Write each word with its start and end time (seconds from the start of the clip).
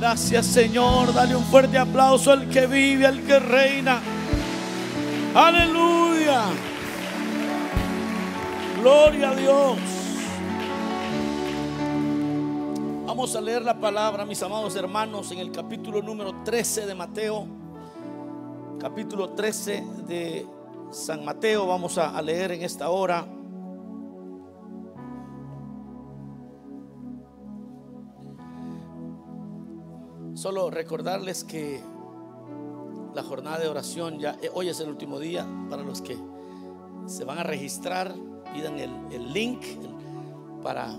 Gracias 0.00 0.46
Señor, 0.46 1.12
dale 1.12 1.36
un 1.36 1.44
fuerte 1.44 1.76
aplauso 1.76 2.32
al 2.32 2.48
que 2.48 2.66
vive, 2.66 3.06
al 3.06 3.22
que 3.22 3.38
reina. 3.38 4.00
Aleluya. 5.34 6.44
Gloria 8.80 9.28
a 9.28 9.34
Dios. 9.34 9.78
Vamos 13.04 13.36
a 13.36 13.42
leer 13.42 13.60
la 13.60 13.78
palabra, 13.78 14.24
mis 14.24 14.42
amados 14.42 14.74
hermanos, 14.74 15.32
en 15.32 15.38
el 15.40 15.52
capítulo 15.52 16.00
número 16.00 16.34
13 16.44 16.86
de 16.86 16.94
Mateo. 16.94 17.46
Capítulo 18.80 19.28
13 19.34 19.84
de 20.08 20.46
San 20.90 21.26
Mateo. 21.26 21.66
Vamos 21.66 21.98
a, 21.98 22.22
leer 22.22 22.52
en 22.52 22.62
esta 22.62 22.88
hora. 22.88 23.26
Solo 30.40 30.70
recordarles 30.70 31.44
que 31.44 31.82
la 33.14 33.22
jornada 33.22 33.58
de 33.58 33.68
oración 33.68 34.18
ya 34.18 34.38
eh, 34.40 34.50
hoy 34.54 34.70
es 34.70 34.80
el 34.80 34.88
último 34.88 35.18
día 35.18 35.46
para 35.68 35.82
los 35.82 36.00
que 36.00 36.16
se 37.04 37.26
van 37.26 37.36
a 37.36 37.42
registrar, 37.42 38.14
pidan 38.54 38.78
el, 38.78 39.34
link 39.34 39.62
para, 40.62 40.98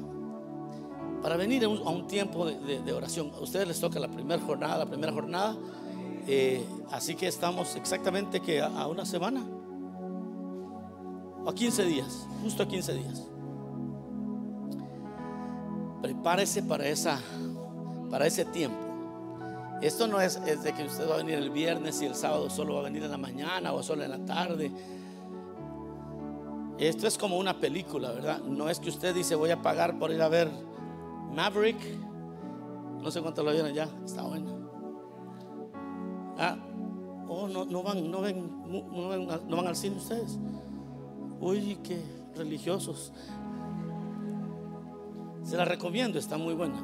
para 1.24 1.38
venir 1.38 1.66
a 1.66 1.70
un, 1.70 2.06
tiempo 2.06 2.46
de, 2.46 2.94
oración. 2.94 3.32
A 3.34 3.40
ustedes 3.40 3.68
les 3.68 3.80
toca 3.80 4.00
la 4.00 4.12
primera 4.12 4.40
jornada, 4.44 4.78
la 4.78 4.86
primera 4.86 5.12
jornada. 5.12 5.58
Eh, 6.28 6.64
así 6.92 7.16
que 7.16 7.28
estamos 7.28 7.76
exactamente 7.76 8.42
que 8.42 8.62
a, 8.62 8.86
una 8.86 9.08
semana, 9.08 9.44
a 11.48 11.52
15 11.52 11.84
días, 11.86 12.28
justo 12.44 12.62
a 12.62 12.68
15 12.68 12.94
días. 12.94 13.28
Prepárese 16.04 16.62
para, 16.62 16.88
esa, 16.88 17.20
para 18.12 18.28
ese 18.28 18.46
tiempo. 18.46 18.91
Esto 19.82 20.08
no 20.08 20.22
es, 20.22 20.40
de 20.44 20.74
que 20.74 20.86
usted 20.86 21.10
va 21.10 21.16
a 21.16 21.18
venir 21.18 21.36
el 21.36 21.50
viernes 21.50 22.02
y 22.02 22.06
el 22.06 22.14
sábado 22.14 22.50
solo 22.52 22.76
va 22.76 22.82
a 22.82 22.84
venir 22.84 23.04
en 23.04 23.12
la 23.12 23.18
mañana 23.18 23.74
o 23.74 23.82
solo 23.82 24.04
en 24.04 24.12
la 24.12 24.24
tarde. 24.26 24.72
Esto 26.78 27.08
es 27.08 27.18
como 27.18 27.38
una 27.38 27.60
película, 27.60 28.12
¿verdad? 28.12 28.42
No 28.42 28.70
es 28.70 28.80
que 28.80 28.90
usted 28.90 29.16
dice 29.16 29.34
voy 29.36 29.50
a 29.50 29.62
pagar 29.62 29.98
por 29.98 30.12
ir 30.12 30.22
a 30.22 30.30
ver 30.30 30.52
Maverick. 31.34 31.80
No 33.02 33.10
sé 33.10 33.22
cuánto 33.22 33.42
lo 33.44 33.52
vieron 33.52 33.74
ya, 33.74 33.90
está 34.06 34.22
bueno. 34.22 34.52
Ah, 36.38 36.58
oh, 37.28 37.48
no, 37.48 37.66
no 37.66 37.82
van, 37.82 38.10
no 38.12 38.22
ven, 38.22 38.64
no, 38.68 39.10
ven, 39.10 39.28
no 39.48 39.58
van 39.58 39.68
al 39.68 39.76
cine 39.76 39.98
ustedes. 39.98 40.38
Uy, 41.40 41.80
qué 41.84 42.00
religiosos. 42.36 43.12
Se 45.44 45.58
la 45.58 45.66
recomiendo, 45.66 46.20
está 46.20 46.38
muy 46.38 46.54
buena. 46.54 46.84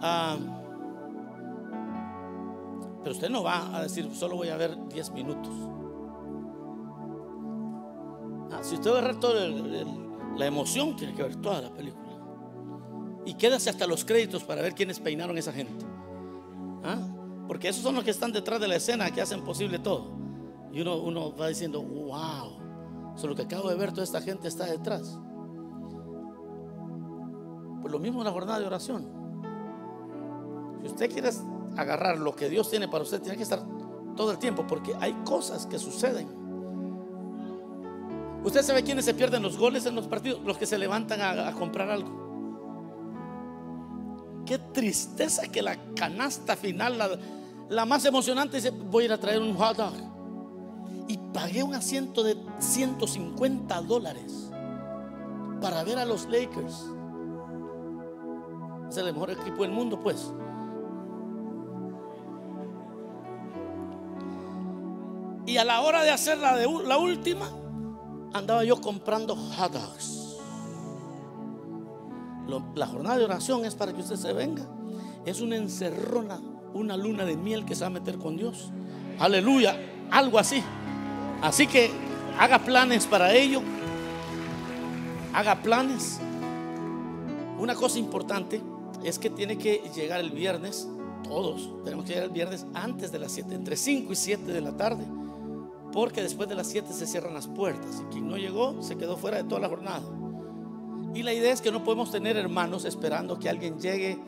Ah, 0.00 0.36
pero 3.02 3.14
usted 3.14 3.30
no 3.30 3.42
va 3.42 3.76
a 3.76 3.82
decir, 3.82 4.14
solo 4.14 4.36
voy 4.36 4.48
a 4.48 4.56
ver 4.56 4.76
10 4.88 5.10
minutos. 5.12 5.52
Ah, 8.52 8.62
si 8.62 8.74
usted 8.74 8.92
va 8.92 8.98
a 8.98 9.02
ver 9.02 9.18
toda 9.18 9.46
la 10.36 10.46
emoción, 10.46 10.96
tiene 10.96 11.14
que 11.14 11.22
ver 11.22 11.36
toda 11.36 11.62
la 11.62 11.70
película. 11.72 12.10
Y 13.24 13.34
quédase 13.34 13.70
hasta 13.70 13.86
los 13.86 14.04
créditos 14.04 14.44
para 14.44 14.60
ver 14.60 14.74
quiénes 14.74 15.00
peinaron 15.00 15.36
a 15.36 15.40
esa 15.40 15.52
gente. 15.52 15.84
¿Ah? 16.84 16.98
Porque 17.46 17.68
esos 17.68 17.82
son 17.82 17.94
los 17.94 18.04
que 18.04 18.10
están 18.10 18.32
detrás 18.32 18.60
de 18.60 18.68
la 18.68 18.76
escena 18.76 19.10
que 19.10 19.20
hacen 19.20 19.42
posible 19.44 19.78
todo. 19.78 20.10
Y 20.72 20.80
uno, 20.80 20.98
uno 20.98 21.34
va 21.34 21.48
diciendo, 21.48 21.82
wow, 21.82 23.16
solo 23.16 23.34
que 23.34 23.42
acabo 23.42 23.68
de 23.70 23.76
ver, 23.76 23.90
toda 23.92 24.04
esta 24.04 24.20
gente 24.20 24.48
está 24.48 24.66
detrás. 24.66 25.18
Pues 27.80 27.92
lo 27.92 27.98
mismo 27.98 28.20
en 28.20 28.26
la 28.26 28.32
jornada 28.32 28.60
de 28.60 28.66
oración. 28.66 29.08
Si 30.82 30.86
usted 30.86 31.10
quiere 31.10 31.30
agarrar 31.76 32.18
lo 32.18 32.34
que 32.34 32.48
Dios 32.48 32.70
tiene 32.70 32.88
para 32.88 33.04
usted, 33.04 33.20
tiene 33.20 33.36
que 33.36 33.42
estar 33.42 33.62
todo 34.16 34.32
el 34.32 34.38
tiempo, 34.38 34.66
porque 34.66 34.94
hay 35.00 35.12
cosas 35.24 35.66
que 35.66 35.78
suceden. 35.78 36.40
Usted 38.42 38.62
sabe 38.62 38.82
quiénes 38.82 39.04
se 39.04 39.14
pierden 39.14 39.42
los 39.42 39.58
goles 39.58 39.84
en 39.86 39.94
los 39.94 40.06
partidos, 40.06 40.40
los 40.44 40.56
que 40.56 40.66
se 40.66 40.78
levantan 40.78 41.20
a, 41.20 41.52
comprar 41.52 41.90
algo. 41.90 42.20
Qué 44.46 44.58
tristeza 44.58 45.42
que 45.48 45.62
la 45.62 45.76
canasta 45.94 46.56
final, 46.56 47.18
la, 47.68 47.84
más 47.84 48.04
emocionante, 48.04 48.56
dice, 48.56 48.70
voy 48.70 49.04
a 49.04 49.06
ir 49.06 49.12
a 49.12 49.18
traer 49.18 49.42
un 49.42 49.54
hot 49.54 49.76
dog. 49.76 49.92
Y 51.06 51.18
pagué 51.32 51.62
un 51.62 51.74
asiento 51.74 52.22
de 52.22 52.36
150 52.58 53.82
dólares 53.82 54.50
para 55.60 55.84
ver 55.84 55.98
a 55.98 56.04
los 56.04 56.26
Lakers. 56.26 56.86
Es 58.88 58.96
el 58.96 59.12
mejor 59.12 59.30
equipo 59.30 59.62
del 59.62 59.72
mundo, 59.72 60.00
pues. 60.00 60.32
Y 65.46 65.56
a 65.56 65.64
la 65.64 65.80
hora 65.80 66.02
de 66.02 66.10
hacer 66.10 66.38
la, 66.38 66.56
de, 66.56 66.66
la 66.86 66.98
última, 66.98 67.50
andaba 68.32 68.64
yo 68.64 68.80
comprando 68.80 69.34
hot 69.34 69.72
dogs. 69.72 70.36
la 72.74 72.86
jornada 72.86 73.18
de 73.18 73.24
oración 73.24 73.64
es 73.64 73.74
para 73.74 73.92
que 73.92 74.00
usted 74.00 74.16
se 74.16 74.32
venga. 74.32 74.62
Es 75.24 75.40
una 75.40 75.56
encerrona, 75.56 76.40
una 76.74 76.96
luna 76.96 77.24
de 77.24 77.36
miel 77.36 77.64
que 77.64 77.74
se 77.74 77.82
va 77.82 77.88
a 77.88 77.90
meter 77.90 78.18
con 78.18 78.36
Dios. 78.36 78.70
Aleluya, 79.18 79.76
algo 80.10 80.38
así. 80.38 80.62
Así 81.42 81.66
que 81.66 81.90
haga 82.38 82.58
planes 82.58 83.06
para 83.06 83.34
ello. 83.34 83.62
Haga 85.32 85.62
planes. 85.62 86.20
Una 87.58 87.74
cosa 87.74 87.98
importante 87.98 88.60
es 89.04 89.18
que 89.18 89.30
tiene 89.30 89.56
que 89.56 89.90
llegar 89.94 90.20
el 90.20 90.30
viernes. 90.30 90.88
Todos 91.24 91.70
tenemos 91.84 92.04
que 92.04 92.12
llegar 92.12 92.24
el 92.24 92.32
viernes 92.32 92.66
antes 92.74 93.12
de 93.12 93.18
las 93.18 93.32
7, 93.32 93.54
entre 93.54 93.76
5 93.76 94.12
y 94.12 94.16
7 94.16 94.52
de 94.52 94.60
la 94.60 94.76
tarde 94.76 95.04
porque 95.92 96.22
después 96.22 96.48
de 96.48 96.54
las 96.54 96.68
7 96.68 96.92
se 96.92 97.06
cierran 97.06 97.34
las 97.34 97.46
puertas 97.46 98.00
y 98.00 98.12
quien 98.12 98.28
no 98.28 98.36
llegó 98.36 98.82
se 98.82 98.96
quedó 98.96 99.16
fuera 99.16 99.38
de 99.38 99.44
toda 99.44 99.60
la 99.60 99.68
jornada. 99.68 100.02
Y 101.14 101.22
la 101.22 101.32
idea 101.32 101.52
es 101.52 101.60
que 101.60 101.72
no 101.72 101.82
podemos 101.82 102.10
tener 102.10 102.36
hermanos 102.36 102.84
esperando 102.84 103.38
que 103.38 103.48
alguien 103.48 103.80
llegue 103.80 104.18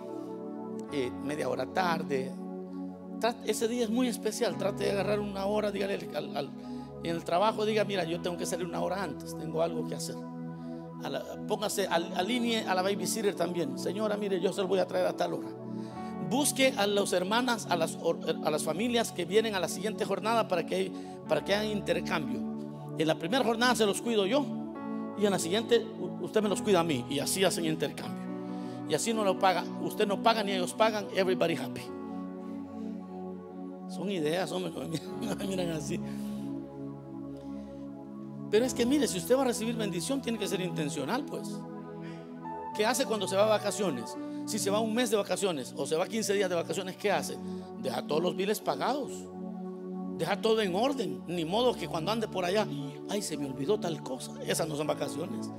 eh, 0.93 1.11
media 1.23 1.49
hora 1.49 1.67
tarde. 1.67 2.33
Ese 3.45 3.69
día 3.69 3.85
es 3.85 3.91
muy 3.91 4.09
especial, 4.09 4.57
trate 4.59 4.85
de 4.85 4.91
agarrar 4.93 5.21
una 5.21 5.47
hora, 5.47 5.71
dígale 5.71 5.95
en 5.95 7.11
el 7.11 7.25
trabajo, 7.25 7.65
diga, 7.65 7.85
mira, 7.85 8.03
yo 8.05 8.21
tengo 8.21 8.37
que 8.37 8.47
salir 8.47 8.67
una 8.67 8.81
hora 8.81 9.03
antes, 9.03 9.37
tengo 9.39 9.63
algo 9.63 9.87
que 9.87 9.95
hacer. 9.95 10.17
póngase, 11.47 11.87
alinee 11.87 12.67
a 12.67 12.75
la 12.75 12.83
babysitter 12.83 13.35
también. 13.37 13.79
Señora, 13.79 14.17
mire, 14.17 14.41
yo 14.41 14.53
se 14.53 14.61
lo 14.63 14.67
voy 14.67 14.81
a 14.81 14.87
traer 14.87 15.07
a 15.07 15.17
tal 15.17 15.35
hora 15.35 15.49
busque 16.33 16.73
a 16.79 16.87
las 16.87 17.13
hermanas, 17.13 17.67
a 17.69 17.77
las, 17.77 17.99
a 18.43 18.51
las 18.51 18.65
familias 18.65 19.13
que 19.13 19.27
vienen 19.27 19.55
a 19.55 19.61
la 19.61 19.69
siguiente 19.69 20.07
jornada 20.07 20.49
para 20.49 20.65
que, 20.65 20.91
para 21.29 21.45
que 21.45 21.55
hagan 21.55 21.67
intercambio. 21.67 22.41
En 22.99 23.07
la 23.07 23.15
primera 23.15 23.45
jornada 23.45 23.75
se 23.75 23.87
los 23.87 24.03
cuido 24.03 24.27
yo 24.27 24.45
y 25.19 25.25
en 25.25 25.31
la 25.31 25.39
siguiente 25.39 25.87
usted 26.21 26.43
me 26.43 26.49
los 26.49 26.63
cuida 26.63 26.81
a 26.81 26.85
mí 26.85 27.05
y 27.09 27.19
así 27.19 27.45
hacen 27.45 27.65
intercambio. 27.65 28.23
Y 28.89 28.95
así 28.95 29.15
no 29.15 29.25
lo 29.25 29.39
paga, 29.39 29.65
usted 29.83 30.07
no 30.07 30.23
paga 30.23 30.43
ni 30.43 30.53
ellos 30.53 30.75
pagan, 30.75 31.07
everybody 31.15 31.57
happy. 31.57 31.83
Son 33.89 34.11
ideas, 34.11 34.51
hombre, 34.53 34.73
miran 35.49 35.71
así. 35.71 36.01
Pero 38.51 38.67
es 38.67 38.75
que 38.75 38.85
mire, 38.85 39.09
si 39.09 39.19
usted 39.19 39.37
va 39.37 39.43
a 39.43 39.47
recibir 39.47 39.75
bendición, 39.77 40.21
tiene 40.21 40.39
que 40.39 40.47
ser 40.47 40.61
intencional, 40.61 41.25
pues. 41.25 41.49
¿Qué 42.77 42.85
hace 42.85 43.07
cuando 43.07 43.27
se 43.27 43.37
va 43.37 43.45
a 43.45 43.49
vacaciones? 43.49 44.17
Si 44.47 44.59
se 44.59 44.71
va 44.71 44.81
un 44.81 44.95
mes 44.95 45.11
de 45.11 45.17
vacaciones 45.17 45.75
o 45.77 45.87
se 45.87 45.97
va 45.97 46.07
15 46.07 46.35
días 46.35 46.51
de 46.51 46.57
vacaciones, 46.57 46.97
¿qué 46.97 47.13
hace? 47.13 47.37
Deja 47.83 48.07
todos 48.07 48.23
los 48.23 48.37
biles 48.37 48.61
pagados. 48.61 49.11
Deja 50.19 50.41
todo 50.41 50.61
en 50.61 50.75
orden. 50.75 51.23
Ni 51.27 51.45
modo 51.45 51.75
que 51.75 51.89
cuando 51.89 52.13
ande 52.13 52.29
por 52.29 52.45
allá, 52.45 52.67
ay, 53.09 53.23
se 53.23 53.37
me 53.37 53.47
olvidó 53.47 53.79
tal 53.79 54.03
cosa. 54.03 54.33
Esas 54.47 54.69
no 54.69 54.77
son 54.77 54.87
vacaciones. 54.87 55.51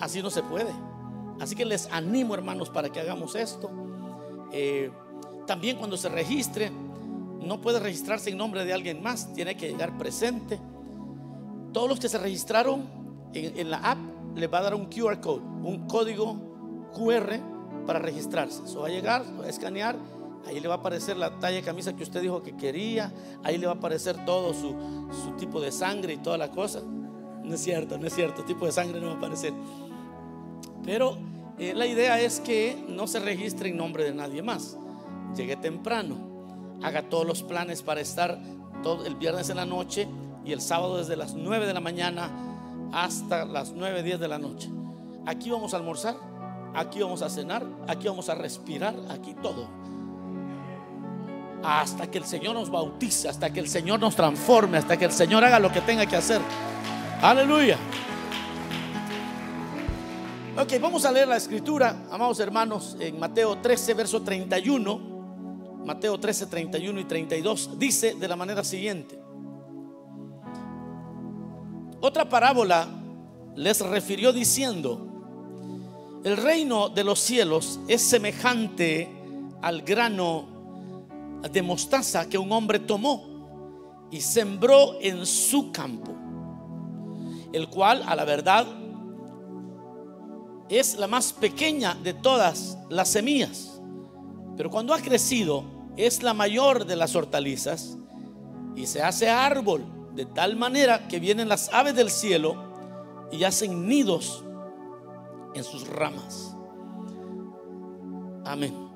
Así 0.00 0.22
no 0.22 0.30
se 0.30 0.42
puede. 0.42 0.72
Así 1.40 1.54
que 1.54 1.64
les 1.64 1.90
animo, 1.90 2.34
hermanos, 2.34 2.70
para 2.70 2.90
que 2.90 3.00
hagamos 3.00 3.34
esto. 3.34 3.70
Eh, 4.52 4.90
también 5.46 5.76
cuando 5.76 5.96
se 5.96 6.08
registre, 6.08 6.70
no 7.40 7.60
puede 7.60 7.80
registrarse 7.80 8.30
en 8.30 8.38
nombre 8.38 8.64
de 8.64 8.72
alguien 8.72 9.02
más. 9.02 9.32
Tiene 9.34 9.56
que 9.56 9.68
llegar 9.68 9.96
presente. 9.98 10.60
Todos 11.72 11.88
los 11.88 12.00
que 12.00 12.08
se 12.08 12.18
registraron 12.18 12.86
en, 13.32 13.58
en 13.58 13.70
la 13.70 13.78
app 13.78 13.98
les 14.36 14.52
va 14.52 14.58
a 14.58 14.62
dar 14.62 14.74
un 14.74 14.86
QR 14.86 15.20
code, 15.20 15.42
un 15.62 15.86
código 15.86 16.90
QR 16.94 17.38
para 17.86 17.98
registrarse. 17.98 18.62
Eso 18.64 18.80
va 18.80 18.88
a 18.88 18.90
llegar, 18.90 19.24
va 19.40 19.46
a 19.46 19.48
escanear, 19.48 19.96
ahí 20.46 20.60
le 20.60 20.68
va 20.68 20.74
a 20.74 20.78
aparecer 20.78 21.16
la 21.16 21.38
talla 21.38 21.56
de 21.56 21.62
camisa 21.62 21.94
que 21.94 22.02
usted 22.02 22.20
dijo 22.20 22.42
que 22.42 22.56
quería, 22.56 23.12
ahí 23.42 23.58
le 23.58 23.66
va 23.66 23.72
a 23.72 23.76
aparecer 23.76 24.24
todo 24.24 24.52
su, 24.54 24.74
tipo 25.38 25.60
de 25.60 25.72
sangre 25.72 26.14
y 26.14 26.18
toda 26.18 26.38
la 26.38 26.50
cosa. 26.50 26.80
No 26.82 27.54
es 27.54 27.60
cierto, 27.60 27.98
no 27.98 28.06
es 28.06 28.14
cierto, 28.14 28.44
tipo 28.44 28.66
de 28.66 28.72
sangre 28.72 29.00
no 29.00 29.08
va 29.08 29.12
a 29.14 29.16
aparecer. 29.16 29.52
Pero 30.84 31.18
eh, 31.58 31.74
la 31.74 31.86
idea 31.86 32.20
es 32.20 32.40
que 32.40 32.84
no 32.88 33.06
se 33.06 33.20
registre 33.20 33.68
en 33.68 33.76
nombre 33.76 34.04
de 34.04 34.14
nadie 34.14 34.42
más. 34.42 34.76
Llegue 35.36 35.56
temprano, 35.56 36.16
haga 36.82 37.08
todos 37.08 37.26
los 37.26 37.42
planes 37.42 37.82
para 37.82 38.00
estar 38.00 38.38
todo 38.82 39.06
el 39.06 39.16
viernes 39.16 39.48
en 39.50 39.56
la 39.56 39.66
noche 39.66 40.08
y 40.44 40.52
el 40.52 40.60
sábado 40.60 40.98
desde 40.98 41.16
las 41.16 41.34
9 41.34 41.66
de 41.66 41.74
la 41.74 41.80
mañana 41.80 42.30
hasta 42.92 43.44
las 43.44 43.72
9, 43.72 44.02
10 44.02 44.20
de 44.20 44.28
la 44.28 44.38
noche. 44.38 44.70
Aquí 45.26 45.50
vamos 45.50 45.72
a 45.72 45.78
almorzar 45.78 46.32
aquí 46.74 47.02
vamos 47.02 47.22
a 47.22 47.28
cenar, 47.28 47.66
aquí 47.88 48.08
vamos 48.08 48.28
a 48.28 48.34
respirar, 48.34 48.94
aquí 49.10 49.34
todo. 49.34 49.68
Hasta 51.64 52.10
que 52.10 52.18
el 52.18 52.24
Señor 52.24 52.54
nos 52.54 52.70
bautice, 52.70 53.28
hasta 53.28 53.52
que 53.52 53.60
el 53.60 53.68
Señor 53.68 54.00
nos 54.00 54.16
transforme, 54.16 54.78
hasta 54.78 54.96
que 54.96 55.04
el 55.04 55.12
Señor 55.12 55.44
haga 55.44 55.58
lo 55.58 55.72
que 55.72 55.80
tenga 55.80 56.06
que 56.06 56.16
hacer. 56.16 56.40
Aleluya. 57.20 57.78
Ok, 60.58 60.74
vamos 60.80 61.04
a 61.04 61.12
leer 61.12 61.28
la 61.28 61.36
escritura, 61.36 62.04
amados 62.10 62.38
hermanos, 62.40 62.96
en 63.00 63.18
Mateo 63.18 63.58
13, 63.58 63.94
verso 63.94 64.22
31. 64.22 65.00
Mateo 65.84 66.18
13, 66.18 66.46
31 66.46 67.00
y 67.00 67.04
32 67.04 67.78
dice 67.78 68.14
de 68.14 68.28
la 68.28 68.36
manera 68.36 68.62
siguiente. 68.62 69.18
Otra 72.00 72.28
parábola 72.28 72.86
les 73.56 73.80
refirió 73.80 74.32
diciendo, 74.32 76.20
el 76.24 76.36
reino 76.36 76.88
de 76.88 77.04
los 77.04 77.18
cielos 77.18 77.80
es 77.88 78.02
semejante 78.02 79.10
al 79.62 79.82
grano 79.82 80.51
de 81.50 81.62
mostaza 81.62 82.28
que 82.28 82.38
un 82.38 82.52
hombre 82.52 82.78
tomó 82.78 84.08
y 84.10 84.20
sembró 84.20 85.00
en 85.00 85.24
su 85.26 85.72
campo, 85.72 86.12
el 87.52 87.68
cual 87.68 88.02
a 88.06 88.14
la 88.14 88.24
verdad 88.24 88.66
es 90.68 90.96
la 90.96 91.06
más 91.06 91.32
pequeña 91.32 91.94
de 91.94 92.14
todas 92.14 92.78
las 92.88 93.08
semillas, 93.08 93.80
pero 94.56 94.70
cuando 94.70 94.94
ha 94.94 95.00
crecido 95.00 95.64
es 95.96 96.22
la 96.22 96.34
mayor 96.34 96.86
de 96.86 96.96
las 96.96 97.14
hortalizas 97.16 97.98
y 98.74 98.86
se 98.86 99.02
hace 99.02 99.28
árbol 99.28 99.84
de 100.14 100.26
tal 100.26 100.56
manera 100.56 101.08
que 101.08 101.20
vienen 101.20 101.48
las 101.48 101.72
aves 101.72 101.94
del 101.94 102.10
cielo 102.10 102.72
y 103.30 103.44
hacen 103.44 103.88
nidos 103.88 104.44
en 105.54 105.64
sus 105.64 105.88
ramas. 105.88 106.56
Amén. 108.44 108.91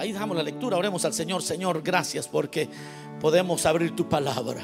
Ahí 0.00 0.12
dejamos 0.12 0.34
la 0.34 0.42
lectura, 0.42 0.78
oremos 0.78 1.04
al 1.04 1.12
Señor, 1.12 1.42
Señor, 1.42 1.82
gracias 1.82 2.26
porque 2.26 2.70
podemos 3.20 3.66
abrir 3.66 3.94
tu 3.94 4.08
palabra. 4.08 4.62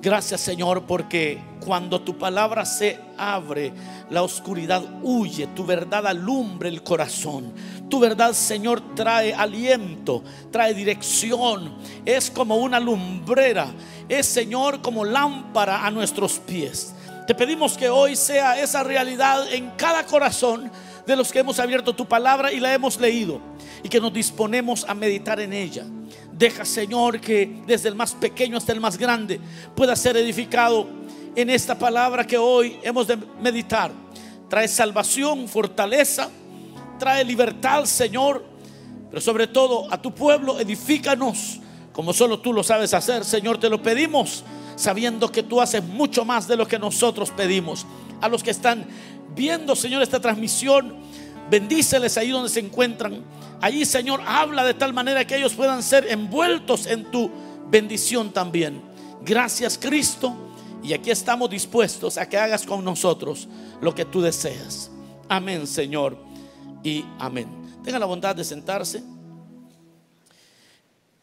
Gracias 0.00 0.40
Señor 0.40 0.86
porque 0.86 1.38
cuando 1.62 2.00
tu 2.00 2.16
palabra 2.16 2.64
se 2.64 2.98
abre, 3.18 3.74
la 4.08 4.22
oscuridad 4.22 4.82
huye, 5.02 5.48
tu 5.48 5.66
verdad 5.66 6.06
alumbre 6.06 6.70
el 6.70 6.82
corazón. 6.82 7.52
Tu 7.90 8.00
verdad 8.00 8.32
Señor 8.32 8.94
trae 8.94 9.34
aliento, 9.34 10.24
trae 10.50 10.72
dirección. 10.72 11.76
Es 12.06 12.30
como 12.30 12.56
una 12.56 12.80
lumbrera, 12.80 13.66
es 14.08 14.24
Señor 14.24 14.80
como 14.80 15.04
lámpara 15.04 15.84
a 15.84 15.90
nuestros 15.90 16.38
pies. 16.38 16.94
Te 17.26 17.34
pedimos 17.34 17.76
que 17.76 17.90
hoy 17.90 18.16
sea 18.16 18.58
esa 18.58 18.82
realidad 18.82 19.46
en 19.52 19.72
cada 19.72 20.06
corazón 20.06 20.72
de 21.06 21.16
los 21.16 21.30
que 21.30 21.40
hemos 21.40 21.60
abierto 21.60 21.94
tu 21.94 22.06
palabra 22.06 22.50
y 22.50 22.60
la 22.60 22.72
hemos 22.72 22.98
leído 22.98 23.52
y 23.84 23.88
que 23.88 24.00
nos 24.00 24.12
disponemos 24.12 24.84
a 24.88 24.94
meditar 24.94 25.38
en 25.38 25.52
ella. 25.52 25.84
Deja, 26.32 26.64
Señor, 26.64 27.20
que 27.20 27.62
desde 27.66 27.88
el 27.88 27.94
más 27.94 28.14
pequeño 28.14 28.56
hasta 28.56 28.72
el 28.72 28.80
más 28.80 28.98
grande 28.98 29.38
pueda 29.76 29.94
ser 29.94 30.16
edificado 30.16 30.88
en 31.36 31.50
esta 31.50 31.78
palabra 31.78 32.26
que 32.26 32.36
hoy 32.36 32.78
hemos 32.82 33.06
de 33.06 33.16
meditar. 33.40 33.92
Trae 34.48 34.66
salvación, 34.66 35.46
fortaleza, 35.46 36.28
trae 36.98 37.24
libertad, 37.24 37.84
Señor, 37.84 38.44
pero 39.10 39.20
sobre 39.20 39.46
todo 39.46 39.86
a 39.92 40.02
tu 40.02 40.12
pueblo, 40.12 40.58
edifícanos 40.58 41.60
como 41.94 42.12
solo 42.12 42.40
tú 42.40 42.52
lo 42.52 42.64
sabes 42.64 42.92
hacer, 42.92 43.24
Señor, 43.24 43.58
te 43.58 43.70
lo 43.70 43.80
pedimos, 43.80 44.42
sabiendo 44.74 45.30
que 45.30 45.44
tú 45.44 45.60
haces 45.60 45.84
mucho 45.84 46.24
más 46.24 46.48
de 46.48 46.56
lo 46.56 46.66
que 46.66 46.76
nosotros 46.76 47.30
pedimos. 47.30 47.86
A 48.20 48.28
los 48.28 48.42
que 48.42 48.50
están 48.50 48.84
viendo, 49.36 49.76
Señor, 49.76 50.02
esta 50.02 50.20
transmisión, 50.20 50.96
bendíceles 51.50 52.16
ahí 52.18 52.30
donde 52.30 52.48
se 52.48 52.60
encuentran 52.60 53.22
Allí, 53.64 53.86
Señor, 53.86 54.20
habla 54.26 54.62
de 54.62 54.74
tal 54.74 54.92
manera 54.92 55.26
que 55.26 55.36
ellos 55.36 55.54
puedan 55.54 55.82
ser 55.82 56.10
envueltos 56.10 56.86
en 56.86 57.10
tu 57.10 57.30
bendición 57.68 58.30
también. 58.30 58.82
Gracias, 59.22 59.78
Cristo. 59.78 60.34
Y 60.82 60.92
aquí 60.92 61.10
estamos 61.10 61.48
dispuestos 61.48 62.18
a 62.18 62.28
que 62.28 62.36
hagas 62.36 62.66
con 62.66 62.84
nosotros 62.84 63.48
lo 63.80 63.94
que 63.94 64.04
tú 64.04 64.20
deseas. 64.20 64.90
Amén, 65.30 65.66
Señor. 65.66 66.18
Y 66.82 67.06
amén. 67.18 67.48
Tenga 67.82 67.98
la 67.98 68.04
bondad 68.04 68.36
de 68.36 68.44
sentarse. 68.44 69.02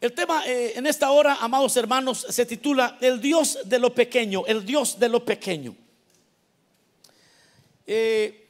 El 0.00 0.12
tema 0.12 0.44
eh, 0.44 0.72
en 0.74 0.84
esta 0.88 1.12
hora, 1.12 1.36
amados 1.40 1.76
hermanos, 1.76 2.26
se 2.28 2.44
titula 2.44 2.98
El 3.00 3.20
Dios 3.20 3.60
de 3.64 3.78
lo 3.78 3.94
pequeño, 3.94 4.44
el 4.48 4.66
Dios 4.66 4.98
de 4.98 5.08
lo 5.08 5.24
pequeño. 5.24 5.76
Eh, 7.86 8.41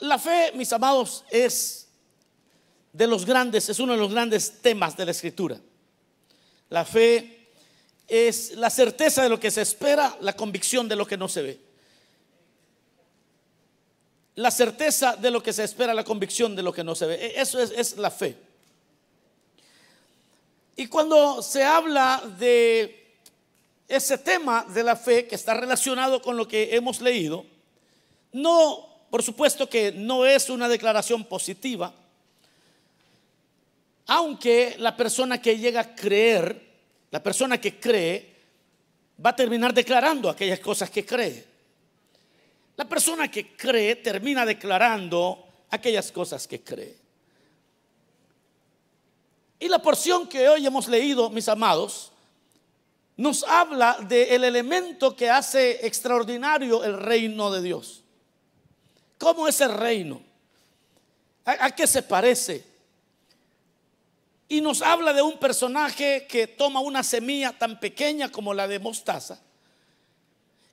La 0.00 0.18
fe, 0.18 0.52
mis 0.54 0.72
amados, 0.72 1.24
es 1.30 1.88
de 2.92 3.06
los 3.06 3.24
grandes, 3.24 3.68
es 3.68 3.78
uno 3.80 3.92
de 3.92 3.98
los 3.98 4.12
grandes 4.12 4.60
temas 4.62 4.96
de 4.96 5.04
la 5.04 5.10
escritura. 5.10 5.58
La 6.68 6.84
fe 6.84 7.48
es 8.06 8.52
la 8.52 8.70
certeza 8.70 9.22
de 9.22 9.28
lo 9.28 9.40
que 9.40 9.50
se 9.50 9.62
espera, 9.62 10.16
la 10.20 10.34
convicción 10.34 10.88
de 10.88 10.96
lo 10.96 11.06
que 11.06 11.16
no 11.16 11.28
se 11.28 11.42
ve. 11.42 11.60
La 14.36 14.50
certeza 14.50 15.16
de 15.16 15.30
lo 15.30 15.42
que 15.42 15.52
se 15.52 15.64
espera, 15.64 15.92
la 15.94 16.04
convicción 16.04 16.54
de 16.54 16.62
lo 16.62 16.72
que 16.72 16.84
no 16.84 16.94
se 16.94 17.06
ve. 17.06 17.14
E, 17.26 17.40
eso 17.40 17.60
es, 17.60 17.72
es 17.72 17.96
la 17.96 18.10
fe. 18.10 18.36
Y 20.76 20.86
cuando 20.86 21.42
se 21.42 21.64
habla 21.64 22.22
de 22.38 23.16
ese 23.88 24.16
tema 24.18 24.64
de 24.68 24.84
la 24.84 24.94
fe 24.94 25.26
que 25.26 25.34
está 25.34 25.54
relacionado 25.54 26.22
con 26.22 26.36
lo 26.36 26.46
que 26.46 26.76
hemos 26.76 27.00
leído, 27.00 27.44
no 28.32 28.87
por 29.10 29.22
supuesto 29.22 29.68
que 29.68 29.92
no 29.92 30.26
es 30.26 30.50
una 30.50 30.68
declaración 30.68 31.24
positiva, 31.24 31.92
aunque 34.06 34.76
la 34.78 34.96
persona 34.96 35.40
que 35.40 35.58
llega 35.58 35.80
a 35.80 35.94
creer, 35.94 36.66
la 37.10 37.22
persona 37.22 37.60
que 37.60 37.78
cree, 37.78 38.34
va 39.24 39.30
a 39.30 39.36
terminar 39.36 39.74
declarando 39.74 40.28
aquellas 40.28 40.60
cosas 40.60 40.90
que 40.90 41.04
cree. 41.04 41.44
La 42.76 42.88
persona 42.88 43.30
que 43.30 43.56
cree 43.56 43.96
termina 43.96 44.46
declarando 44.46 45.46
aquellas 45.70 46.12
cosas 46.12 46.46
que 46.46 46.62
cree. 46.62 46.96
Y 49.60 49.68
la 49.68 49.80
porción 49.80 50.28
que 50.28 50.48
hoy 50.48 50.64
hemos 50.64 50.86
leído, 50.86 51.30
mis 51.30 51.48
amados, 51.48 52.12
nos 53.16 53.42
habla 53.42 53.98
del 54.08 54.44
elemento 54.44 55.16
que 55.16 55.28
hace 55.28 55.84
extraordinario 55.84 56.84
el 56.84 56.98
reino 56.98 57.50
de 57.50 57.60
Dios. 57.60 58.04
¿Cómo 59.18 59.48
es 59.48 59.60
el 59.60 59.74
reino? 59.74 60.22
¿A, 61.44 61.70
qué 61.72 61.86
se 61.86 62.02
parece? 62.02 62.64
Y 64.48 64.60
nos 64.60 64.80
habla 64.80 65.12
de 65.12 65.22
un 65.22 65.38
personaje 65.38 66.26
que 66.28 66.46
toma 66.46 66.80
una 66.80 67.02
semilla 67.02 67.52
tan 67.52 67.80
pequeña 67.80 68.30
como 68.30 68.54
la 68.54 68.68
de 68.68 68.78
mostaza 68.78 69.40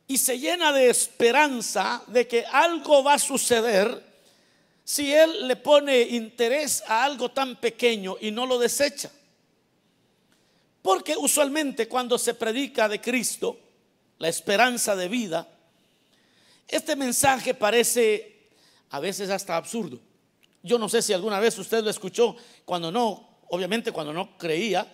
y 0.07 0.17
se 0.17 0.37
llena 0.37 0.71
de 0.71 0.89
esperanza 0.89 2.03
de 2.07 2.27
que 2.27 2.45
algo 2.45 3.03
va 3.03 3.15
a 3.15 3.19
suceder 3.19 4.03
si 4.83 5.11
él 5.11 5.47
le 5.47 5.55
pone 5.55 6.01
interés 6.01 6.83
a 6.87 7.03
algo 7.03 7.31
tan 7.31 7.55
pequeño 7.55 8.17
y 8.21 8.29
no 8.29 8.45
lo 8.45 8.59
desecha. 8.59 9.09
Porque 10.83 11.17
usualmente 11.17 11.87
cuando 11.87 12.19
se 12.19 12.35
predica 12.35 12.87
de 12.87 13.01
Cristo, 13.01 13.59
la 14.19 14.27
esperanza 14.29 14.95
de 14.95 15.07
vida, 15.07 15.47
este 16.67 16.95
mensaje 16.95 17.55
parece 17.55 18.34
a 18.89 18.99
veces 18.99 19.29
hasta 19.29 19.57
absurdo. 19.57 19.99
Yo 20.63 20.79
no 20.79 20.89
sé 20.89 21.01
si 21.01 21.13
alguna 21.13 21.39
vez 21.39 21.57
usted 21.57 21.83
lo 21.83 21.89
escuchó 21.89 22.35
cuando 22.65 22.91
no, 22.91 23.37
obviamente 23.49 23.91
cuando 23.91 24.13
no 24.13 24.37
creía, 24.37 24.91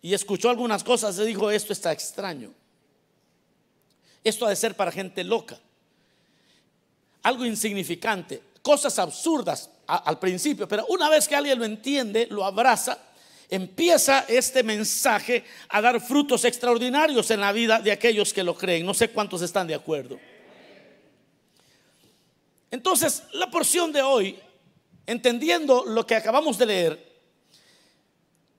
y 0.00 0.14
escuchó 0.14 0.50
algunas 0.50 0.82
cosas 0.82 1.16
y 1.18 1.24
dijo, 1.24 1.50
esto 1.50 1.72
está 1.72 1.92
extraño. 1.92 2.52
Esto 4.24 4.46
ha 4.46 4.50
de 4.50 4.56
ser 4.56 4.74
para 4.74 4.90
gente 4.90 5.22
loca. 5.22 5.58
Algo 7.22 7.44
insignificante, 7.44 8.42
cosas 8.62 8.98
absurdas 8.98 9.70
al 9.86 10.18
principio, 10.18 10.66
pero 10.66 10.86
una 10.88 11.08
vez 11.08 11.28
que 11.28 11.36
alguien 11.36 11.58
lo 11.58 11.64
entiende, 11.64 12.26
lo 12.30 12.44
abraza, 12.44 12.98
empieza 13.48 14.24
este 14.28 14.62
mensaje 14.62 15.44
a 15.68 15.80
dar 15.80 16.00
frutos 16.00 16.44
extraordinarios 16.44 17.30
en 17.30 17.40
la 17.40 17.52
vida 17.52 17.80
de 17.80 17.92
aquellos 17.92 18.32
que 18.32 18.42
lo 18.42 18.56
creen. 18.56 18.86
No 18.86 18.94
sé 18.94 19.10
cuántos 19.10 19.42
están 19.42 19.66
de 19.66 19.74
acuerdo. 19.74 20.18
Entonces, 22.72 23.22
la 23.34 23.50
porción 23.50 23.92
de 23.92 24.00
hoy, 24.00 24.38
entendiendo 25.04 25.84
lo 25.84 26.06
que 26.06 26.16
acabamos 26.16 26.56
de 26.56 26.66
leer, 26.66 27.12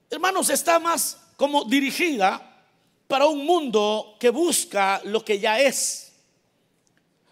hermanos, 0.07 0.51
está 0.51 0.77
más 0.77 1.17
como 1.35 1.65
dirigida 1.65 2.63
para 3.07 3.25
un 3.25 3.43
mundo 3.43 4.15
que 4.19 4.29
busca 4.29 5.01
lo 5.05 5.25
que 5.25 5.39
ya 5.39 5.59
es. 5.59 6.13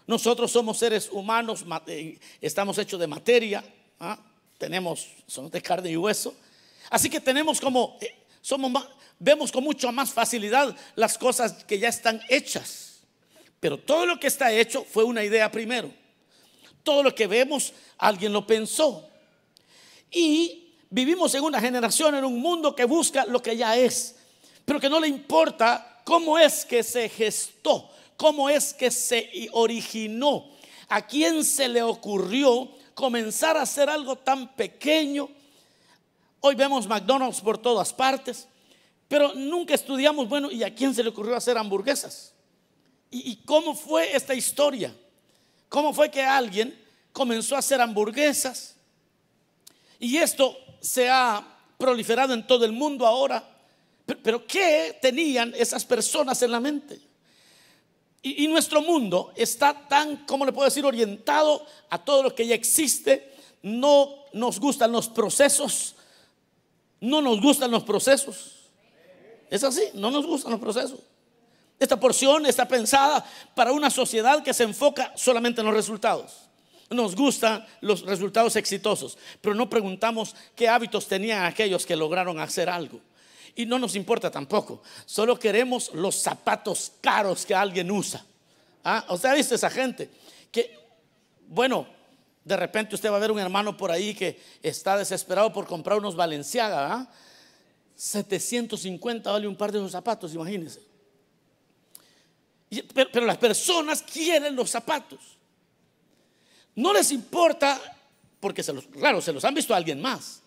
Nosotros 0.08 0.50
somos 0.50 0.76
seres 0.76 1.08
humanos, 1.12 1.64
eh, 1.86 2.18
estamos 2.40 2.76
hechos 2.78 2.98
de 2.98 3.06
materia, 3.06 3.64
¿ah? 4.00 4.18
tenemos, 4.58 5.06
somos 5.28 5.52
de 5.52 5.62
carne 5.62 5.92
y 5.92 5.96
hueso. 5.96 6.34
Así 6.90 7.08
que 7.08 7.20
tenemos 7.20 7.60
como, 7.60 7.96
eh, 8.00 8.12
somos 8.40 8.72
vemos 9.20 9.52
con 9.52 9.62
mucha 9.62 9.92
más 9.92 10.10
facilidad 10.10 10.76
las 10.96 11.16
cosas 11.16 11.62
que 11.62 11.78
ya 11.78 11.88
están 11.88 12.20
hechas. 12.28 13.02
Pero 13.60 13.78
todo 13.78 14.04
lo 14.04 14.18
que 14.18 14.26
está 14.26 14.50
hecho 14.50 14.84
fue 14.84 15.04
una 15.04 15.22
idea 15.22 15.48
primero. 15.48 16.01
Todo 16.82 17.02
lo 17.02 17.14
que 17.14 17.26
vemos, 17.26 17.72
alguien 17.98 18.32
lo 18.32 18.46
pensó. 18.46 19.08
Y 20.10 20.74
vivimos 20.90 21.34
en 21.34 21.44
una 21.44 21.60
generación, 21.60 22.14
en 22.14 22.24
un 22.24 22.38
mundo 22.40 22.74
que 22.74 22.84
busca 22.84 23.24
lo 23.26 23.40
que 23.40 23.56
ya 23.56 23.76
es, 23.76 24.16
pero 24.64 24.78
que 24.78 24.90
no 24.90 25.00
le 25.00 25.08
importa 25.08 26.00
cómo 26.04 26.38
es 26.38 26.64
que 26.64 26.82
se 26.82 27.08
gestó, 27.08 27.88
cómo 28.16 28.48
es 28.48 28.74
que 28.74 28.90
se 28.90 29.48
originó, 29.52 30.50
a 30.88 31.06
quién 31.06 31.44
se 31.44 31.68
le 31.68 31.82
ocurrió 31.82 32.70
comenzar 32.94 33.56
a 33.56 33.62
hacer 33.62 33.88
algo 33.88 34.16
tan 34.16 34.54
pequeño. 34.54 35.28
Hoy 36.40 36.54
vemos 36.54 36.86
McDonald's 36.86 37.40
por 37.40 37.56
todas 37.56 37.92
partes, 37.92 38.46
pero 39.08 39.34
nunca 39.34 39.74
estudiamos, 39.74 40.28
bueno, 40.28 40.50
¿y 40.50 40.62
a 40.62 40.74
quién 40.74 40.94
se 40.94 41.02
le 41.02 41.10
ocurrió 41.10 41.36
hacer 41.36 41.56
hamburguesas? 41.56 42.32
¿Y, 43.10 43.36
cómo 43.44 43.74
fue 43.74 44.16
esta 44.16 44.34
historia? 44.34 44.94
¿Cómo 45.72 45.94
fue 45.94 46.10
que 46.10 46.22
alguien 46.22 46.78
comenzó 47.14 47.56
a 47.56 47.60
hacer 47.60 47.80
hamburguesas? 47.80 48.76
Y 49.98 50.18
esto 50.18 50.54
se 50.82 51.08
ha 51.08 51.42
proliferado 51.78 52.34
en 52.34 52.46
todo 52.46 52.66
el 52.66 52.72
mundo 52.72 53.06
ahora. 53.06 53.42
Pero, 54.22 54.46
¿qué 54.46 54.98
tenían 55.00 55.54
esas 55.56 55.86
personas 55.86 56.42
en 56.42 56.52
la 56.52 56.60
mente? 56.60 57.00
Y, 58.20 58.46
nuestro 58.48 58.82
mundo 58.82 59.32
está 59.34 59.88
tan, 59.88 60.26
¿cómo 60.26 60.44
le 60.44 60.52
puedo 60.52 60.66
decir?, 60.66 60.84
orientado 60.84 61.64
a 61.88 62.04
todo 62.04 62.22
lo 62.22 62.34
que 62.34 62.46
ya 62.46 62.54
existe. 62.54 63.32
No 63.62 64.26
nos 64.34 64.60
gustan 64.60 64.92
los 64.92 65.08
procesos. 65.08 65.94
No 67.00 67.22
nos 67.22 67.40
gustan 67.40 67.70
los 67.70 67.84
procesos. 67.84 68.56
Es 69.48 69.64
así, 69.64 69.84
no 69.94 70.10
nos 70.10 70.26
gustan 70.26 70.52
los 70.52 70.60
procesos. 70.60 71.00
Esta 71.78 71.98
porción 71.98 72.46
está 72.46 72.66
pensada 72.68 73.24
para 73.54 73.72
una 73.72 73.90
sociedad 73.90 74.42
que 74.42 74.54
se 74.54 74.64
enfoca 74.64 75.12
solamente 75.16 75.60
en 75.60 75.66
los 75.66 75.74
resultados. 75.74 76.48
Nos 76.90 77.16
gustan 77.16 77.66
los 77.80 78.02
resultados 78.02 78.54
exitosos, 78.56 79.18
pero 79.40 79.54
no 79.54 79.68
preguntamos 79.68 80.36
qué 80.54 80.68
hábitos 80.68 81.08
tenían 81.08 81.44
aquellos 81.44 81.86
que 81.86 81.96
lograron 81.96 82.38
hacer 82.38 82.68
algo. 82.68 83.00
Y 83.54 83.66
no 83.66 83.78
nos 83.78 83.96
importa 83.96 84.30
tampoco. 84.30 84.82
Solo 85.06 85.38
queremos 85.38 85.92
los 85.94 86.16
zapatos 86.16 86.92
caros 87.00 87.44
que 87.44 87.54
alguien 87.54 87.90
usa. 87.90 88.24
¿Ah? 88.84 89.04
¿Usted 89.10 89.28
ha 89.28 89.34
visto 89.34 89.54
esa 89.54 89.70
gente? 89.70 90.10
Que, 90.50 90.78
bueno, 91.48 91.86
de 92.44 92.56
repente 92.56 92.94
usted 92.94 93.10
va 93.10 93.16
a 93.16 93.20
ver 93.20 93.30
un 93.30 93.38
hermano 93.38 93.76
por 93.76 93.90
ahí 93.90 94.14
que 94.14 94.40
está 94.62 94.96
desesperado 94.96 95.52
por 95.52 95.66
comprar 95.66 95.98
unos 95.98 96.16
Valenciaga. 96.16 97.08
750 97.94 99.28
¿ah? 99.28 99.32
vale 99.34 99.46
un 99.46 99.56
par 99.56 99.70
de 99.70 99.78
esos 99.78 99.92
zapatos, 99.92 100.34
imagínense. 100.34 100.91
Pero, 102.94 103.26
las 103.26 103.36
personas 103.36 104.02
quieren 104.02 104.56
los 104.56 104.70
zapatos. 104.70 105.20
No 106.74 106.92
les 106.92 107.10
importa, 107.12 107.80
porque 108.40 108.62
se 108.62 108.72
los, 108.72 108.84
se 109.22 109.32
los 109.32 109.44
han 109.44 109.54
visto 109.54 109.74
a 109.74 109.76
alguien 109.76 110.00
más. 110.00 110.40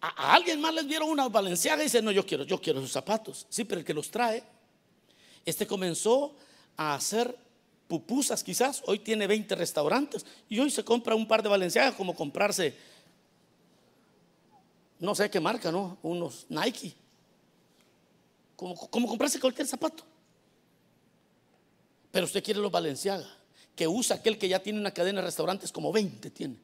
A, 0.00 0.34
alguien 0.34 0.60
más 0.60 0.74
les 0.74 0.86
dieron 0.86 1.08
una 1.08 1.28
valenciaga 1.28 1.80
y 1.80 1.86
dice, 1.86 2.02
no, 2.02 2.10
yo 2.10 2.26
quiero, 2.26 2.44
yo 2.44 2.60
quiero 2.60 2.80
esos 2.80 2.92
zapatos. 2.92 3.46
Sí, 3.48 3.64
pero 3.64 3.80
el 3.80 3.86
que 3.86 3.94
los 3.94 4.10
trae, 4.10 4.44
este 5.46 5.66
comenzó 5.66 6.36
a 6.76 6.94
hacer 6.94 7.34
pupusas 7.88 8.42
quizás, 8.42 8.82
hoy 8.86 8.98
tiene 8.98 9.26
20 9.26 9.54
restaurantes 9.54 10.26
y 10.48 10.58
hoy 10.58 10.70
se 10.70 10.84
compra 10.84 11.14
un 11.14 11.26
par 11.26 11.42
de 11.42 11.48
valenciagas 11.48 11.94
como 11.94 12.14
comprarse, 12.14 12.74
no 14.98 15.14
sé 15.14 15.30
qué 15.30 15.40
marca, 15.40 15.70
¿no? 15.70 15.96
Unos 16.02 16.46
Nike. 16.48 16.94
Como, 18.56 18.74
como 18.90 19.08
comprarse 19.08 19.38
cualquier 19.38 19.66
zapato. 19.66 20.04
Pero 22.16 22.24
usted 22.24 22.42
quiere 22.42 22.60
los 22.60 22.72
Valenciaga, 22.72 23.28
que 23.74 23.86
usa 23.86 24.16
aquel 24.16 24.38
que 24.38 24.48
ya 24.48 24.58
tiene 24.58 24.80
una 24.80 24.90
cadena 24.90 25.20
de 25.20 25.26
restaurantes 25.26 25.70
como 25.70 25.92
20 25.92 26.30
tiene. 26.30 26.56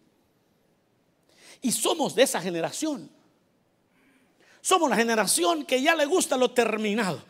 Y 1.60 1.70
somos 1.70 2.14
de 2.14 2.22
esa 2.22 2.40
generación. 2.40 3.10
Somos 4.62 4.88
la 4.88 4.96
generación 4.96 5.66
que 5.66 5.82
ya 5.82 5.94
le 5.94 6.06
gusta 6.06 6.38
lo 6.38 6.52
terminado, 6.52 7.22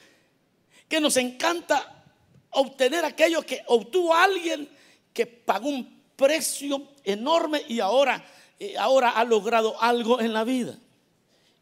que 0.88 1.00
nos 1.00 1.16
encanta 1.16 2.04
obtener 2.50 3.04
aquello 3.04 3.42
que 3.42 3.64
obtuvo 3.66 4.14
alguien 4.14 4.68
que 5.12 5.26
pagó 5.26 5.70
un 5.70 6.04
precio 6.14 6.90
enorme 7.02 7.64
y 7.66 7.80
ahora, 7.80 8.24
eh, 8.60 8.78
ahora 8.78 9.10
ha 9.10 9.24
logrado 9.24 9.82
algo 9.82 10.20
en 10.20 10.32
la 10.32 10.44
vida. 10.44 10.78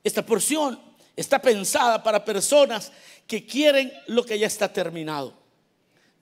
Esta 0.05 0.27
porción 0.27 0.79
está 1.17 1.41
pensada 1.41 2.03
para 2.03 2.23
personas 2.23 2.93
que 3.27 3.47
quieren 3.47 3.91
lo 4.09 4.27
que 4.27 4.39
ya 4.39 4.47
está 4.47 4.71
terminado. 4.71 5.40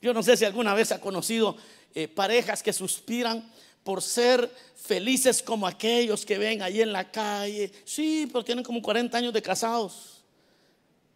Yo 0.00 0.14
no 0.14 0.22
sé 0.22 0.36
si 0.36 0.44
alguna 0.44 0.74
vez 0.74 0.92
ha 0.92 1.00
conocido 1.00 1.56
eh, 1.94 2.08
parejas 2.08 2.62
que 2.62 2.72
suspiran 2.72 3.50
por 3.82 4.02
ser 4.02 4.52
felices 4.76 5.42
como 5.42 5.66
aquellos 5.66 6.24
que 6.24 6.38
ven 6.38 6.62
ahí 6.62 6.80
en 6.80 6.92
la 6.92 7.10
calle. 7.10 7.72
Sí, 7.84 8.28
pero 8.30 8.44
tienen 8.44 8.64
como 8.64 8.82
40 8.82 9.16
años 9.16 9.32
de 9.32 9.42
casados. 9.42 10.22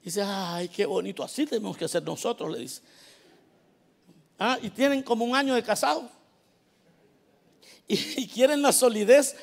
dice, 0.02 0.22
ay, 0.22 0.68
qué 0.68 0.86
bonito, 0.86 1.22
así 1.22 1.46
tenemos 1.46 1.76
que 1.76 1.86
ser 1.86 2.02
nosotros, 2.02 2.50
le 2.50 2.60
dice. 2.60 2.80
Ah, 4.38 4.58
y 4.60 4.70
tienen 4.70 5.02
como 5.02 5.24
un 5.24 5.36
año 5.36 5.54
de 5.54 5.62
casados. 5.62 6.04
Y, 7.86 8.22
y 8.22 8.28
quieren 8.28 8.62
la 8.62 8.72
solidez 8.72 9.36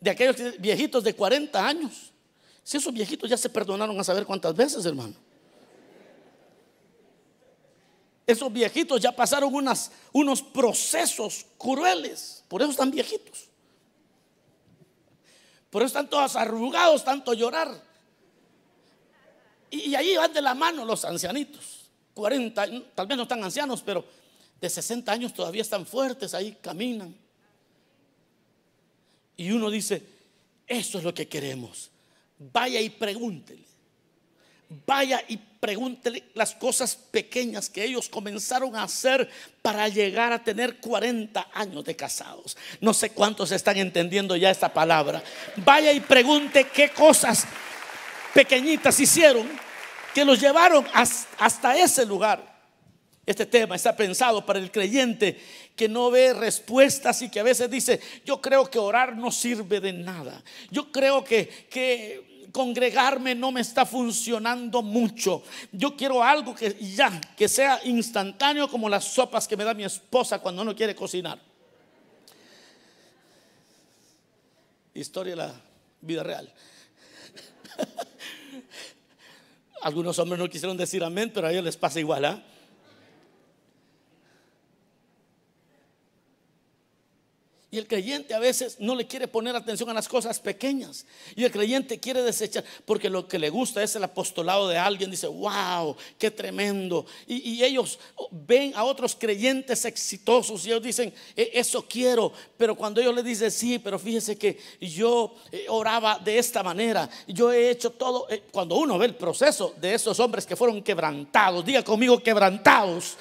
de 0.00 0.10
aquellos 0.10 0.36
viejitos 0.58 1.02
de 1.02 1.14
40 1.14 1.66
años. 1.66 2.12
Si 2.62 2.76
esos 2.76 2.92
viejitos 2.92 3.28
ya 3.28 3.36
se 3.36 3.48
perdonaron 3.48 3.98
a 3.98 4.04
saber 4.04 4.24
cuántas 4.26 4.54
veces, 4.54 4.84
hermano. 4.84 5.14
Esos 8.26 8.52
viejitos 8.52 9.00
ya 9.00 9.12
pasaron 9.12 9.52
unos 10.12 10.42
procesos 10.42 11.46
crueles. 11.58 12.42
Por 12.48 12.62
eso 12.62 12.70
están 12.70 12.90
viejitos. 12.90 13.48
Por 15.70 15.82
eso 15.82 15.88
están 15.88 16.08
todos 16.08 16.36
arrugados, 16.36 17.04
tanto 17.04 17.34
llorar. 17.34 17.82
Y, 19.70 19.90
y 19.90 19.94
ahí 19.94 20.16
van 20.16 20.32
de 20.32 20.40
la 20.40 20.54
mano 20.54 20.84
los 20.84 21.04
ancianitos. 21.04 21.90
40, 22.14 22.66
tal 22.94 23.06
vez 23.06 23.16
no 23.16 23.24
están 23.24 23.42
ancianos, 23.42 23.82
pero 23.82 24.04
de 24.60 24.70
60 24.70 25.10
años 25.10 25.34
todavía 25.34 25.62
están 25.62 25.84
fuertes, 25.84 26.32
ahí 26.32 26.56
caminan. 26.62 27.14
Y 29.36 29.50
uno 29.50 29.68
dice, 29.68 30.02
eso 30.66 30.98
es 30.98 31.04
lo 31.04 31.12
que 31.12 31.28
queremos. 31.28 31.90
Vaya 32.38 32.80
y 32.80 32.88
pregúntele. 32.88 33.73
Vaya 34.86 35.22
y 35.28 35.36
pregúntele 35.36 36.24
las 36.34 36.54
cosas 36.54 36.94
pequeñas 36.94 37.70
que 37.70 37.84
ellos 37.84 38.08
comenzaron 38.08 38.76
a 38.76 38.82
hacer 38.82 39.28
para 39.62 39.88
llegar 39.88 40.32
a 40.32 40.44
tener 40.44 40.78
40 40.78 41.48
años 41.54 41.84
de 41.84 41.96
casados. 41.96 42.56
No 42.80 42.92
sé 42.92 43.10
cuántos 43.10 43.50
están 43.52 43.76
entendiendo 43.78 44.36
ya 44.36 44.50
esta 44.50 44.72
palabra. 44.72 45.22
Vaya 45.56 45.92
y 45.92 46.00
pregunte 46.00 46.64
qué 46.64 46.90
cosas 46.90 47.46
pequeñitas 48.34 48.98
hicieron 49.00 49.48
que 50.12 50.24
los 50.24 50.40
llevaron 50.40 50.86
hasta 50.92 51.76
ese 51.76 52.04
lugar. 52.04 52.54
Este 53.26 53.46
tema 53.46 53.74
está 53.74 53.96
pensado 53.96 54.44
para 54.44 54.58
el 54.58 54.70
creyente 54.70 55.40
que 55.74 55.88
no 55.88 56.10
ve 56.10 56.34
respuestas 56.34 57.22
y 57.22 57.30
que 57.30 57.40
a 57.40 57.42
veces 57.42 57.70
dice, 57.70 58.00
yo 58.24 58.40
creo 58.40 58.70
que 58.70 58.78
orar 58.78 59.16
no 59.16 59.32
sirve 59.32 59.80
de 59.80 59.94
nada. 59.94 60.42
Yo 60.70 60.92
creo 60.92 61.24
que, 61.24 61.48
que 61.70 62.33
congregarme 62.54 63.34
no 63.34 63.50
me 63.50 63.62
está 63.62 63.84
funcionando 63.84 64.80
mucho. 64.80 65.42
Yo 65.72 65.96
quiero 65.96 66.22
algo 66.22 66.54
que 66.54 66.72
ya, 66.94 67.20
que 67.36 67.48
sea 67.48 67.80
instantáneo 67.82 68.68
como 68.68 68.88
las 68.88 69.06
sopas 69.06 69.48
que 69.48 69.56
me 69.56 69.64
da 69.64 69.74
mi 69.74 69.82
esposa 69.82 70.38
cuando 70.38 70.64
no 70.64 70.76
quiere 70.76 70.94
cocinar. 70.94 71.40
Historia 74.94 75.32
de 75.32 75.36
la 75.36 75.52
vida 76.00 76.22
real. 76.22 76.54
Algunos 79.82 80.16
hombres 80.20 80.38
no 80.38 80.48
quisieron 80.48 80.76
decir 80.76 81.02
amén, 81.02 81.32
pero 81.34 81.48
a 81.48 81.50
ellos 81.50 81.64
les 81.64 81.76
pasa 81.76 81.98
igual. 81.98 82.24
¿ah? 82.24 82.40
Y 87.74 87.78
el 87.78 87.88
creyente 87.88 88.34
a 88.34 88.38
veces 88.38 88.76
no 88.78 88.94
le 88.94 89.04
quiere 89.04 89.26
poner 89.26 89.56
atención 89.56 89.90
a 89.90 89.94
las 89.94 90.06
cosas 90.06 90.38
pequeñas. 90.38 91.04
Y 91.34 91.42
el 91.42 91.50
creyente 91.50 91.98
quiere 91.98 92.22
desechar, 92.22 92.62
porque 92.84 93.10
lo 93.10 93.26
que 93.26 93.36
le 93.36 93.50
gusta 93.50 93.82
es 93.82 93.96
el 93.96 94.04
apostolado 94.04 94.68
de 94.68 94.78
alguien. 94.78 95.10
Dice, 95.10 95.26
wow, 95.26 95.96
qué 96.16 96.30
tremendo. 96.30 97.04
Y, 97.26 97.64
ellos 97.64 97.98
ven 98.30 98.74
a 98.76 98.84
otros 98.84 99.16
creyentes 99.16 99.84
exitosos 99.86 100.64
y 100.64 100.68
ellos 100.68 100.84
dicen, 100.84 101.12
e, 101.34 101.50
eso 101.54 101.84
quiero. 101.88 102.32
Pero 102.56 102.76
cuando 102.76 103.00
ellos 103.00 103.12
le 103.12 103.24
dicen, 103.24 103.50
sí, 103.50 103.80
pero 103.80 103.98
fíjese 103.98 104.38
que 104.38 104.56
yo 104.80 105.34
eh, 105.50 105.66
oraba 105.68 106.20
de 106.20 106.38
esta 106.38 106.62
manera. 106.62 107.10
Yo 107.26 107.50
he 107.50 107.70
hecho 107.70 107.90
todo. 107.90 108.28
Eh, 108.30 108.44
cuando 108.52 108.76
uno 108.76 108.98
ve 108.98 109.06
el 109.06 109.16
proceso 109.16 109.74
de 109.80 109.94
esos 109.94 110.20
hombres 110.20 110.46
que 110.46 110.54
fueron 110.54 110.80
quebrantados, 110.80 111.64
diga 111.64 111.82
conmigo 111.82 112.22
quebrantados 112.22 113.16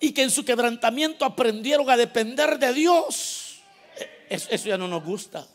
y 0.00 0.12
que 0.12 0.22
en 0.22 0.30
su 0.30 0.44
quebrantamiento 0.44 1.24
aprendieron 1.24 1.88
a 1.90 1.96
depender 1.96 2.58
de 2.58 2.72
Dios. 2.72 3.60
Eso 4.28 4.68
ya 4.68 4.78
no 4.78 4.88
nos 4.88 5.04
gusta. 5.04 5.46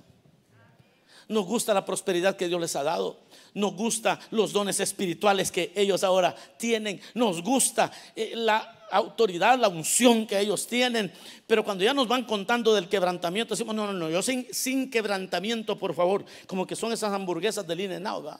Nos 1.27 1.45
gusta 1.45 1.73
la 1.73 1.85
prosperidad 1.85 2.35
que 2.35 2.47
Dios 2.47 2.59
les 2.59 2.75
ha 2.75 2.83
dado. 2.83 3.19
Nos 3.53 3.73
gusta 3.75 4.19
los 4.31 4.51
dones 4.51 4.79
espirituales 4.79 5.51
que 5.51 5.71
ellos 5.75 6.03
ahora 6.03 6.35
tienen. 6.57 6.99
Nos 7.13 7.43
gusta 7.43 7.91
eh, 8.15 8.31
la 8.35 8.87
autoridad, 8.91 9.59
la 9.59 9.67
unción 9.67 10.25
que 10.25 10.39
ellos 10.39 10.65
tienen. 10.65 11.11
Pero 11.45 11.63
cuando 11.63 11.83
ya 11.83 11.93
nos 11.93 12.07
van 12.07 12.23
contando 12.23 12.73
del 12.73 12.89
quebrantamiento, 12.89 13.53
decimos, 13.53 13.75
no, 13.75 13.85
no, 13.85 13.93
no, 13.93 14.09
yo 14.09 14.21
sin, 14.23 14.89
quebrantamiento, 14.89 15.77
por 15.77 15.93
favor, 15.93 16.25
como 16.47 16.65
que 16.65 16.75
son 16.75 16.91
esas 16.91 17.13
hamburguesas 17.13 17.65
de 17.67 17.83
In 17.83 18.07
and 18.07 18.39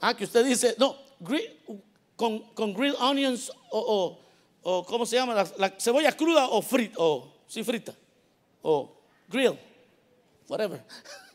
Ah, 0.00 0.16
que 0.16 0.24
usted 0.24 0.46
dice, 0.46 0.76
no, 0.78 0.96
con, 2.16 2.38
con 2.54 2.72
grilled 2.72 2.96
onions 3.00 3.52
o, 3.70 4.18
¿cómo 4.62 5.06
se 5.06 5.16
llama? 5.16 5.34
La, 5.56 5.74
cebolla 5.78 6.12
cruda 6.12 6.48
o 6.48 6.62
frita, 6.62 6.96
o 6.98 7.32
sí 7.46 7.64
frita, 7.64 7.94
o 8.62 8.92
grill, 9.28 9.58
whatever. 10.48 10.82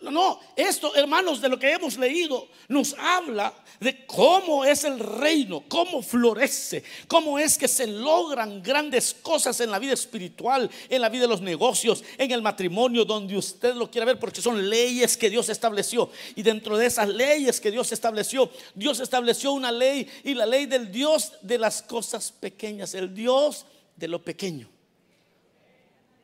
No, 0.00 0.40
esto, 0.56 0.94
hermanos, 0.94 1.42
de 1.42 1.48
lo 1.50 1.58
que 1.58 1.72
hemos 1.72 1.98
leído, 1.98 2.48
nos 2.68 2.94
habla 2.98 3.52
de 3.80 4.06
cómo 4.06 4.64
es 4.64 4.84
el 4.84 4.98
reino, 4.98 5.62
cómo 5.68 6.02
florece, 6.02 6.82
cómo 7.06 7.38
es 7.38 7.58
que 7.58 7.68
se 7.68 7.86
logran 7.86 8.62
grandes 8.62 9.12
cosas 9.12 9.60
en 9.60 9.70
la 9.70 9.78
vida 9.78 9.92
espiritual, 9.92 10.70
en 10.88 11.02
la 11.02 11.10
vida 11.10 11.22
de 11.22 11.28
los 11.28 11.42
negocios, 11.42 12.02
en 12.16 12.30
el 12.30 12.40
matrimonio, 12.40 13.04
donde 13.04 13.36
usted 13.36 13.74
lo 13.74 13.90
quiera 13.90 14.06
ver, 14.06 14.18
porque 14.18 14.40
son 14.40 14.70
leyes 14.70 15.18
que 15.18 15.28
Dios 15.28 15.50
estableció. 15.50 16.10
Y 16.34 16.42
dentro 16.42 16.78
de 16.78 16.86
esas 16.86 17.08
leyes 17.08 17.60
que 17.60 17.70
Dios 17.70 17.92
estableció, 17.92 18.50
Dios 18.74 19.00
estableció 19.00 19.52
una 19.52 19.70
ley 19.70 20.08
y 20.24 20.32
la 20.32 20.46
ley 20.46 20.64
del 20.64 20.90
Dios 20.90 21.32
de 21.42 21.58
las 21.58 21.82
cosas 21.82 22.32
pequeñas, 22.32 22.94
el 22.94 23.14
Dios 23.14 23.66
de 23.96 24.08
lo 24.08 24.22
pequeño. 24.22 24.66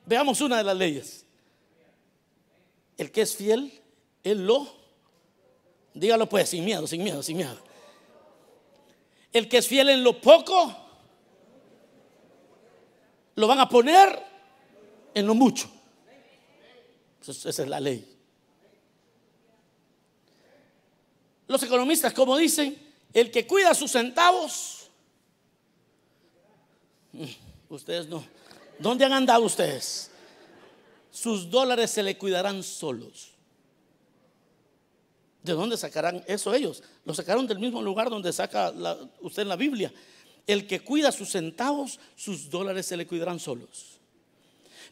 Veamos 0.07 0.41
una 0.41 0.57
de 0.57 0.65
las 0.65 0.77
leyes. 0.77 1.26
El 2.97 3.13
que 3.13 3.23
es 3.23 3.37
fiel, 3.37 3.83
él 4.23 4.47
lo. 4.47 4.67
Dígalo 5.95 6.29
pues, 6.29 6.51
sin 6.51 6.65
miedo, 6.65 6.87
sin 6.87 7.03
miedo, 7.03 7.23
sin 7.23 7.37
miedo. 7.37 7.59
El 9.33 9.49
que 9.49 9.59
es 9.59 9.69
fiel 9.69 9.89
en 9.91 10.03
lo 10.03 10.21
poco, 10.21 10.75
lo 13.35 13.47
van 13.47 13.61
a 13.61 13.69
poner 13.69 14.23
en 15.15 15.27
lo 15.27 15.35
mucho. 15.35 15.71
Esa 17.21 17.49
es 17.49 17.69
la 17.69 17.81
ley. 17.81 18.17
Los 21.49 21.63
economistas, 21.63 22.13
como 22.13 22.37
dicen, 22.37 22.77
el 23.13 23.31
que 23.31 23.47
cuida 23.47 23.75
sus 23.75 23.93
centavos, 23.93 24.91
mm, 27.13 27.25
ustedes 27.69 28.09
no. 28.09 28.25
¿Dónde 28.79 29.05
han 29.05 29.13
andado 29.13 29.45
ustedes? 29.45 30.11
Sus 31.17 31.49
dólares 31.49 31.91
se 31.91 32.03
le 32.03 32.19
cuidarán 32.19 32.63
solos. 32.63 33.31
¿De 35.43 35.55
dónde 35.55 35.79
sacarán 35.79 36.23
eso 36.27 36.53
ellos? 36.53 36.83
Lo 37.07 37.15
sacaron 37.15 37.47
del 37.47 37.59
mismo 37.59 37.81
lugar 37.81 38.11
donde 38.11 38.35
saca 38.35 38.71
usted 39.23 39.43
en 39.43 39.49
la 39.49 39.57
Biblia. 39.57 39.91
El 40.47 40.67
que 40.67 40.81
cuida 40.81 41.11
sus 41.11 41.31
centavos, 41.31 41.99
sus 42.17 42.51
dólares 42.51 42.85
se 42.85 42.99
le 42.99 43.07
cuidarán 43.07 43.41
solos. 43.41 43.99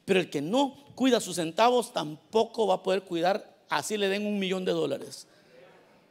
Pero 0.06 0.18
el 0.18 0.30
que 0.30 0.40
no 0.40 0.74
cuida 0.94 1.20
sus 1.20 1.36
centavos 1.36 1.92
tampoco 1.92 2.68
va 2.68 2.76
a 2.76 2.82
poder 2.82 3.02
cuidar, 3.02 3.58
así 3.68 3.98
le 3.98 4.08
den 4.08 4.26
un 4.26 4.38
millón 4.38 4.64
de 4.64 4.72
dólares. 4.72 5.26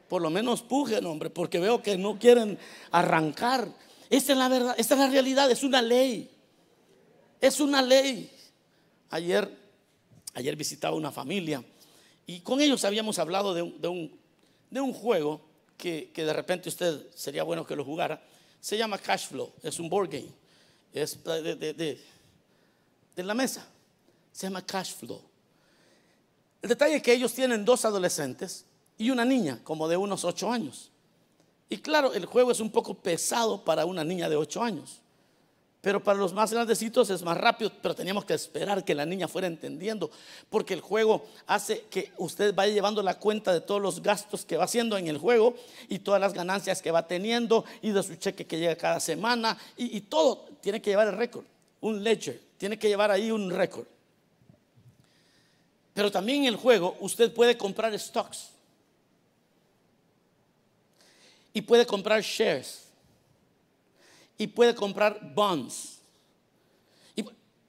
Por 0.08 0.22
lo 0.22 0.30
menos 0.30 0.62
pujen, 0.62 1.04
hombre, 1.06 1.28
porque 1.28 1.58
veo 1.58 1.82
que 1.82 1.98
no 1.98 2.20
quieren 2.20 2.56
arrancar. 2.92 3.66
Esta 4.10 4.30
es 4.30 4.38
la 4.38 4.48
verdad, 4.48 4.76
esta 4.78 4.94
es 4.94 5.00
la 5.00 5.08
realidad, 5.08 5.50
es 5.50 5.64
una 5.64 5.82
ley. 5.82 6.30
Es 7.40 7.58
una 7.58 7.82
ley. 7.82 8.30
Ayer 9.10 9.63
Ayer 10.34 10.56
visitaba 10.56 10.96
una 10.96 11.12
familia 11.12 11.64
y 12.26 12.40
con 12.40 12.60
ellos 12.60 12.84
habíamos 12.84 13.18
hablado 13.18 13.54
de 13.54 13.88
un, 13.88 14.92
juego 14.92 15.40
que, 15.76 16.10
de 16.14 16.32
repente 16.32 16.68
usted 16.68 17.06
sería 17.14 17.42
bueno 17.42 17.66
que 17.66 17.76
lo 17.76 17.84
jugara. 17.84 18.22
Se 18.60 18.76
llama 18.76 18.98
Cash 18.98 19.28
Flow, 19.28 19.52
es 19.62 19.78
un 19.78 19.88
board 19.88 20.10
game, 20.10 20.30
es 20.92 21.22
de, 21.22 22.00
de 23.14 23.22
la 23.22 23.34
mesa. 23.34 23.66
Se 24.32 24.46
llama 24.46 24.64
Cash 24.64 24.94
Flow. 24.94 25.22
El 26.62 26.68
detalle 26.68 26.96
es 26.96 27.02
que 27.02 27.12
ellos 27.12 27.32
tienen 27.32 27.64
dos 27.64 27.84
adolescentes 27.84 28.64
y 28.96 29.10
una 29.10 29.24
niña 29.24 29.60
como 29.62 29.86
de 29.86 29.96
unos 29.96 30.24
ocho 30.24 30.50
años. 30.50 30.90
Y 31.68 31.78
claro, 31.78 32.12
el 32.14 32.26
juego 32.26 32.50
es 32.50 32.60
un 32.60 32.70
poco 32.70 32.94
pesado 32.94 33.64
para 33.64 33.84
una 33.84 34.02
niña 34.02 34.28
de 34.28 34.36
ocho 34.36 34.62
años. 34.62 35.00
Pero 35.84 36.02
para 36.02 36.18
los 36.18 36.32
más 36.32 36.50
grandecitos 36.50 37.10
es 37.10 37.22
más 37.22 37.36
rápido, 37.36 37.70
pero 37.82 37.94
teníamos 37.94 38.24
que 38.24 38.32
esperar 38.32 38.82
que 38.86 38.94
la 38.94 39.04
niña 39.04 39.28
fuera 39.28 39.46
entendiendo, 39.46 40.10
porque 40.48 40.72
el 40.72 40.80
juego 40.80 41.26
hace 41.46 41.82
que 41.90 42.10
usted 42.16 42.54
vaya 42.54 42.72
llevando 42.72 43.02
la 43.02 43.18
cuenta 43.18 43.52
de 43.52 43.60
todos 43.60 43.82
los 43.82 44.02
gastos 44.02 44.46
que 44.46 44.56
va 44.56 44.64
haciendo 44.64 44.96
en 44.96 45.08
el 45.08 45.18
juego 45.18 45.54
y 45.90 45.98
todas 45.98 46.22
las 46.22 46.32
ganancias 46.32 46.80
que 46.80 46.90
va 46.90 47.06
teniendo 47.06 47.66
y 47.82 47.90
de 47.90 48.02
su 48.02 48.16
cheque 48.16 48.46
que 48.46 48.58
llega 48.58 48.76
cada 48.76 48.98
semana 48.98 49.58
y, 49.76 50.00
todo 50.00 50.48
tiene 50.62 50.80
que 50.80 50.88
llevar 50.88 51.08
el 51.08 51.18
récord, 51.18 51.44
un 51.82 52.02
ledger, 52.02 52.40
tiene 52.56 52.78
que 52.78 52.88
llevar 52.88 53.10
ahí 53.10 53.30
un 53.30 53.50
récord. 53.50 53.84
Pero 55.92 56.10
también 56.10 56.44
en 56.44 56.46
el 56.46 56.56
juego 56.56 56.96
usted 57.00 57.30
puede 57.30 57.58
comprar 57.58 57.96
stocks 57.98 58.48
y 61.52 61.60
puede 61.60 61.84
comprar 61.84 62.22
shares 62.22 62.83
y 64.38 64.46
puede 64.48 64.74
comprar 64.74 65.32
bonds. 65.34 66.00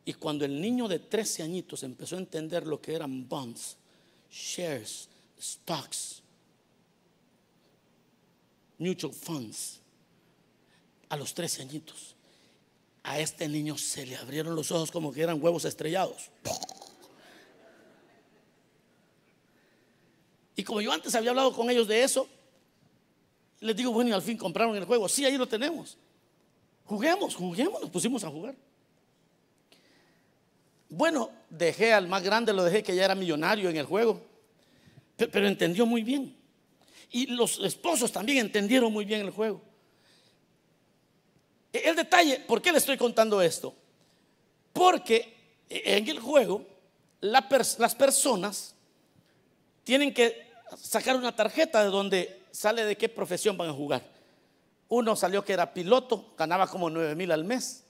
Y, 0.07 0.13
cuando 0.13 0.45
el 0.45 0.61
niño 0.61 0.87
de 0.87 0.99
13 0.99 1.41
añitos 1.41 1.81
empezó 1.81 2.15
a 2.15 2.19
entender 2.19 2.67
lo 2.67 2.79
que 2.79 2.93
eran 2.93 3.27
bonds, 3.27 3.75
shares, 4.31 5.09
stocks, 5.41 6.21
mutual 8.77 9.13
funds, 9.13 9.79
a 11.09 11.17
los 11.17 11.33
13 11.33 11.63
añitos, 11.63 12.15
a 13.01 13.19
este 13.19 13.47
niño 13.47 13.79
se 13.79 14.05
le 14.05 14.15
abrieron 14.15 14.55
los 14.55 14.71
ojos 14.71 14.91
como 14.91 15.11
que 15.11 15.21
eran 15.21 15.41
huevos 15.41 15.65
estrellados. 15.65 16.29
Y 20.55 20.63
como 20.63 20.81
yo 20.81 20.91
antes 20.91 21.15
había 21.15 21.31
hablado 21.31 21.51
con 21.51 21.69
ellos 21.69 21.87
de 21.87 22.03
eso, 22.03 22.27
les 23.59 23.75
digo, 23.75 23.91
bueno, 23.91 24.11
y 24.11 24.13
al 24.13 24.21
fin 24.21 24.37
compraron 24.37 24.75
el 24.75 24.85
juego. 24.85 25.09
Sí, 25.09 25.25
ahí 25.25 25.37
lo 25.37 25.47
tenemos. 25.47 25.97
Juguemos, 26.85 27.35
juguemos, 27.35 27.81
nos 27.81 27.89
pusimos 27.89 28.23
a 28.23 28.29
jugar. 28.29 28.55
Bueno, 30.89 31.31
dejé 31.49 31.93
al 31.93 32.07
más 32.07 32.23
grande, 32.23 32.53
lo 32.53 32.63
dejé 32.63 32.83
que 32.83 32.95
ya 32.95 33.05
era 33.05 33.15
millonario 33.15 33.69
en 33.69 33.77
el 33.77 33.85
juego, 33.85 34.21
pero, 35.17 35.47
entendió 35.47 35.85
muy 35.85 36.03
bien. 36.03 36.35
Y 37.11 37.27
los 37.27 37.59
esposos 37.59 38.11
también 38.11 38.37
entendieron 38.39 38.93
muy 38.93 39.05
bien 39.05 39.21
el 39.21 39.31
juego. 39.31 39.61
E, 41.73 41.89
el 41.89 41.95
detalle, 41.95 42.39
¿por 42.41 42.61
qué 42.61 42.71
le 42.71 42.77
estoy 42.77 42.97
contando 42.97 43.41
esto? 43.41 43.73
Porque 44.73 45.33
en 45.69 46.07
el 46.07 46.19
juego 46.19 46.65
las 47.21 47.95
personas 47.95 48.75
tienen 49.83 50.13
que 50.13 50.51
sacar 50.77 51.15
una 51.15 51.35
tarjeta 51.35 51.83
de 51.83 51.89
donde 51.89 52.43
sale 52.51 52.85
de 52.85 52.97
qué 52.97 53.09
profesión 53.09 53.57
van 53.57 53.69
a 53.69 53.73
jugar. 53.73 54.14
Uno 54.89 55.15
salió 55.15 55.43
que 55.43 55.53
era 55.53 55.73
piloto, 55.73 56.33
ganaba 56.37 56.67
como 56.67 56.89
9 56.89 57.15
mil 57.15 57.31
al 57.31 57.43
mes. 57.43 57.83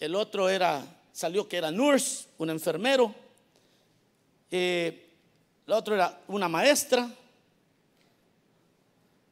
El 0.00 0.14
otro 0.14 0.48
era, 0.48 0.84
salió 1.12 1.48
que 1.48 1.56
era 1.56 1.70
nurse, 1.70 2.26
un 2.38 2.50
enfermero. 2.50 3.14
Eh, 4.50 5.10
el 5.66 5.72
otro 5.72 5.94
era 5.94 6.20
una 6.28 6.48
maestra. 6.48 7.10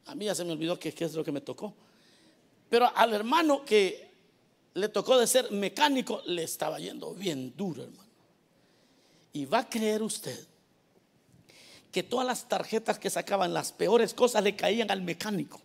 A 0.05 0.15
mí 0.15 0.25
ya 0.25 0.35
se 0.35 0.43
me 0.43 0.51
olvidó 0.51 0.77
qué 0.77 0.93
es 0.97 1.13
lo 1.13 1.23
que 1.23 1.31
me 1.31 1.41
tocó. 1.41 1.73
Pero 2.69 2.91
al 2.95 3.13
hermano 3.13 3.63
que 3.65 4.07
le 4.75 4.89
tocó 4.89 5.17
de 5.17 5.25
ser 5.25 5.51
mecánico, 5.51 6.21
le 6.25 6.43
estaba 6.43 6.79
yendo 6.79 7.13
bien 7.13 7.55
duro, 7.57 7.83
hermano. 7.83 8.09
Y 9.33 9.45
va 9.45 9.59
a 9.59 9.69
creer 9.69 10.03
usted 10.03 10.45
que 11.91 12.03
todas 12.03 12.25
las 12.25 12.47
tarjetas 12.47 12.99
que 12.99 13.09
sacaban, 13.09 13.53
las 13.53 13.71
peores 13.71 14.13
cosas 14.13 14.43
le 14.43 14.55
caían 14.55 14.91
al 14.91 15.01
mecánico 15.01 15.61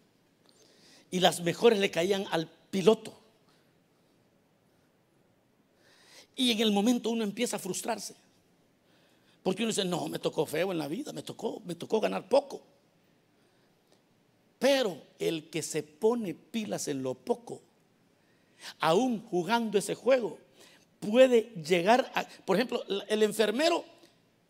y 1.11 1.21
las 1.21 1.41
mejores 1.41 1.79
le 1.79 1.91
caían 1.91 2.25
al 2.31 2.49
piloto. 2.71 3.19
Y 6.35 6.51
en 6.51 6.61
el 6.61 6.73
momento 6.73 7.11
uno 7.11 7.23
empieza 7.23 7.57
a 7.57 7.59
frustrarse. 7.59 8.15
Porque 9.43 9.63
uno 9.63 9.71
dice, 9.71 9.85
no, 9.85 10.09
me 10.09 10.19
tocó 10.19 10.47
feo 10.47 10.73
en 10.73 10.79
la 10.79 10.89
vida, 10.89 11.13
me 11.13 11.23
tocó, 11.23 11.61
me 11.65 11.75
tocó 11.75 12.01
ganar 12.01 12.29
poco. 12.29 12.63
Pero 14.59 15.03
el 15.19 15.51
que 15.51 15.63
se 15.63 15.83
pone 15.83 16.35
pilas 16.35 16.89
en 16.89 17.03
lo 17.03 17.15
poco, 17.15 17.61
aún 18.79 19.23
jugando 19.29 19.79
ese 19.79 19.95
juego, 19.95 20.39
puede 21.01 21.53
llegar 21.57 22.11
a, 22.15 22.25
por 22.45 22.57
ejemplo, 22.57 22.85
el 23.09 23.23
enfermero 23.25 23.85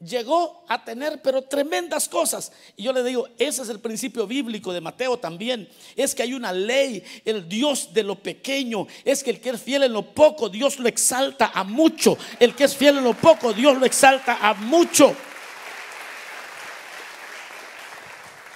llegó 0.05 0.65
a 0.69 0.85
tener, 0.85 1.21
pero 1.23 1.43
tremendas 1.43 2.09
cosas. 2.09 2.53
Y 2.77 2.85
yo 2.85 2.93
le 2.93 3.03
digo, 3.03 3.29
ese 3.39 3.63
es 3.63 3.69
el 3.69 3.81
principio 3.81 4.27
bíblico 4.27 4.73
de 4.73 4.81
Mateo 4.81 5.19
también. 5.19 5.69
Es 5.97 6.15
que 6.15 6.23
hay 6.23 6.35
una 6.35 6.53
ley, 6.53 7.03
el 7.25 7.49
Dios 7.49 7.93
de 7.93 8.03
lo 8.03 8.17
pequeño. 8.17 8.87
Es 9.05 9.23
que 9.23 9.31
el 9.31 9.41
que 9.41 9.51
es 9.51 9.63
fiel 9.63 9.85
en 9.85 9.93
lo 9.93 10.03
poco, 10.03 10.49
Dios 10.49 10.79
lo 10.79 10.89
exalta 10.89 11.53
a 11.55 11.65
mucho. 11.65 12.17
El 12.39 12.55
que 12.55 12.65
es 12.65 12.77
fiel 12.77 12.99
en 12.99 13.05
lo 13.05 13.15
poco, 13.15 13.53
Dios 13.53 13.79
lo 13.79 13.87
exalta 13.87 14.39
a 14.41 14.55
mucho. 14.55 15.15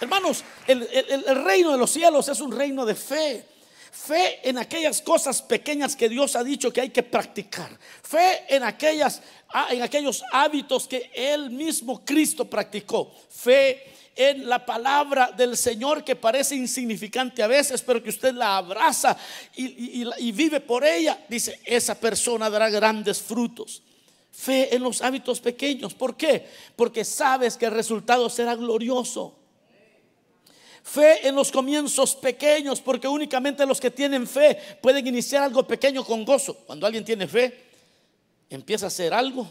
Hermanos, 0.00 0.44
el, 0.66 0.82
el 0.82 1.44
reino 1.44 1.72
de 1.72 1.78
los 1.78 1.90
cielos 1.90 2.28
es 2.28 2.40
un 2.40 2.52
reino 2.52 2.84
de 2.84 2.94
fe. 2.94 3.55
Fe 3.96 4.46
en 4.48 4.58
aquellas 4.58 5.00
cosas 5.00 5.40
pequeñas 5.40 5.96
que 5.96 6.08
Dios 6.08 6.36
ha 6.36 6.44
dicho 6.44 6.70
que 6.70 6.82
hay 6.82 6.90
que 6.90 7.02
practicar. 7.02 7.76
Fe 8.02 8.44
en, 8.54 8.62
aquellas, 8.62 9.22
ah, 9.48 9.68
en 9.70 9.82
aquellos 9.82 10.22
hábitos 10.32 10.86
que 10.86 11.10
Él 11.14 11.50
mismo 11.50 12.04
Cristo 12.04 12.44
practicó. 12.44 13.10
Fe 13.30 13.94
en 14.14 14.48
la 14.48 14.64
palabra 14.64 15.32
del 15.34 15.56
Señor 15.56 16.04
que 16.04 16.14
parece 16.14 16.54
insignificante 16.54 17.42
a 17.42 17.46
veces, 17.46 17.80
pero 17.82 18.02
que 18.02 18.10
usted 18.10 18.34
la 18.34 18.58
abraza 18.58 19.16
y, 19.56 20.04
y 20.18 20.32
vive 20.32 20.60
por 20.60 20.84
ella. 20.84 21.18
Dice, 21.26 21.58
esa 21.64 21.98
persona 21.98 22.50
dará 22.50 22.68
grandes 22.68 23.20
frutos. 23.20 23.82
Fe 24.30 24.74
en 24.74 24.82
los 24.82 25.00
hábitos 25.00 25.40
pequeños. 25.40 25.94
¿Por 25.94 26.16
qué? 26.16 26.46
Porque 26.76 27.02
sabes 27.02 27.56
que 27.56 27.64
el 27.64 27.72
resultado 27.72 28.28
será 28.28 28.54
glorioso. 28.54 29.45
Fe 30.86 31.26
en 31.26 31.34
los 31.34 31.50
comienzos 31.50 32.14
pequeños, 32.14 32.80
porque 32.80 33.08
únicamente 33.08 33.66
los 33.66 33.80
que 33.80 33.90
tienen 33.90 34.24
fe 34.24 34.56
pueden 34.80 35.04
iniciar 35.04 35.42
algo 35.42 35.66
pequeño 35.66 36.04
con 36.04 36.24
gozo. 36.24 36.54
Cuando 36.58 36.86
alguien 36.86 37.04
tiene 37.04 37.26
fe, 37.26 37.52
empieza 38.48 38.84
a 38.84 38.88
hacer 38.88 39.12
algo 39.12 39.50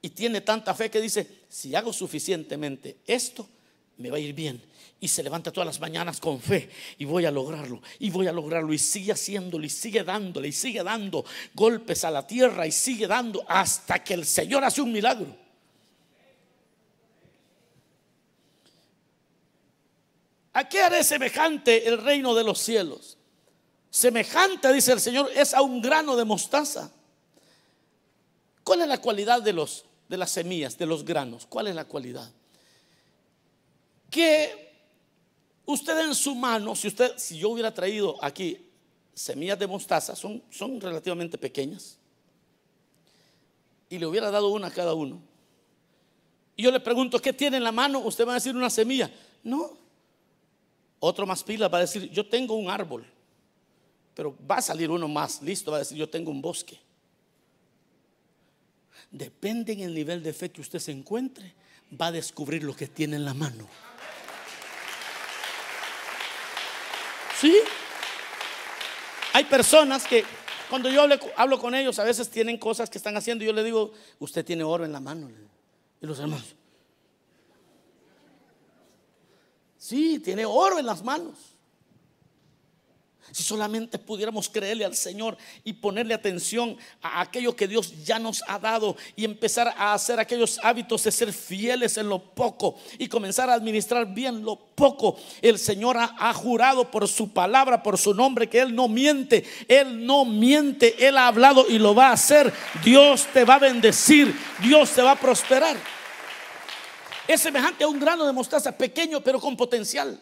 y 0.00 0.08
tiene 0.08 0.40
tanta 0.40 0.74
fe 0.74 0.90
que 0.90 1.02
dice, 1.02 1.42
si 1.50 1.74
hago 1.74 1.92
suficientemente 1.92 2.96
esto, 3.06 3.46
me 3.98 4.08
va 4.08 4.16
a 4.16 4.20
ir 4.20 4.32
bien. 4.32 4.62
Y 4.98 5.06
se 5.06 5.22
levanta 5.22 5.52
todas 5.52 5.66
las 5.66 5.80
mañanas 5.80 6.18
con 6.18 6.40
fe 6.40 6.70
y 6.96 7.04
voy 7.04 7.26
a 7.26 7.30
lograrlo, 7.30 7.82
y 7.98 8.08
voy 8.08 8.26
a 8.26 8.32
lograrlo, 8.32 8.72
y 8.72 8.78
sigue 8.78 9.12
haciéndolo, 9.12 9.66
y 9.66 9.70
sigue 9.70 10.02
dándole, 10.02 10.48
y 10.48 10.52
sigue 10.52 10.82
dando 10.82 11.26
golpes 11.52 12.04
a 12.04 12.10
la 12.10 12.26
tierra, 12.26 12.66
y 12.66 12.72
sigue 12.72 13.06
dando 13.06 13.44
hasta 13.46 14.02
que 14.02 14.14
el 14.14 14.24
Señor 14.24 14.64
hace 14.64 14.80
un 14.80 14.92
milagro. 14.92 15.45
¿A 20.56 20.66
qué 20.66 20.80
haré 20.80 21.04
semejante 21.04 21.86
el 21.86 21.98
reino 21.98 22.34
de 22.34 22.42
los 22.42 22.58
cielos? 22.58 23.18
Semejante, 23.90 24.72
dice 24.72 24.92
el 24.92 25.00
Señor, 25.00 25.30
es 25.36 25.52
a 25.52 25.60
un 25.60 25.82
grano 25.82 26.16
de 26.16 26.24
mostaza. 26.24 26.90
¿Cuál 28.64 28.80
es 28.80 28.88
la 28.88 28.98
cualidad 28.98 29.42
de, 29.42 29.52
los, 29.52 29.84
de 30.08 30.16
las 30.16 30.30
semillas, 30.30 30.78
de 30.78 30.86
los 30.86 31.04
granos? 31.04 31.44
¿Cuál 31.44 31.66
es 31.66 31.74
la 31.74 31.84
cualidad? 31.84 32.32
Que 34.08 34.72
usted 35.66 35.98
en 35.98 36.14
su 36.14 36.34
mano, 36.34 36.74
si 36.74 36.88
usted, 36.88 37.18
si 37.18 37.36
yo 37.36 37.50
hubiera 37.50 37.74
traído 37.74 38.16
aquí 38.24 38.66
semillas 39.12 39.58
de 39.58 39.66
mostaza, 39.66 40.16
son, 40.16 40.42
son 40.48 40.80
relativamente 40.80 41.36
pequeñas, 41.36 41.98
y 43.90 43.98
le 43.98 44.06
hubiera 44.06 44.30
dado 44.30 44.48
una 44.48 44.68
a 44.68 44.72
cada 44.72 44.94
uno, 44.94 45.20
y 46.56 46.62
yo 46.62 46.70
le 46.70 46.80
pregunto, 46.80 47.18
¿qué 47.18 47.34
tiene 47.34 47.58
en 47.58 47.64
la 47.64 47.72
mano? 47.72 47.98
Usted 47.98 48.26
va 48.26 48.30
a 48.32 48.36
decir 48.36 48.56
una 48.56 48.70
semilla. 48.70 49.10
No, 49.44 49.84
otro 51.00 51.26
más 51.26 51.42
pila 51.42 51.68
va 51.68 51.78
a 51.78 51.82
decir, 51.82 52.10
yo 52.10 52.26
tengo 52.26 52.54
un 52.54 52.70
árbol, 52.70 53.06
pero 54.14 54.36
va 54.50 54.56
a 54.56 54.62
salir 54.62 54.90
uno 54.90 55.08
más 55.08 55.42
listo, 55.42 55.70
va 55.70 55.78
a 55.78 55.80
decir, 55.80 55.96
yo 55.96 56.08
tengo 56.08 56.30
un 56.30 56.40
bosque. 56.40 56.78
Depende 59.10 59.72
en 59.72 59.80
el 59.80 59.94
nivel 59.94 60.22
de 60.22 60.32
fe 60.32 60.50
que 60.50 60.60
usted 60.60 60.78
se 60.78 60.92
encuentre, 60.92 61.54
va 62.00 62.06
a 62.06 62.12
descubrir 62.12 62.64
lo 62.64 62.74
que 62.74 62.88
tiene 62.88 63.16
en 63.16 63.24
la 63.24 63.34
mano. 63.34 63.68
¿Sí? 67.38 67.54
Hay 69.34 69.44
personas 69.44 70.06
que 70.06 70.24
cuando 70.68 70.90
yo 70.90 71.06
hablo, 71.36 71.58
con 71.58 71.74
ellos, 71.74 71.98
a 71.98 72.04
veces 72.04 72.28
tienen 72.28 72.58
cosas 72.58 72.90
que 72.90 72.98
están 72.98 73.16
haciendo 73.16 73.44
y 73.44 73.46
yo 73.46 73.52
le 73.52 73.62
digo, 73.62 73.92
usted 74.18 74.44
tiene 74.44 74.64
oro 74.64 74.84
en 74.84 74.92
la 74.92 75.00
mano. 75.00 75.30
Y 76.00 76.06
los 76.06 76.18
hermanos, 76.18 76.54
Sí, 79.86 80.18
tiene 80.18 80.44
oro 80.44 80.80
en 80.80 80.86
las 80.86 81.04
manos. 81.04 81.36
Si 83.30 83.44
solamente 83.44 83.98
pudiéramos 83.98 84.48
creerle 84.48 84.84
al 84.84 84.96
Señor 84.96 85.36
y 85.62 85.74
ponerle 85.74 86.12
atención 86.12 86.76
a 87.00 87.20
aquello 87.20 87.54
que 87.54 87.68
Dios 87.68 88.04
ya 88.04 88.18
nos 88.18 88.42
ha 88.48 88.58
dado 88.58 88.96
y 89.14 89.24
empezar 89.24 89.72
a 89.78 89.94
hacer 89.94 90.18
aquellos 90.18 90.58
hábitos 90.60 91.04
de 91.04 91.12
ser 91.12 91.32
fieles 91.32 91.96
en 91.98 92.08
lo 92.08 92.18
poco 92.18 92.74
y 92.98 93.06
comenzar 93.06 93.48
a 93.48 93.54
administrar 93.54 94.12
bien 94.12 94.44
lo 94.44 94.56
poco. 94.56 95.20
El 95.40 95.56
Señor 95.56 95.96
ha, 95.98 96.16
ha, 96.18 96.34
jurado 96.34 96.90
por 96.90 97.06
su 97.06 97.32
palabra, 97.32 97.80
por 97.80 97.96
su 97.96 98.12
nombre, 98.12 98.48
que 98.48 98.58
Él 98.58 98.74
no 98.74 98.88
miente. 98.88 99.44
Él 99.68 100.04
no 100.04 100.24
miente. 100.24 101.06
Él 101.06 101.16
ha 101.16 101.28
hablado 101.28 101.64
y 101.68 101.78
lo 101.78 101.94
va 101.94 102.08
a 102.08 102.14
hacer. 102.14 102.52
Dios 102.82 103.28
te 103.32 103.44
va 103.44 103.54
a 103.54 103.60
bendecir. 103.60 104.34
Dios 104.60 104.90
te 104.90 105.02
va 105.02 105.12
a 105.12 105.20
prosperar 105.20 105.76
es 107.28 107.40
semejante 107.40 107.84
a 107.84 107.88
un 107.88 107.98
grano 107.98 108.26
de 108.26 108.32
mostaza, 108.32 108.76
pequeño 108.76 109.20
pero 109.20 109.40
con 109.40 109.56
potencial. 109.56 110.20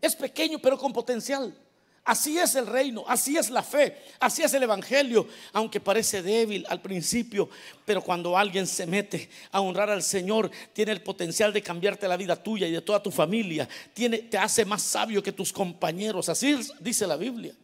Es 0.00 0.16
pequeño 0.16 0.58
pero 0.58 0.78
con 0.78 0.92
potencial. 0.92 1.54
Así 2.02 2.38
es 2.38 2.54
el 2.54 2.66
reino, 2.66 3.04
así 3.06 3.36
es 3.36 3.50
la 3.50 3.62
fe, 3.62 3.96
así 4.18 4.42
es 4.42 4.52
el 4.54 4.62
evangelio, 4.62 5.28
aunque 5.52 5.80
parece 5.80 6.22
débil 6.22 6.64
al 6.68 6.80
principio, 6.80 7.48
pero 7.84 8.02
cuando 8.02 8.38
alguien 8.38 8.66
se 8.66 8.86
mete 8.86 9.28
a 9.52 9.60
honrar 9.60 9.90
al 9.90 10.02
Señor, 10.02 10.50
tiene 10.72 10.92
el 10.92 11.02
potencial 11.02 11.52
de 11.52 11.62
cambiarte 11.62 12.08
la 12.08 12.16
vida 12.16 12.42
tuya 12.42 12.66
y 12.66 12.72
de 12.72 12.80
toda 12.80 13.02
tu 13.02 13.10
familia, 13.10 13.68
tiene, 13.92 14.18
te 14.18 14.38
hace 14.38 14.64
más 14.64 14.82
sabio 14.82 15.22
que 15.22 15.30
tus 15.30 15.52
compañeros, 15.52 16.30
así 16.30 16.58
dice 16.80 17.06
la 17.06 17.16
Biblia. 17.16 17.54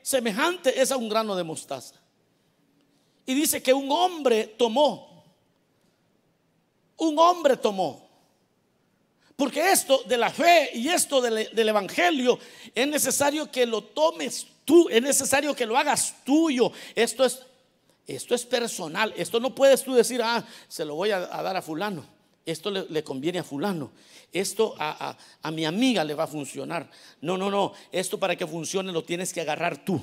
Semejante 0.00 0.80
es 0.80 0.92
a 0.92 0.96
un 0.96 1.08
grano 1.08 1.34
de 1.34 1.44
mostaza. 1.44 1.96
Y 3.26 3.34
dice 3.34 3.62
que 3.62 3.74
un 3.74 3.90
hombre 3.90 4.54
tomó 4.56 5.11
un 7.02 7.18
hombre 7.18 7.56
tomó. 7.56 8.08
Porque 9.36 9.72
esto 9.72 10.02
de 10.06 10.16
la 10.16 10.30
fe 10.30 10.70
y 10.74 10.88
esto 10.88 11.20
del, 11.20 11.68
Evangelio 11.68 12.38
es 12.74 12.86
necesario 12.86 13.50
que 13.50 13.66
lo 13.66 13.82
tomes 13.82 14.46
tú, 14.64 14.88
es 14.88 15.02
necesario 15.02 15.54
que 15.54 15.66
lo 15.66 15.76
hagas 15.76 16.16
tuyo. 16.24 16.70
Esto 16.94 17.24
es, 17.24 17.40
esto 18.06 18.34
es 18.34 18.44
personal. 18.44 19.12
Esto 19.16 19.40
no 19.40 19.54
puedes 19.54 19.82
tú 19.82 19.94
decir, 19.94 20.20
ah, 20.22 20.46
se 20.68 20.84
lo 20.84 20.94
voy 20.94 21.10
a, 21.10 21.20
dar 21.20 21.56
a 21.56 21.62
fulano. 21.62 22.04
Esto 22.46 22.70
le, 22.70 23.02
conviene 23.02 23.40
a 23.40 23.44
fulano. 23.44 23.90
Esto 24.32 24.74
a, 24.78 25.16
a 25.42 25.50
mi 25.50 25.64
amiga 25.64 26.04
le 26.04 26.14
va 26.14 26.24
a 26.24 26.28
funcionar. 26.28 26.88
No, 27.20 27.36
no, 27.36 27.50
no. 27.50 27.72
Esto 27.90 28.18
para 28.18 28.36
que 28.36 28.46
funcione 28.46 28.92
lo 28.92 29.02
tienes 29.02 29.32
que 29.32 29.40
agarrar 29.40 29.84
tú. 29.84 30.00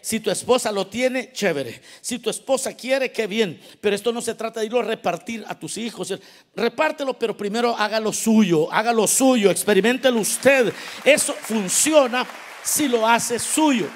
Si 0.00 0.20
tu 0.20 0.30
esposa 0.30 0.72
lo 0.72 0.86
tiene, 0.86 1.32
chévere. 1.32 1.80
Si 2.00 2.18
tu 2.18 2.30
esposa 2.30 2.74
quiere, 2.74 3.12
qué 3.12 3.26
bien. 3.26 3.60
Pero 3.80 3.94
esto 3.94 4.12
no 4.12 4.22
se 4.22 4.34
trata 4.34 4.60
de 4.60 4.66
irlo 4.66 4.80
a 4.80 4.84
repartir 4.84 5.44
a 5.46 5.58
tus 5.58 5.76
hijos. 5.76 6.18
Repártelo, 6.54 7.18
pero 7.18 7.36
primero 7.36 7.76
haga 7.76 8.00
lo 8.00 8.12
suyo. 8.12 8.72
Haga 8.72 8.92
lo 8.92 9.06
suyo. 9.06 9.50
Experimentelo 9.50 10.20
usted. 10.20 10.72
Eso 11.04 11.34
funciona 11.34 12.26
si 12.62 12.88
lo 12.88 13.06
hace 13.06 13.38
suyo. 13.38 13.88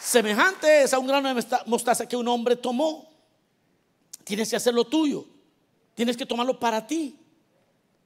Semejante 0.00 0.82
es 0.82 0.94
a 0.94 0.98
un 0.98 1.06
grano 1.06 1.34
de 1.34 1.44
mostaza 1.66 2.06
que 2.08 2.16
un 2.16 2.28
hombre 2.28 2.56
tomó. 2.56 3.10
Tienes 4.24 4.50
que 4.50 4.56
hacerlo 4.56 4.84
tuyo. 4.84 5.26
Tienes 5.94 6.16
que 6.16 6.24
tomarlo 6.24 6.58
para 6.58 6.86
ti. 6.86 7.18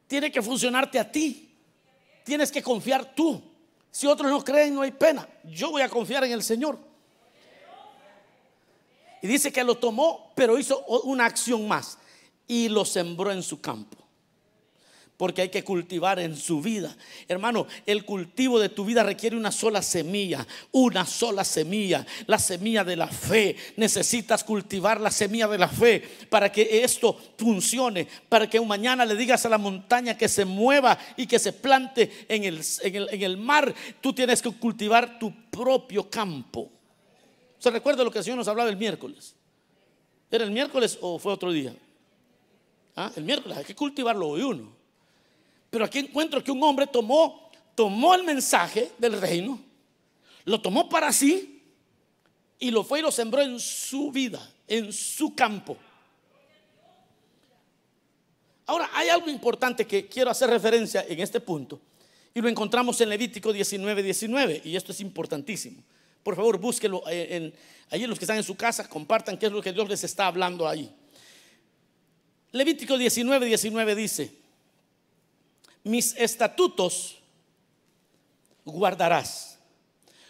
Tiene 0.07 0.33
que 0.33 0.43
funcionarte 0.43 0.99
a 0.99 1.11
ti. 1.11 1.55
Tienes 2.25 2.51
que 2.51 2.63
confiar 2.63 3.15
tú. 3.15 3.54
Si 3.95 4.09
otros 4.09 4.29
no 4.29 4.43
creen, 4.43 4.75
no 4.75 4.83
hay 4.83 4.91
pena. 4.91 5.25
Yo 5.45 5.71
voy 5.71 5.81
a 5.81 5.89
confiar 5.89 6.25
en 6.25 6.33
el 6.33 6.43
Señor. 6.43 6.77
Y 9.23 9.29
dice 9.29 9.53
que 9.53 9.63
lo 9.63 9.77
tomó, 9.77 10.33
pero 10.35 10.59
hizo 10.59 10.85
una 11.05 11.27
acción 11.27 11.69
más. 11.69 11.97
Y 12.49 12.69
lo 12.69 12.85
sembró 12.85 13.31
en 13.31 13.41
su 13.41 13.61
campo 13.61 14.04
porque 15.17 15.43
hay 15.43 15.49
que 15.49 15.63
cultivar 15.63 16.19
en 16.19 16.37
su 16.37 16.61
vida. 16.61 16.97
Hermano, 17.29 17.67
el 17.87 18.05
cultivo 18.05 18.59
de 18.59 18.69
tu 18.69 18.85
vida 18.85 19.03
requiere 19.03 19.37
una 19.37 19.53
sola 19.53 19.81
semilla, 19.81 20.47
una 20.73 21.07
sola 21.07 21.45
semilla, 21.45 22.05
la 22.27 22.39
semilla 22.39 22.83
de 22.83 22.97
la 22.97 23.07
fe. 23.07 23.57
Necesitas 23.77 24.43
cultivar 24.43 25.01
la 25.01 25.11
semilla 25.11 25.47
de 25.47 25.59
la 25.59 25.69
fe 25.69 26.03
para 26.29 26.51
que 26.51 26.83
esto 26.83 27.17
funcione, 27.39 28.09
para 28.29 28.51
que 28.51 28.61
mañana 28.61 29.05
le 29.05 29.15
digas 29.15 29.47
a 29.47 29.49
la 29.49 29.59
montaña 29.59 30.19
que 30.19 30.29
se 30.29 30.45
mueva 30.45 30.99
y 31.17 31.27
que 31.27 31.39
se 31.39 31.53
plante 31.53 32.27
en 32.29 32.45
el, 32.45 32.61
en 32.83 33.23
el, 33.23 33.37
mar. 33.37 33.73
Tú 34.01 34.13
tienes 34.13 34.43
que 34.43 34.51
cultivar 34.51 35.19
tu 35.19 35.33
propio 35.51 36.11
campo. 36.11 36.71
¿Se 37.59 37.71
recuerda 37.71 38.03
lo 38.03 38.11
que 38.11 38.19
el 38.19 38.25
Señor 38.25 38.39
nos 38.39 38.49
hablaba 38.49 38.69
el 38.69 38.77
miércoles? 38.77 39.37
¿Era 40.29 40.45
el 40.45 40.51
miércoles 40.51 40.99
o 41.01 41.21
fue 41.21 41.33
otro 41.33 41.53
día? 41.53 41.75
¿Ah? 42.97 43.13
El 43.15 43.25
miércoles, 43.25 43.59
hay 43.59 43.65
que 43.65 43.75
cultivarlo 43.75 44.29
hoy 44.29 44.43
uno. 44.43 44.84
Pero 45.75 45.87
aquí 45.87 45.99
encuentro 45.99 46.45
que 46.45 46.53
un 46.53 46.63
hombre 46.63 46.87
tomó, 46.87 47.51
tomó 47.75 48.15
el 48.15 48.23
mensaje 48.23 48.93
del 48.97 49.21
reino, 49.21 49.59
lo 50.45 50.63
tomó 50.63 50.89
para 50.89 51.13
sí 51.13 51.65
y 52.61 52.71
lo 52.71 52.85
fue 52.85 53.01
y 53.01 53.03
lo 53.03 53.11
sembró 53.11 53.43
en 53.43 53.59
su 53.59 54.13
vida, 54.13 54.49
en 54.69 54.93
su 54.93 55.35
campo. 55.35 55.77
Ahora, 58.67 58.89
hay 58.95 59.09
algo 59.09 59.29
importante 59.29 59.85
que 59.85 60.07
quiero 60.07 60.31
hacer 60.31 60.49
referencia 60.49 61.05
en 61.09 61.19
este 61.19 61.41
punto. 61.41 61.81
Y 62.33 62.41
lo 62.41 62.49
encontramos 62.49 63.01
en 63.01 63.09
Levítico 63.09 63.53
19, 63.53 64.01
19. 64.01 64.63
Y 64.65 64.77
esto 64.77 64.93
es 64.93 65.01
importantísimo. 65.01 65.83
Por 66.23 66.37
favor, 66.37 66.57
búsquelo 66.57 67.03
eh, 67.11 67.35
en, 67.35 67.55
allí 67.91 68.07
los 68.07 68.17
que 68.17 68.27
están 68.27 68.37
en 68.37 68.45
su 68.45 68.55
casa, 68.55 68.89
compartan 68.89 69.37
qué 69.37 69.47
es 69.47 69.53
lo 69.53 69.61
que 69.61 69.73
Dios 69.73 69.89
les 69.89 70.05
está 70.05 70.29
hablando 70.29 70.69
ahí. 70.69 70.95
Levítico 72.53 72.97
19, 72.97 73.47
19 73.47 73.95
dice, 73.97 74.44
mis 75.85 76.17
estatutos 76.17 77.19
guardarás. 78.65 79.59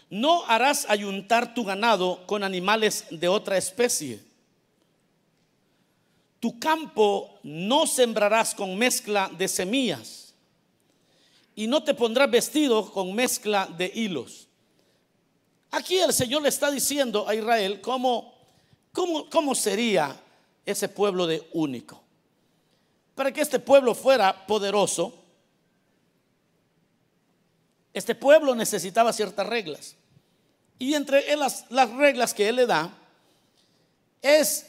No 0.09 0.45
harás 0.45 0.85
ayuntar 0.87 1.53
tu 1.53 1.63
ganado 1.63 2.27
con 2.27 2.43
animales 2.43 3.05
de 3.09 3.27
otra 3.27 3.57
especie. 3.57 4.21
Tu 6.39 6.59
campo 6.59 7.39
no 7.41 7.87
sembrarás 7.87 8.53
con 8.53 8.77
mezcla 8.77 9.31
de 9.35 9.47
semillas 9.47 10.33
y 11.55 11.65
no 11.65 11.83
te 11.83 11.95
pondrás 11.95 12.29
vestido 12.29 12.91
con 12.91 13.15
mezcla 13.15 13.65
de 13.65 13.91
hilos. 13.95 14.47
Aquí 15.71 15.97
el 15.97 16.13
Señor 16.13 16.43
le 16.43 16.49
está 16.49 16.69
diciendo 16.69 17.27
a 17.27 17.33
Israel 17.33 17.81
cómo, 17.81 18.33
cómo, 18.91 19.29
cómo 19.29 19.55
sería 19.55 20.21
ese 20.65 20.87
pueblo 20.87 21.25
de 21.25 21.47
único. 21.53 22.01
Para 23.15 23.31
que 23.31 23.41
este 23.41 23.59
pueblo 23.59 23.95
fuera 23.95 24.45
poderoso, 24.45 25.24
este 27.95 28.13
pueblo 28.13 28.53
necesitaba 28.55 29.13
ciertas 29.13 29.47
reglas. 29.47 29.95
Y 30.77 30.95
entre 30.95 31.33
las, 31.37 31.65
las 31.71 31.89
reglas 31.91 32.33
que 32.33 32.49
él 32.49 32.57
le 32.57 32.65
da 32.65 32.93
es, 34.21 34.67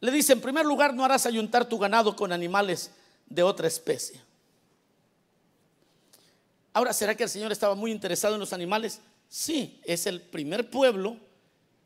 le 0.00 0.10
dice, 0.10 0.32
en 0.32 0.40
primer 0.40 0.66
lugar, 0.66 0.92
no 0.92 1.04
harás 1.04 1.26
ayuntar 1.26 1.68
tu 1.68 1.78
ganado 1.78 2.16
con 2.16 2.32
animales 2.32 2.90
de 3.26 3.44
otra 3.44 3.68
especie. 3.68 4.20
Ahora, 6.72 6.92
¿será 6.92 7.14
que 7.14 7.22
el 7.22 7.28
Señor 7.28 7.52
estaba 7.52 7.76
muy 7.76 7.92
interesado 7.92 8.34
en 8.34 8.40
los 8.40 8.52
animales? 8.52 9.00
Sí, 9.28 9.80
es 9.84 10.06
el 10.08 10.20
primer 10.20 10.68
pueblo, 10.68 11.16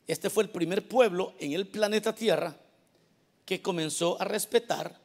este 0.06 0.30
fue 0.30 0.44
el 0.44 0.48
primer 0.48 0.88
pueblo 0.88 1.34
en 1.38 1.52
el 1.52 1.68
planeta 1.68 2.14
Tierra 2.14 2.56
que 3.44 3.60
comenzó 3.60 4.18
a 4.18 4.24
respetar 4.24 4.98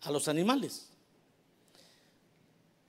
a 0.00 0.10
los 0.10 0.26
animales. 0.26 0.88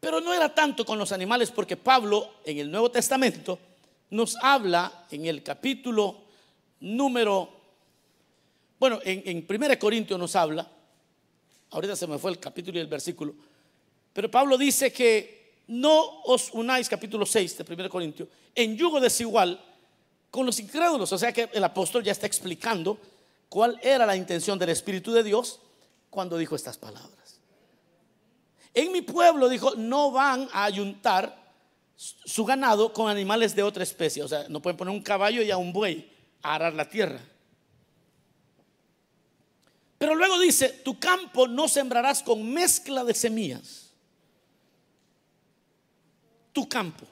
Pero 0.06 0.22
no 0.22 0.36
era 0.36 0.54
tanto 0.54 0.86
con 0.86 1.00
los 1.00 1.12
animales 1.12 1.50
porque 1.50 1.78
Pablo 1.78 2.36
en 2.46 2.60
el 2.60 2.70
Nuevo 2.70 2.92
Testamento 2.92 3.58
nos 4.12 4.36
habla 4.40 5.08
en 5.10 5.26
el 5.26 5.42
capítulo 5.42 6.26
número, 6.82 7.50
bueno, 8.78 9.00
en, 9.04 9.24
en 9.26 9.48
1 9.50 9.80
Corintios 9.80 10.20
nos 10.20 10.36
habla, 10.36 10.70
ahorita 11.72 11.96
se 11.96 12.06
me 12.06 12.20
fue 12.20 12.30
el 12.30 12.40
capítulo 12.40 12.78
y 12.78 12.82
el 12.82 12.88
versículo, 12.88 13.34
pero 14.14 14.30
Pablo 14.30 14.60
dice 14.60 14.94
que 14.94 15.64
no 15.70 16.22
os 16.26 16.52
unáis, 16.54 16.88
capítulo 16.88 17.26
6 17.26 17.58
de 17.58 17.74
1 17.74 17.90
Corintios, 17.90 18.30
en 18.54 18.78
yugo 18.78 19.00
desigual 19.00 19.60
con 20.30 20.46
los 20.46 20.60
incrédulos. 20.60 21.12
O 21.14 21.18
sea 21.18 21.34
que 21.34 21.50
el 21.52 21.64
apóstol 21.64 22.04
ya 22.04 22.12
está 22.12 22.28
explicando 22.28 23.00
cuál 23.50 23.80
era 23.82 24.06
la 24.06 24.16
intención 24.16 24.60
del 24.60 24.70
Espíritu 24.70 25.12
de 25.12 25.24
Dios 25.24 25.62
cuando 26.12 26.38
dijo 26.38 26.56
estas 26.56 26.78
palabras. 26.78 27.15
En 28.76 28.92
mi 28.92 29.02
pueblo, 29.02 29.48
dijo, 29.48 29.74
no 29.76 30.12
van 30.12 30.50
a 30.52 30.66
ayuntar 30.66 31.44
su 31.96 32.44
ganado 32.44 32.92
con 32.92 33.10
animales 33.10 33.56
de 33.56 33.64
otra 33.64 33.84
especie. 33.84 34.22
O 34.22 34.28
sea, 34.28 34.48
no 34.50 34.62
pueden 34.62 34.76
poner 34.76 34.94
un 34.94 35.02
caballo 35.02 35.42
y 35.42 35.50
a 35.50 35.56
un 35.56 35.72
buey 35.72 36.12
a 36.42 36.56
arar 36.56 36.74
la 36.74 36.90
tierra. 36.90 37.22
Pero 39.98 40.14
luego 40.14 40.38
dice, 40.40 40.70
tu 40.84 41.00
campo 41.00 41.48
no 41.48 41.70
sembrarás 41.70 42.22
con 42.22 42.52
mezcla 42.52 43.06
de 43.06 43.14
semillas. 43.14 43.94
Tu 46.52 46.68
campo. 46.68 47.08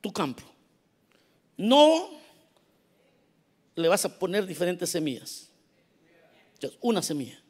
Tu 0.00 0.10
campo. 0.10 0.42
No 1.58 2.08
le 3.74 3.88
vas 3.88 4.04
a 4.06 4.18
poner 4.18 4.46
diferentes 4.46 4.88
semillas. 4.88 5.50
Una 6.80 7.02
semilla. 7.02 7.43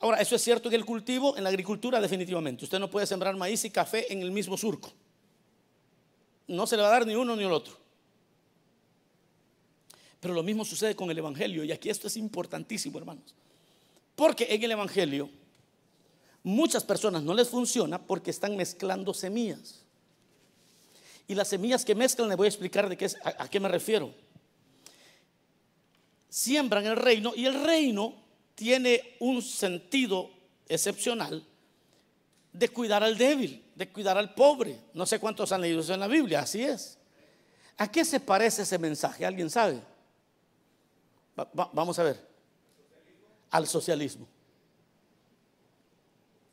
Ahora, 0.00 0.20
eso 0.20 0.36
es 0.36 0.42
cierto 0.42 0.68
en 0.68 0.74
el 0.74 0.84
cultivo, 0.84 1.36
en 1.36 1.42
la 1.42 1.48
agricultura 1.48 2.00
definitivamente. 2.00 2.64
Usted 2.64 2.78
no 2.78 2.88
puede 2.88 3.06
sembrar 3.06 3.36
maíz 3.36 3.64
y 3.64 3.70
café 3.70 4.12
en 4.12 4.22
el 4.22 4.30
mismo 4.30 4.56
surco. 4.56 4.92
No 6.46 6.66
se 6.66 6.76
le 6.76 6.82
va 6.82 6.88
a 6.88 6.92
dar 6.92 7.06
ni 7.06 7.14
uno 7.14 7.34
ni 7.34 7.44
el 7.44 7.52
otro. 7.52 7.76
Pero 10.20 10.34
lo 10.34 10.42
mismo 10.42 10.64
sucede 10.64 10.94
con 10.94 11.10
el 11.10 11.18
Evangelio. 11.18 11.64
Y 11.64 11.72
aquí 11.72 11.90
esto 11.90 12.06
es 12.06 12.16
importantísimo, 12.16 12.98
hermanos. 12.98 13.34
Porque 14.14 14.46
en 14.50 14.62
el 14.62 14.70
Evangelio 14.70 15.30
muchas 16.42 16.84
personas 16.84 17.22
no 17.22 17.34
les 17.34 17.48
funciona 17.48 18.00
porque 18.00 18.30
están 18.30 18.56
mezclando 18.56 19.12
semillas. 19.12 19.82
Y 21.26 21.34
las 21.34 21.48
semillas 21.48 21.84
que 21.84 21.94
mezclan, 21.94 22.28
le 22.28 22.36
voy 22.36 22.46
a 22.46 22.48
explicar 22.48 22.88
de 22.88 22.96
qué 22.96 23.06
a, 23.24 23.44
a 23.44 23.48
qué 23.48 23.60
me 23.60 23.68
refiero. 23.68 24.14
Siembran 26.28 26.86
el 26.86 26.96
reino 26.96 27.32
y 27.34 27.46
el 27.46 27.64
reino 27.64 28.27
tiene 28.58 29.14
un 29.20 29.40
sentido 29.40 30.28
excepcional 30.68 31.46
de 32.52 32.68
cuidar 32.70 33.04
al 33.04 33.16
débil, 33.16 33.64
de 33.76 33.88
cuidar 33.88 34.18
al 34.18 34.34
pobre. 34.34 34.80
No 34.94 35.06
sé 35.06 35.20
cuántos 35.20 35.52
han 35.52 35.60
leído 35.60 35.78
eso 35.78 35.94
en 35.94 36.00
la 36.00 36.08
Biblia, 36.08 36.40
así 36.40 36.64
es. 36.64 36.98
¿A 37.76 37.88
qué 37.88 38.04
se 38.04 38.18
parece 38.18 38.62
ese 38.62 38.76
mensaje? 38.76 39.24
¿Alguien 39.24 39.48
sabe? 39.48 39.80
vamos 41.72 41.96
a 42.00 42.02
ver. 42.02 42.28
Al 43.50 43.68
socialismo. 43.68 44.26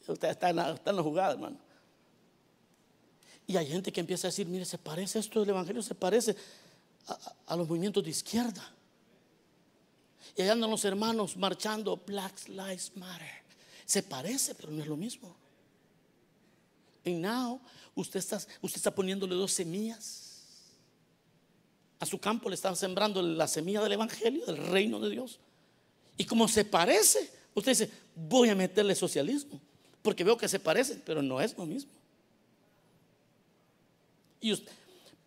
Usted 0.07 0.29
está 0.29 0.51
en, 0.51 0.57
la, 0.57 1.01
jugada, 1.01 1.33
hermano. 1.33 1.57
Y 3.47 3.57
hay 3.57 3.65
gente 3.65 3.91
que 3.91 3.99
empieza 3.99 4.27
a 4.27 4.29
decir, 4.29 4.45
mire, 4.45 4.65
se 4.65 4.77
parece 4.77 5.17
esto 5.17 5.39
del 5.39 5.49
Evangelio, 5.49 5.81
se 5.81 5.95
parece 5.95 6.35
a 7.47 7.55
los 7.55 7.67
movimientos 7.67 8.03
de 8.03 8.11
izquierda. 8.11 8.75
Y 10.35 10.41
allá 10.41 10.53
andan 10.53 10.69
los 10.69 10.83
hermanos 10.85 11.37
marchando, 11.37 11.97
Black 12.05 12.47
Lives 12.47 12.91
Matter. 12.95 13.43
Se 13.85 14.03
parece, 14.03 14.55
pero 14.55 14.71
no 14.71 14.81
es 14.81 14.87
lo 14.87 14.97
mismo. 14.97 15.35
Y 17.03 17.13
now, 17.13 17.61
usted 17.93 18.19
está, 18.19 18.41
usted 18.61 18.93
poniéndole 18.93 19.35
dos 19.35 19.51
semillas. 19.51 20.23
A 21.99 22.05
su 22.05 22.19
campo 22.19 22.49
le 22.49 22.55
están 22.55 22.75
sembrando 22.75 23.21
la 23.21 23.47
semilla 23.47 23.81
del 23.81 23.93
Evangelio, 23.93 24.45
del 24.45 24.57
reino 24.57 24.99
de 24.99 25.11
Dios. 25.11 25.39
Y 26.17 26.25
como 26.25 26.47
se 26.47 26.65
parece, 26.65 27.31
usted 27.53 27.71
dice, 27.71 27.91
voy 28.15 28.49
a 28.49 28.55
meterle 28.55 28.95
socialismo. 28.95 29.61
Porque 30.01 30.23
veo 30.23 30.37
que 30.37 30.47
se 30.47 30.59
parece, 30.59 30.95
pero 31.05 31.21
no 31.21 31.39
es 31.41 31.57
lo 31.57 31.65
mismo. 31.65 31.91
Y 34.41 34.53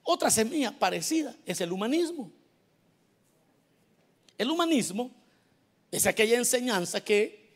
otra 0.03 0.31
semilla 0.31 0.77
parecida 0.79 1.35
es 1.45 1.61
el 1.61 1.73
humanismo. 1.73 2.31
El 4.39 4.51
humanismo 4.51 5.11
es 5.91 6.07
aquella 6.07 6.39
enseñanza 6.39 7.01
que 7.03 7.49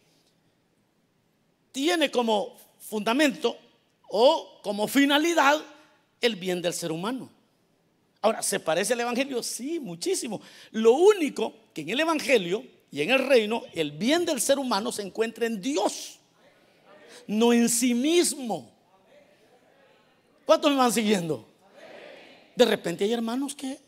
tiene 1.70 2.10
como 2.10 2.56
fundamento 2.80 3.56
o 4.08 4.60
como 4.62 4.88
finalidad 4.88 5.64
el 6.20 6.36
bien 6.36 6.60
del 6.60 6.74
ser 6.74 6.92
humano. 6.92 7.30
Ahora, 8.20 8.42
¿se 8.42 8.60
parece 8.60 8.92
al 8.92 9.00
Evangelio? 9.00 9.42
Sí, 9.42 9.80
muchísimo. 9.80 10.40
Lo 10.72 10.92
único 10.92 11.54
que 11.72 11.80
en 11.80 11.90
el 11.90 12.00
Evangelio 12.00 12.64
y 12.90 13.00
en 13.00 13.10
el 13.10 13.26
reino, 13.26 13.62
el 13.72 13.92
bien 13.92 14.24
del 14.24 14.40
ser 14.40 14.58
humano 14.58 14.92
se 14.92 15.02
encuentra 15.02 15.46
en 15.46 15.60
Dios, 15.60 16.18
no 17.26 17.52
en 17.52 17.68
sí 17.68 17.94
mismo. 17.94 18.70
¿Cuántos 20.44 20.70
me 20.70 20.76
van 20.76 20.92
siguiendo? 20.92 21.48
De 22.54 22.64
repente 22.64 23.04
hay 23.04 23.12
hermanos 23.12 23.54
que 23.54 23.78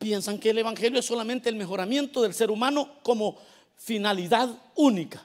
piensan 0.00 0.38
que 0.38 0.50
el 0.50 0.58
Evangelio 0.58 0.98
es 0.98 1.04
solamente 1.04 1.50
el 1.50 1.56
mejoramiento 1.56 2.22
del 2.22 2.32
ser 2.32 2.50
humano 2.50 2.96
como 3.02 3.38
finalidad 3.76 4.48
única. 4.74 5.22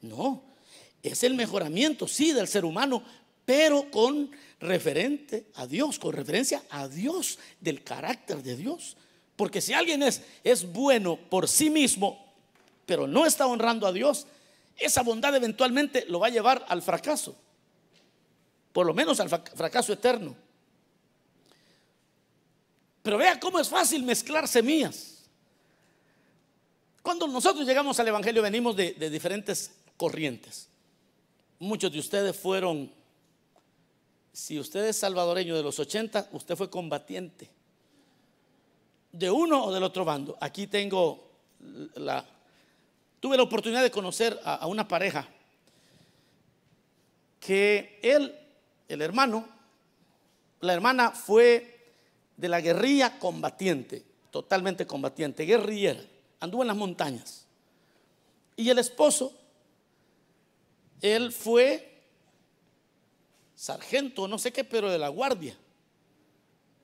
No, 0.00 0.42
es 1.02 1.22
el 1.22 1.34
mejoramiento, 1.34 2.08
sí, 2.08 2.32
del 2.32 2.48
ser 2.48 2.64
humano, 2.64 3.02
pero 3.44 3.90
con 3.90 4.30
referente 4.58 5.48
a 5.54 5.66
Dios, 5.66 5.98
con 5.98 6.14
referencia 6.14 6.62
a 6.70 6.88
Dios, 6.88 7.38
del 7.60 7.84
carácter 7.84 8.42
de 8.42 8.56
Dios. 8.56 8.96
Porque 9.36 9.60
si 9.60 9.74
alguien 9.74 10.02
es, 10.02 10.22
es 10.42 10.72
bueno 10.72 11.16
por 11.16 11.46
sí 11.46 11.68
mismo, 11.68 12.34
pero 12.86 13.06
no 13.06 13.26
está 13.26 13.46
honrando 13.46 13.86
a 13.86 13.92
Dios, 13.92 14.26
esa 14.78 15.02
bondad 15.02 15.34
eventualmente 15.34 16.06
lo 16.08 16.20
va 16.20 16.28
a 16.28 16.30
llevar 16.30 16.64
al 16.68 16.80
fracaso, 16.80 17.36
por 18.72 18.86
lo 18.86 18.94
menos 18.94 19.20
al 19.20 19.28
fracaso 19.28 19.92
eterno. 19.92 20.45
Pero 23.06 23.18
vea 23.18 23.38
cómo 23.38 23.60
es 23.60 23.68
fácil 23.68 24.02
mezclar 24.02 24.48
semillas. 24.48 25.28
Cuando 27.02 27.28
nosotros 27.28 27.64
llegamos 27.64 28.00
al 28.00 28.08
Evangelio 28.08 28.42
venimos 28.42 28.74
de, 28.74 28.94
diferentes 29.08 29.70
corrientes. 29.96 30.68
Muchos 31.60 31.92
de 31.92 32.00
ustedes 32.00 32.36
fueron, 32.36 32.90
si 34.32 34.58
usted 34.58 34.86
es 34.86 34.96
salvadoreño 34.96 35.54
de 35.54 35.62
los 35.62 35.78
80, 35.78 36.30
usted 36.32 36.56
fue 36.56 36.68
combatiente. 36.68 37.48
De 39.12 39.30
uno 39.30 39.66
o 39.66 39.72
del 39.72 39.84
otro 39.84 40.04
bando. 40.04 40.36
Aquí 40.40 40.66
tengo 40.66 41.30
la... 41.94 42.26
Tuve 43.20 43.36
la 43.36 43.44
oportunidad 43.44 43.84
de 43.84 43.92
conocer 43.92 44.40
a, 44.42 44.56
a 44.56 44.66
una 44.66 44.88
pareja 44.88 45.28
que 47.38 48.00
él, 48.02 48.36
el 48.88 49.00
hermano, 49.00 49.48
la 50.58 50.72
hermana 50.72 51.12
fue 51.12 51.75
de 52.36 52.48
la 52.48 52.60
guerrilla 52.60 53.18
combatiente, 53.18 54.04
totalmente 54.30 54.86
combatiente, 54.86 55.44
guerrillera, 55.44 56.02
anduvo 56.40 56.62
en 56.62 56.68
las 56.68 56.76
montañas. 56.76 57.46
Y 58.56 58.68
el 58.70 58.78
esposo 58.78 59.32
Él 61.00 61.32
fue 61.32 62.04
sargento, 63.54 64.28
no 64.28 64.38
sé 64.38 64.52
qué, 64.52 64.64
pero 64.64 64.90
de 64.90 64.98
la 64.98 65.08
Guardia 65.08 65.56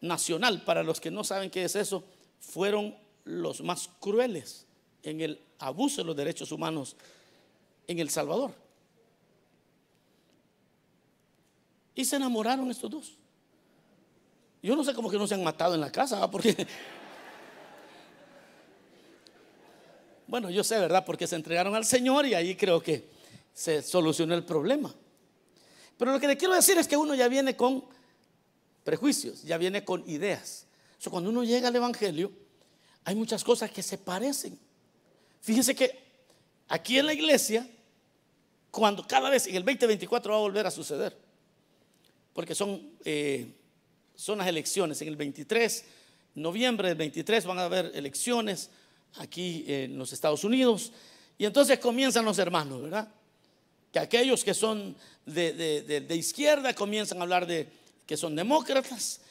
Nacional. 0.01 0.63
Para 0.65 0.83
los 0.83 1.01
que 1.01 1.11
no 1.11 1.25
saben 1.25 1.51
qué 1.51 1.65
es 1.65 1.77
eso, 1.77 2.05
fueron 2.41 2.97
los 3.25 3.63
más 3.63 3.89
crueles 4.01 4.67
en 5.03 5.21
el 5.21 5.41
abuso 5.59 6.01
de 6.01 6.07
los 6.07 6.17
derechos 6.17 6.53
humanos 6.53 6.97
en 7.87 7.99
El 7.99 8.11
Salvador. 8.11 8.55
Y 11.95 12.05
se 12.05 12.17
enamoraron 12.17 12.71
estos 12.71 12.91
dos. 12.91 13.22
Yo 14.63 14.77
no 14.77 14.85
sé 14.85 14.95
cómo 14.95 15.11
que 15.11 15.19
no 15.19 15.27
se 15.27 15.35
han 15.35 15.43
matado 15.43 15.75
en 15.75 15.81
la 15.81 15.91
casa, 15.91 16.31
porque... 16.31 16.67
Bueno, 20.25 20.49
yo 20.49 20.65
sé, 20.65 20.79
¿verdad? 20.79 21.05
Porque 21.05 21.27
se 21.27 21.37
entregaron 21.37 21.75
al 21.75 21.85
Señor 21.85 22.25
y 22.25 22.33
ahí 22.33 22.57
creo 22.57 22.83
que 22.83 23.07
se 23.53 23.83
solucionó 23.83 24.35
el 24.35 24.45
problema. 24.45 24.95
Pero 25.99 26.11
lo 26.11 26.19
que 26.19 26.27
le 26.27 26.39
quiero 26.39 26.55
decir 26.55 26.79
es 26.79 26.89
que 26.89 26.97
uno 26.97 27.15
ya 27.15 27.29
viene 27.29 27.55
con 27.55 27.85
prejuicios, 28.83 29.43
ya 29.43 29.59
viene 29.59 29.85
con 29.85 30.09
ideas. 30.09 30.67
O 31.05 31.11
cuando 31.11 31.31
uno 31.31 31.45
llega 31.45 31.69
al 31.69 31.77
Evangelio, 31.77 32.33
hay 33.05 33.15
muchas 33.15 33.45
cosas 33.45 33.71
que 33.71 33.83
se 33.83 33.99
parecen. 33.99 34.59
Fíjense 35.41 35.75
que 35.75 35.99
aquí 36.69 36.99
en 36.99 37.07
la 37.07 37.13
iglesia, 37.13 37.69
cuando 38.71 39.07
cada 39.07 39.29
vez 39.29 39.47
en 39.47 39.57
el 39.57 39.65
2024 39.65 40.33
va 40.33 40.39
a 40.39 40.41
volver 40.41 40.67
a 40.67 40.71
suceder, 40.71 41.17
porque 42.33 42.55
son, 42.55 42.91
eh, 43.05 43.53
son 44.23 44.39
las 44.39 44.47
elecciones, 44.47 45.03
en 45.03 45.09
el 45.09 45.17
23, 45.17 45.85
noviembre 46.37 46.89
del 46.89 46.97
23 46.97 47.45
van 47.45 47.59
a 47.59 47.65
haber 47.65 47.91
elecciones 47.93 48.71
aquí 49.17 49.65
en 49.67 49.99
los 49.99 50.13
Estados 50.13 50.45
Unidos, 50.45 50.93
y 51.37 51.45
entonces 51.45 51.81
comienzan 51.81 52.25
los 52.25 52.39
hermanos, 52.39 52.83
¿verdad? 52.83 53.09
Que 53.91 53.99
aquellos 53.99 54.45
que 54.45 54.55
son 54.55 54.95
de, 55.27 56.07
izquierda 56.11 56.73
comienzan 56.73 57.19
a 57.19 57.23
hablar 57.23 57.49
de 57.49 57.67
que 58.07 58.17
son 58.17 58.37
demócratas, 58.37 59.23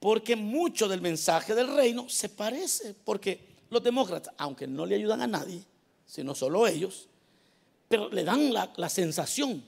porque 0.00 0.34
mucho 0.34 0.88
del 0.88 1.02
mensaje 1.02 1.54
del 1.54 1.68
reino 1.76 2.08
se 2.08 2.30
parece, 2.30 2.94
porque 3.04 3.40
los 3.68 3.82
demócratas, 3.82 4.32
aunque 4.38 4.66
no 4.66 4.86
le 4.86 4.94
ayudan 4.94 5.20
a 5.20 5.26
nadie, 5.26 5.62
sino 6.06 6.34
solo 6.34 6.66
ellos, 6.66 7.06
pero 7.86 8.08
le 8.08 8.24
dan 8.24 8.50
la, 8.54 8.88
sensación 8.88 9.62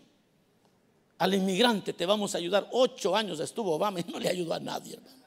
al 1.20 1.35
inmigrante, 1.35 1.92
te 1.92 2.06
vamos 2.06 2.35
a 2.35 2.38
ayudar. 2.38 2.66
Ocho 2.72 3.14
años 3.14 3.40
estuvo 3.40 3.74
Obama 3.74 4.00
y 4.00 4.11
no 4.11 4.18
le 4.18 4.30
ayudó 4.30 4.54
a 4.54 4.59
nadie, 4.59 4.94
hermano. 4.94 5.20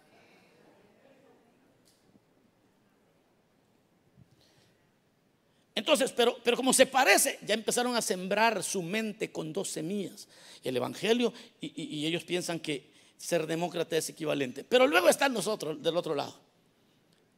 Entonces, 5.76 6.12
pero, 6.12 6.36
pero 6.44 6.58
como 6.58 6.74
se 6.74 6.88
parece, 6.88 7.38
ya 7.46 7.54
empezaron 7.54 7.96
a 7.96 8.02
sembrar 8.02 8.64
su 8.64 8.82
mente 8.82 9.32
con 9.32 9.54
dos 9.54 9.70
semillas, 9.70 10.28
el 10.64 10.76
Evangelio, 10.78 11.32
y 11.62 12.06
ellos 12.08 12.24
piensan 12.24 12.60
que 12.60 12.92
ser 13.16 13.46
demócrata 13.46 13.96
es 13.96 14.10
equivalente. 14.10 14.64
Pero 14.64 14.88
luego 14.88 15.10
están 15.10 15.32
nosotros 15.32 15.82
del 15.82 15.96
otro 15.96 16.16
lado, 16.16 16.34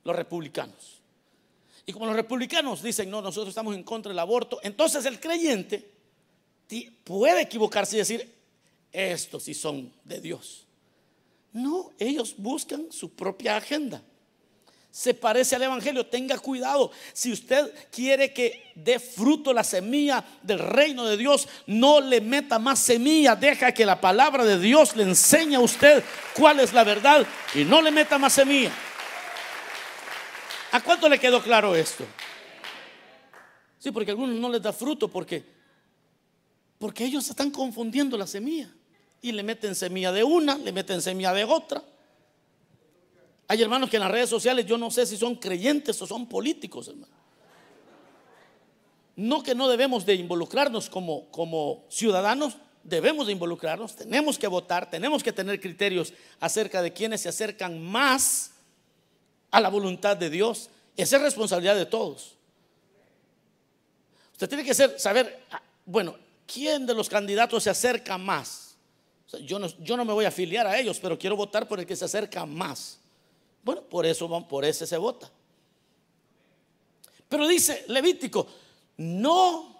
los 0.05 0.15
republicanos. 0.15 1.01
Y 1.85 1.91
como 1.91 2.05
los 2.05 2.15
republicanos 2.15 2.81
dicen, 2.81 3.09
no, 3.09 3.21
nosotros 3.21 3.49
estamos 3.49 3.75
en 3.75 3.83
contra 3.83 4.11
del 4.11 4.19
aborto, 4.19 4.61
entonces 4.63 5.05
el 5.05 5.19
creyente 5.19 5.91
puede 7.03 7.41
equivocarse 7.41 7.97
y 7.97 7.99
decir, 7.99 8.35
estos 8.95 9.43
sí 9.43 9.53
son 9.53 9.91
de 10.03 10.21
Dios. 10.21 10.65
No, 11.53 11.91
ellos 11.99 12.36
buscan 12.38 12.91
su 12.91 13.12
propia 13.12 13.58
agenda 13.58 14.03
se 14.95 15.13
parece 15.13 15.58
al 15.58 15.63
Evangelio. 15.63 16.05
Tenga 16.05 16.39
cuidado. 16.39 16.89
Si 17.12 17.29
usted 17.34 17.69
quiere 17.91 18.31
que 18.31 18.71
dé 18.75 18.97
fruto 18.97 19.51
la 19.51 19.65
semilla 19.65 20.23
del 20.41 20.58
reino 20.60 21.03
de 21.03 21.17
Dios, 21.17 21.49
no 21.67 21.99
le 21.99 22.21
meta 22.21 22.60
más 22.60 22.79
semilla. 22.79 23.36
Deja 23.36 23.73
que 23.73 23.86
la 23.86 23.99
palabra 23.99 24.45
de 24.45 24.58
Dios 24.58 24.95
le 24.95 25.03
enseñe 25.03 25.55
a 25.55 25.60
usted 25.60 26.01
cuál 26.34 26.62
es 26.62 26.71
la 26.71 26.86
verdad 26.86 27.27
y 27.53 27.65
no 27.65 27.81
le 27.81 27.91
meta 27.91 28.17
más 28.17 28.31
semilla. 28.31 28.71
¿A 30.71 30.81
cuánto 30.81 31.10
le 31.10 31.19
quedó 31.19 31.43
claro 31.43 31.75
esto? 31.75 32.05
Sí, 33.77 33.91
porque 33.91 34.12
a 34.12 34.13
algunos 34.13 34.39
no 34.39 34.47
les 34.47 34.62
da 34.62 34.71
fruto 34.71 35.10
porque, 35.10 35.43
porque 36.79 37.03
ellos 37.03 37.29
están 37.29 37.51
confundiendo 37.51 38.17
la 38.17 38.27
semilla 38.27 38.73
y 39.25 39.31
le 39.31 39.41
meten 39.41 39.73
semilla 39.73 40.11
de 40.11 40.23
una, 40.23 40.55
le 40.55 40.71
meten 40.71 41.01
semilla 41.01 41.33
de 41.33 41.43
otra. 41.45 41.83
Hay 43.47 43.59
hermanos 43.59 43.89
que 43.89 43.95
en 43.95 44.03
las 44.03 44.11
redes 44.11 44.29
sociales 44.29 44.67
yo 44.67 44.77
no 44.77 44.91
sé 44.91 45.07
si 45.07 45.17
son 45.17 45.33
creyentes 45.33 45.99
o 45.99 46.05
son 46.05 46.29
políticos, 46.29 46.89
hermano. 46.89 47.11
No 49.15 49.41
que 49.41 49.55
no 49.55 49.67
debemos 49.67 50.05
de 50.05 50.13
involucrarnos 50.13 50.91
como, 50.91 51.25
como 51.31 51.85
ciudadanos, 51.89 52.57
debemos 52.83 53.25
de 53.25 53.33
involucrarnos, 53.33 53.95
tenemos 53.95 54.38
que 54.38 54.45
votar, 54.45 54.91
tenemos 54.91 55.23
que 55.23 55.33
tener 55.33 55.59
criterios 55.59 56.13
acerca 56.39 56.83
de 56.83 56.93
quienes 56.93 57.21
se 57.21 57.29
acercan 57.29 57.81
más 57.81 58.51
a 59.49 59.59
la 59.59 59.69
voluntad 59.69 60.15
de 60.15 60.29
Dios. 60.29 60.69
Esa 60.95 61.15
es 61.15 61.21
responsabilidad 61.23 61.75
de 61.75 61.88
todos. 61.88 62.35
Usted 64.33 64.49
tiene 64.49 64.63
que 64.63 64.75
saber, 64.75 65.45
ah, 65.49 65.63
bueno, 65.83 66.15
¿quién 66.45 66.85
de 66.85 66.93
los 66.93 67.09
candidatos 67.09 67.63
se 67.63 67.71
acerca 67.71 68.19
más? 68.19 68.64
Yo, 69.43 69.59
no, 69.59 69.67
yo 69.79 69.97
no 69.97 70.05
me 70.05 70.13
voy 70.13 70.25
a 70.25 70.29
afiliar 70.29 70.67
a 70.67 70.77
ellos, 70.79 70.99
pero 70.99 71.17
quiero 71.17 71.35
votar 71.35 71.67
por 71.67 71.79
el 71.79 71.85
que 71.85 71.95
se 71.95 72.05
acerca 72.05 72.45
más. 72.45 72.99
Bueno, 73.63 73.81
por 73.81 74.05
eso 74.05 74.47
por 74.47 74.63
ese 74.63 74.85
se 74.85 74.97
vota. 74.97 75.29
Pero 77.27 77.47
dice 77.47 77.83
Levítico, 77.88 78.47
no, 78.97 79.75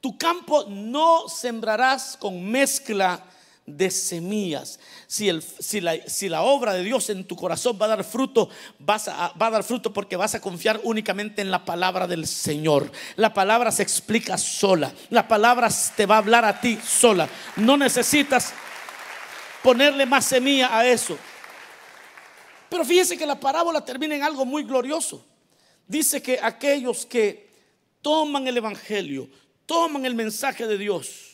tu 0.00 0.18
campo 0.18 0.66
no 0.68 1.28
sembrarás 1.28 2.16
con 2.18 2.44
mezcla 2.44 3.24
de 3.64 3.90
semillas. 3.90 4.78
Si, 5.06 5.28
el, 5.28 5.42
si, 5.42 5.80
la, 5.80 5.96
si, 6.06 6.28
la, 6.28 6.42
obra 6.42 6.74
de 6.74 6.82
Dios 6.82 7.08
en 7.10 7.24
tu 7.24 7.36
corazón 7.36 7.78
va 7.80 7.86
a 7.86 7.96
dar 7.96 8.04
fruto, 8.04 8.48
vas 8.78 9.08
a, 9.08 9.32
va 9.40 9.46
a 9.46 9.50
dar 9.50 9.64
fruto 9.64 9.92
porque 9.92 10.16
vas 10.16 10.34
a 10.34 10.40
confiar 10.40 10.80
únicamente 10.82 11.40
en 11.40 11.50
la 11.50 11.64
palabra 11.64 12.06
del 12.06 12.26
Señor. 12.26 12.90
La 13.16 13.32
palabra 13.32 13.72
se 13.72 13.82
explica 13.82 14.36
sola. 14.36 14.92
La 15.08 15.28
palabra 15.28 15.68
te 15.96 16.06
va 16.06 16.16
a 16.16 16.18
hablar 16.18 16.44
a 16.44 16.60
ti 16.60 16.78
sola. 16.84 17.28
No 17.56 17.76
necesitas 17.76 18.52
ponerle 19.62 20.06
más 20.06 20.26
semilla 20.26 20.76
a 20.76 20.86
eso. 20.86 21.16
Pero 22.68 22.84
fíjese 22.84 23.18
que 23.18 23.26
la 23.26 23.38
parábola 23.38 23.84
termina 23.84 24.14
en 24.14 24.22
algo 24.22 24.44
muy 24.44 24.62
glorioso. 24.62 25.24
Dice 25.86 26.22
que 26.22 26.38
aquellos 26.40 27.04
que 27.04 27.50
toman 28.00 28.46
el 28.46 28.56
Evangelio, 28.56 29.28
toman 29.66 30.06
el 30.06 30.14
mensaje 30.14 30.66
de 30.66 30.78
Dios, 30.78 31.29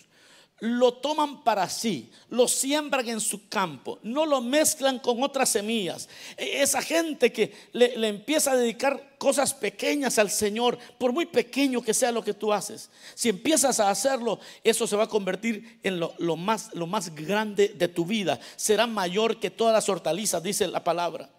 lo 0.61 0.95
toman 0.95 1.45
para 1.45 1.69
sí, 1.69 2.11
lo 2.31 2.49
siembran 2.49 3.07
en 3.09 3.21
su 3.21 3.49
campo, 3.49 3.99
no 4.03 4.25
lo 4.25 4.41
mezclan 4.41 4.99
con 4.99 5.23
otras 5.23 5.51
semillas. 5.51 6.09
E, 6.37 6.63
esa 6.63 6.81
gente 6.81 7.31
que 7.31 7.53
le, 7.73 7.95
empieza 8.09 8.53
a 8.53 8.57
dedicar 8.57 9.17
cosas 9.19 9.53
pequeñas 9.53 10.19
al 10.19 10.31
Señor, 10.31 10.79
por 10.99 11.13
muy 11.13 11.27
pequeño 11.27 11.83
que 11.83 11.93
sea 11.93 12.11
lo 12.11 12.25
que 12.25 12.33
tú 12.33 12.53
haces, 12.53 12.91
si 13.15 13.29
empiezas 13.29 13.81
a 13.81 13.91
hacerlo, 13.91 14.41
eso 14.65 14.87
se 14.87 14.97
va 14.97 15.05
a 15.05 15.09
convertir 15.09 15.79
en 15.83 16.01
lo, 16.01 16.37
más, 16.37 16.71
lo 16.75 16.87
más 16.87 17.15
grande 17.15 17.69
de 17.69 17.89
tu 17.89 18.07
vida. 18.07 18.41
Será 18.57 18.87
mayor 18.87 19.39
que 19.39 19.51
todas 19.51 19.75
las 19.75 19.89
hortalizas, 19.89 20.43
dice 20.43 20.67
la 20.69 20.83
palabra. 20.83 21.36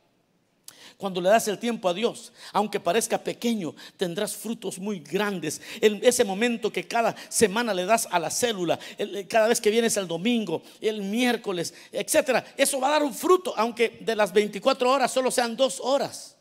Cuando 0.97 1.21
le 1.21 1.29
das 1.29 1.47
el 1.47 1.59
tiempo 1.59 1.87
a 1.87 1.93
Dios, 1.93 2.33
aunque 2.51 2.79
parezca 2.79 3.19
pequeño, 3.19 3.75
tendrás 3.97 4.35
frutos 4.35 4.79
muy 4.79 4.99
grandes. 4.99 5.61
En 5.79 6.03
ese 6.03 6.23
momento 6.23 6.71
que 6.71 6.87
cada 6.87 7.15
semana 7.29 7.71
le 7.71 7.85
das 7.85 8.07
a 8.09 8.17
la 8.17 8.31
célula, 8.31 8.79
cada 9.29 9.47
vez 9.47 9.61
que 9.61 9.69
vienes 9.69 9.95
el 9.97 10.07
domingo, 10.07 10.63
el 10.81 11.03
miércoles, 11.03 11.71
etcétera, 11.91 12.43
eso 12.57 12.79
va 12.79 12.87
a 12.87 12.91
dar 12.91 13.03
un 13.03 13.13
fruto, 13.13 13.53
aunque 13.57 13.99
de 14.01 14.15
las 14.15 14.33
24 14.33 14.89
horas 14.89 15.11
solo 15.11 15.29
sean 15.29 15.55
dos 15.55 15.79
horas 15.79 16.35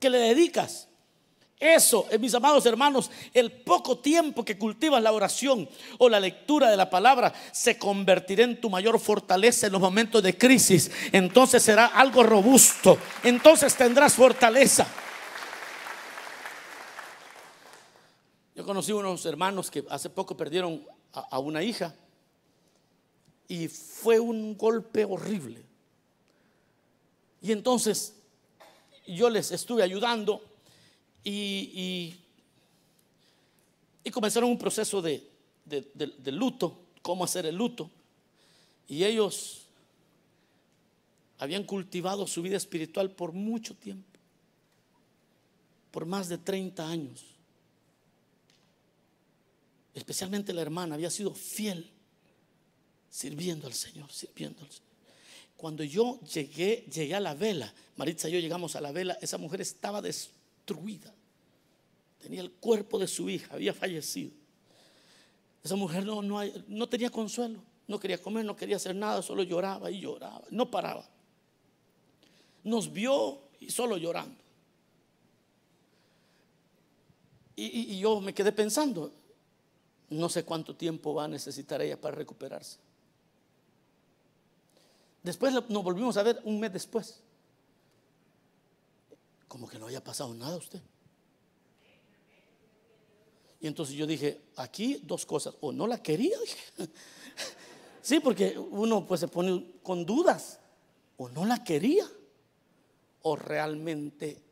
que 0.00 0.08
le 0.08 0.18
dedicas. 0.18 0.88
Eso, 1.62 2.08
mis 2.18 2.34
amados 2.34 2.66
hermanos, 2.66 3.08
el 3.32 3.52
poco 3.52 3.96
tiempo 3.96 4.44
que 4.44 4.58
cultivas 4.58 5.00
la 5.00 5.12
oración 5.12 5.68
o 5.98 6.08
la 6.08 6.18
lectura 6.18 6.68
de 6.68 6.76
la 6.76 6.90
palabra 6.90 7.32
se 7.52 7.78
convertirá 7.78 8.42
en 8.42 8.60
tu 8.60 8.68
mayor 8.68 8.98
fortaleza 8.98 9.68
en 9.68 9.72
los 9.74 9.80
momentos 9.80 10.24
de 10.24 10.36
crisis. 10.36 10.90
Entonces 11.12 11.62
será 11.62 11.86
algo 11.86 12.24
robusto. 12.24 12.98
Entonces 13.22 13.76
tendrás 13.76 14.14
fortaleza. 14.14 14.88
Yo 18.56 18.64
conocí 18.66 18.90
unos 18.90 19.24
hermanos 19.24 19.70
que 19.70 19.84
hace 19.88 20.10
poco 20.10 20.36
perdieron 20.36 20.84
a, 21.12 21.38
una 21.38 21.62
hija 21.62 21.94
y 23.46 23.68
fue 23.68 24.18
un 24.18 24.58
golpe 24.58 25.04
horrible. 25.04 25.64
Y 27.40 27.52
entonces 27.52 28.16
yo 29.06 29.30
les 29.30 29.52
estuve 29.52 29.84
ayudando 29.84 30.42
y, 31.24 32.14
comenzaron 34.12 34.50
un 34.50 34.58
proceso 34.58 35.00
de, 35.00 35.26
de, 35.64 36.32
luto, 36.32 36.78
cómo 37.00 37.24
hacer 37.24 37.46
el 37.46 37.56
luto. 37.56 37.90
Y 38.88 39.04
ellos 39.04 39.66
habían 41.38 41.64
cultivado 41.64 42.26
su 42.26 42.42
vida 42.42 42.56
espiritual 42.56 43.10
por 43.10 43.32
mucho 43.32 43.74
tiempo, 43.74 44.18
por 45.90 46.06
más 46.06 46.28
de 46.28 46.38
30 46.38 46.88
años. 46.88 47.24
especialmente 49.94 50.54
la 50.54 50.62
hermana, 50.62 50.94
había 50.94 51.10
sido 51.10 51.34
fiel 51.34 51.90
sirviendo 53.10 53.66
al 53.66 53.74
Señor, 53.74 54.10
sirviendo 54.10 54.62
al 54.62 54.70
Señor. 54.70 54.88
Cuando 55.56 55.84
yo 55.84 56.18
llegué, 56.22 56.86
llegué 56.92 57.14
a 57.14 57.20
la 57.20 57.34
vela, 57.34 57.72
Maritza 57.96 58.28
y 58.28 58.32
yo 58.32 58.38
llegamos 58.38 58.74
a 58.74 58.80
la 58.80 58.90
vela, 58.90 59.18
esa 59.20 59.36
mujer 59.36 59.60
estaba 59.60 60.00
destruida. 60.00 60.41
Tenía 60.64 62.40
el 62.40 62.52
cuerpo 62.52 62.98
de 62.98 63.08
su 63.08 63.28
hija, 63.28 63.54
había 63.54 63.74
fallecido. 63.74 64.32
Esa 65.62 65.76
mujer 65.76 66.04
no, 66.04 66.22
no, 66.22 66.40
no 66.68 66.88
tenía 66.88 67.10
consuelo, 67.10 67.60
no 67.86 67.98
quería 67.98 68.20
comer, 68.20 68.44
no 68.44 68.56
quería 68.56 68.76
hacer 68.76 68.94
nada, 68.94 69.22
solo 69.22 69.42
lloraba 69.42 69.90
y 69.90 70.00
lloraba, 70.00 70.42
no 70.50 70.70
paraba. 70.70 71.08
Nos 72.64 72.92
vio 72.92 73.40
y 73.60 73.70
solo 73.70 73.96
llorando. 73.96 74.40
Y, 77.54 77.94
y, 77.94 78.00
yo 78.00 78.20
me 78.20 78.32
quedé 78.32 78.50
pensando, 78.50 79.12
no 80.10 80.28
sé 80.28 80.44
cuánto 80.44 80.74
tiempo 80.74 81.14
va 81.14 81.24
a 81.24 81.28
necesitar 81.28 81.82
ella 81.82 82.00
para 82.00 82.16
recuperarse. 82.16 82.78
Después 85.22 85.52
nos 85.52 85.84
volvimos 85.84 86.16
a 86.16 86.22
ver 86.22 86.40
un 86.44 86.58
mes 86.58 86.72
después. 86.72 87.20
Como 89.52 89.68
que 89.68 89.78
no 89.78 89.86
haya 89.86 90.02
pasado 90.02 90.32
nada 90.32 90.54
a 90.54 90.56
usted. 90.56 90.80
Y 93.60 93.66
entonces 93.66 93.94
yo 93.94 94.06
dije, 94.06 94.40
aquí 94.56 95.02
dos 95.02 95.26
cosas, 95.26 95.54
o 95.60 95.72
no 95.72 95.86
la 95.86 96.02
quería, 96.02 96.38
sí, 98.00 98.18
porque 98.18 98.58
uno 98.58 99.06
pues 99.06 99.20
se 99.20 99.28
pone 99.28 99.74
con 99.82 100.06
dudas, 100.06 100.58
o 101.18 101.28
no 101.28 101.44
la 101.44 101.62
quería, 101.62 102.10
o 103.20 103.36
realmente 103.36 104.42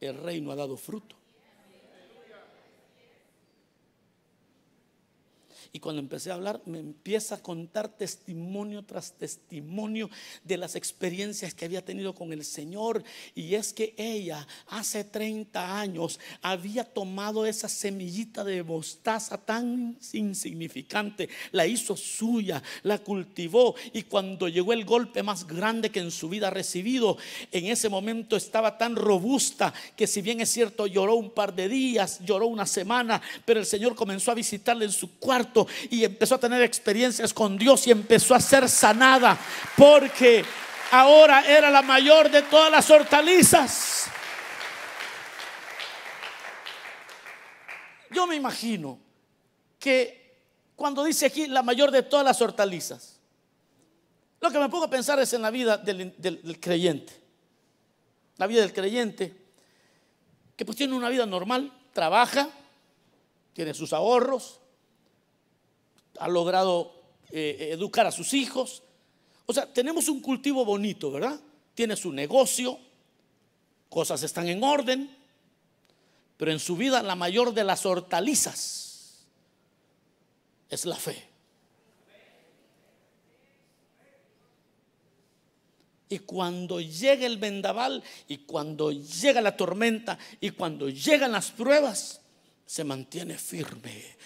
el 0.00 0.16
reino 0.16 0.52
ha 0.52 0.54
dado 0.54 0.76
fruto. 0.76 1.16
Y 5.72 5.80
cuando 5.80 6.00
empecé 6.00 6.30
a 6.30 6.34
hablar, 6.34 6.62
me 6.64 6.78
empieza 6.78 7.36
a 7.36 7.42
contar 7.42 7.88
testimonio 7.88 8.84
tras 8.84 9.12
testimonio 9.12 10.08
de 10.42 10.56
las 10.56 10.76
experiencias 10.76 11.52
que 11.52 11.66
había 11.66 11.84
tenido 11.84 12.14
con 12.14 12.32
el 12.32 12.44
Señor. 12.44 13.04
Y 13.34 13.54
es 13.54 13.72
que 13.72 13.94
ella 13.98 14.46
hace 14.68 15.04
30 15.04 15.78
años 15.78 16.18
había 16.40 16.84
tomado 16.84 17.44
esa 17.44 17.68
semillita 17.68 18.44
de 18.44 18.62
mostaza 18.62 19.36
tan 19.36 19.98
insignificante, 20.12 21.28
la 21.52 21.66
hizo 21.66 21.96
suya, 21.96 22.62
la 22.82 22.98
cultivó. 22.98 23.74
Y 23.92 24.04
cuando 24.04 24.48
llegó 24.48 24.72
el 24.72 24.86
golpe 24.86 25.22
más 25.22 25.46
grande 25.46 25.90
que 25.90 26.00
en 26.00 26.10
su 26.10 26.28
vida 26.28 26.48
ha 26.48 26.50
recibido, 26.50 27.18
en 27.52 27.66
ese 27.66 27.88
momento 27.88 28.36
estaba 28.36 28.78
tan 28.78 28.96
robusta 28.96 29.74
que 29.96 30.06
si 30.06 30.22
bien 30.22 30.40
es 30.40 30.50
cierto 30.50 30.86
lloró 30.86 31.16
un 31.16 31.30
par 31.30 31.54
de 31.54 31.68
días, 31.68 32.20
lloró 32.24 32.46
una 32.46 32.66
semana, 32.66 33.20
pero 33.44 33.60
el 33.60 33.66
Señor 33.66 33.94
comenzó 33.94 34.30
a 34.30 34.34
visitarle 34.34 34.86
en 34.86 34.92
su 34.92 35.18
cuarto 35.18 35.57
y 35.90 36.04
empezó 36.04 36.34
a 36.34 36.38
tener 36.38 36.62
experiencias 36.62 37.32
con 37.32 37.56
Dios 37.56 37.86
y 37.86 37.90
empezó 37.90 38.34
a 38.34 38.40
ser 38.40 38.68
sanada 38.68 39.38
porque 39.76 40.44
ahora 40.90 41.46
era 41.46 41.70
la 41.70 41.82
mayor 41.82 42.30
de 42.30 42.42
todas 42.42 42.70
las 42.70 42.90
hortalizas. 42.90 44.06
Yo 48.10 48.26
me 48.26 48.36
imagino 48.36 48.98
que 49.78 50.36
cuando 50.76 51.04
dice 51.04 51.26
aquí 51.26 51.46
la 51.46 51.62
mayor 51.62 51.90
de 51.90 52.02
todas 52.02 52.24
las 52.24 52.40
hortalizas, 52.40 53.20
lo 54.40 54.50
que 54.50 54.58
me 54.58 54.68
pongo 54.68 54.84
a 54.84 54.90
pensar 54.90 55.18
es 55.18 55.32
en 55.32 55.42
la 55.42 55.50
vida 55.50 55.76
del, 55.76 56.14
del 56.16 56.60
creyente. 56.60 57.12
La 58.36 58.46
vida 58.46 58.60
del 58.60 58.72
creyente, 58.72 59.36
que 60.56 60.64
pues 60.64 60.76
tiene 60.78 60.94
una 60.94 61.08
vida 61.08 61.26
normal, 61.26 61.72
trabaja, 61.92 62.48
tiene 63.52 63.74
sus 63.74 63.92
ahorros, 63.92 64.60
ha 66.18 66.28
logrado 66.28 66.92
eh, 67.30 67.70
educar 67.72 68.06
a 68.06 68.12
sus 68.12 68.34
hijos. 68.34 68.82
O 69.46 69.52
sea, 69.52 69.72
tenemos 69.72 70.08
un 70.08 70.20
cultivo 70.20 70.64
bonito, 70.64 71.10
¿verdad? 71.10 71.40
Tiene 71.74 71.96
su 71.96 72.12
negocio, 72.12 72.78
cosas 73.88 74.22
están 74.22 74.48
en 74.48 74.62
orden, 74.62 75.14
pero 76.36 76.52
en 76.52 76.58
su 76.58 76.76
vida 76.76 77.02
la 77.02 77.14
mayor 77.14 77.52
de 77.52 77.64
las 77.64 77.84
hortalizas 77.86 79.26
es 80.68 80.84
la 80.86 80.96
fe. 80.96 81.28
Y 86.10 86.20
cuando 86.20 86.80
llega 86.80 87.26
el 87.26 87.36
vendaval, 87.36 88.02
y 88.28 88.38
cuando 88.38 88.90
llega 88.90 89.42
la 89.42 89.56
tormenta, 89.56 90.18
y 90.40 90.50
cuando 90.50 90.88
llegan 90.88 91.32
las 91.32 91.50
pruebas, 91.50 92.22
se 92.64 92.84
mantiene 92.84 93.36
firme 93.36 94.16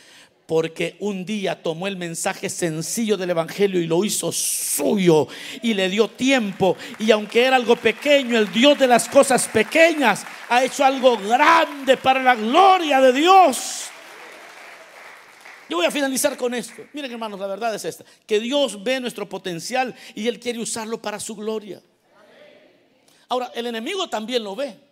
porque 0.47 0.97
un 1.01 1.25
día 1.25 1.63
tomó 1.63 1.87
el 1.87 1.97
mensaje 1.97 2.49
sencillo 2.49 3.17
del 3.17 3.31
Evangelio 3.31 3.81
y 3.81 3.87
lo 3.87 4.05
hizo 4.05 4.33
suyo 4.33 5.29
y 5.63 5.75
le 5.75 5.89
dio 5.89 6.09
tiempo. 6.09 6.77
Y 6.99 7.11
aunque 7.11 7.45
era 7.45 7.57
algo 7.57 7.77
pequeño, 7.77 8.39
el 8.39 8.53
Dios 8.53 8.79
de 8.79 8.87
las 8.87 9.09
cosas 9.09 9.49
pequeñas 9.49 10.25
ha 10.49 10.65
hecho 10.65 10.85
algo 10.85 11.17
grande 11.17 11.97
para 11.97 12.23
la 12.23 12.35
gloria 12.35 13.01
de 13.01 13.13
Dios. 13.13 13.85
Yo 15.69 15.77
voy 15.77 15.87
a 15.87 15.91
finalizar 15.91 16.37
con 16.37 16.53
esto. 16.53 16.83
Miren 16.93 17.13
hermanos, 17.13 17.41
la 17.41 17.47
verdad 17.47 17.75
es 17.75 17.85
esta, 17.85 18.05
que 18.27 18.39
Dios 18.41 18.83
ve 18.83 19.01
nuestro 19.01 19.29
potencial 19.29 19.95
y 20.15 20.29
Él 20.29 20.39
quiere 20.39 20.59
usarlo 20.59 21.01
para 21.01 21.19
su 21.19 21.35
gloria. 21.35 21.81
Ahora, 23.29 23.51
el 23.55 23.67
enemigo 23.67 24.09
también 24.09 24.45
lo 24.45 24.55
ve 24.55 24.92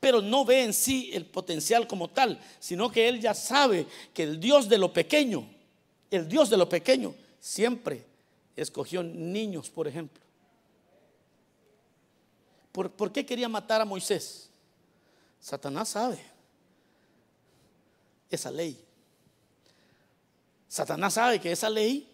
pero 0.00 0.22
no 0.22 0.44
ve 0.46 0.64
en 0.64 0.72
sí 0.72 1.10
el 1.12 1.26
potencial 1.26 1.86
como 1.86 2.08
tal, 2.08 2.40
sino 2.58 2.90
que 2.90 3.06
él 3.06 3.20
ya 3.20 3.34
sabe 3.34 3.86
que 4.14 4.22
el 4.22 4.40
Dios 4.40 4.68
de 4.68 4.78
lo 4.78 4.92
pequeño, 4.92 5.46
el 6.10 6.26
Dios 6.26 6.48
de 6.48 6.56
lo 6.56 6.68
pequeño, 6.68 7.14
siempre 7.38 8.04
escogió 8.56 9.02
niños, 9.02 9.68
por 9.68 9.86
ejemplo. 9.86 10.20
¿Por, 12.72 13.12
qué 13.12 13.26
quería 13.26 13.48
matar 13.48 13.80
a 13.80 13.84
Moisés? 13.84 14.48
Satanás 15.38 15.90
sabe 15.90 16.18
esa 18.30 18.50
ley. 18.50 18.82
Satanás 20.68 21.14
sabe 21.14 21.40
que 21.40 21.50
esa 21.50 21.68
ley, 21.68 22.08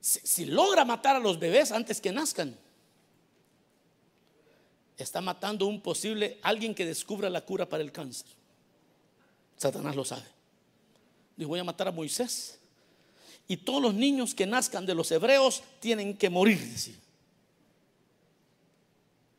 si 0.00 0.44
logra 0.44 0.84
matar 0.84 1.16
a 1.16 1.20
los 1.20 1.38
bebés 1.38 1.70
antes 1.70 2.00
que 2.00 2.10
nazcan, 2.10 2.58
está 4.98 5.20
matando 5.20 5.66
un 5.66 5.80
posible 5.80 6.38
alguien 6.42 6.74
que 6.74 6.84
descubra 6.84 7.30
la 7.30 7.40
cura 7.40 7.68
para 7.68 7.82
el 7.82 7.92
cáncer. 7.92 8.26
Satanás 9.56 9.96
lo 9.96 10.04
sabe. 10.04 10.26
Dijo, 11.36 11.48
voy 11.48 11.60
a 11.60 11.64
matar 11.64 11.88
a 11.88 11.92
Moisés. 11.92 12.58
Y 13.46 13.56
todos 13.56 13.80
los 13.80 13.94
niños 13.94 14.34
que 14.34 14.46
nazcan 14.46 14.84
de 14.84 14.94
los 14.94 15.10
hebreos 15.10 15.62
tienen 15.80 16.16
que 16.16 16.28
morir. 16.28 16.58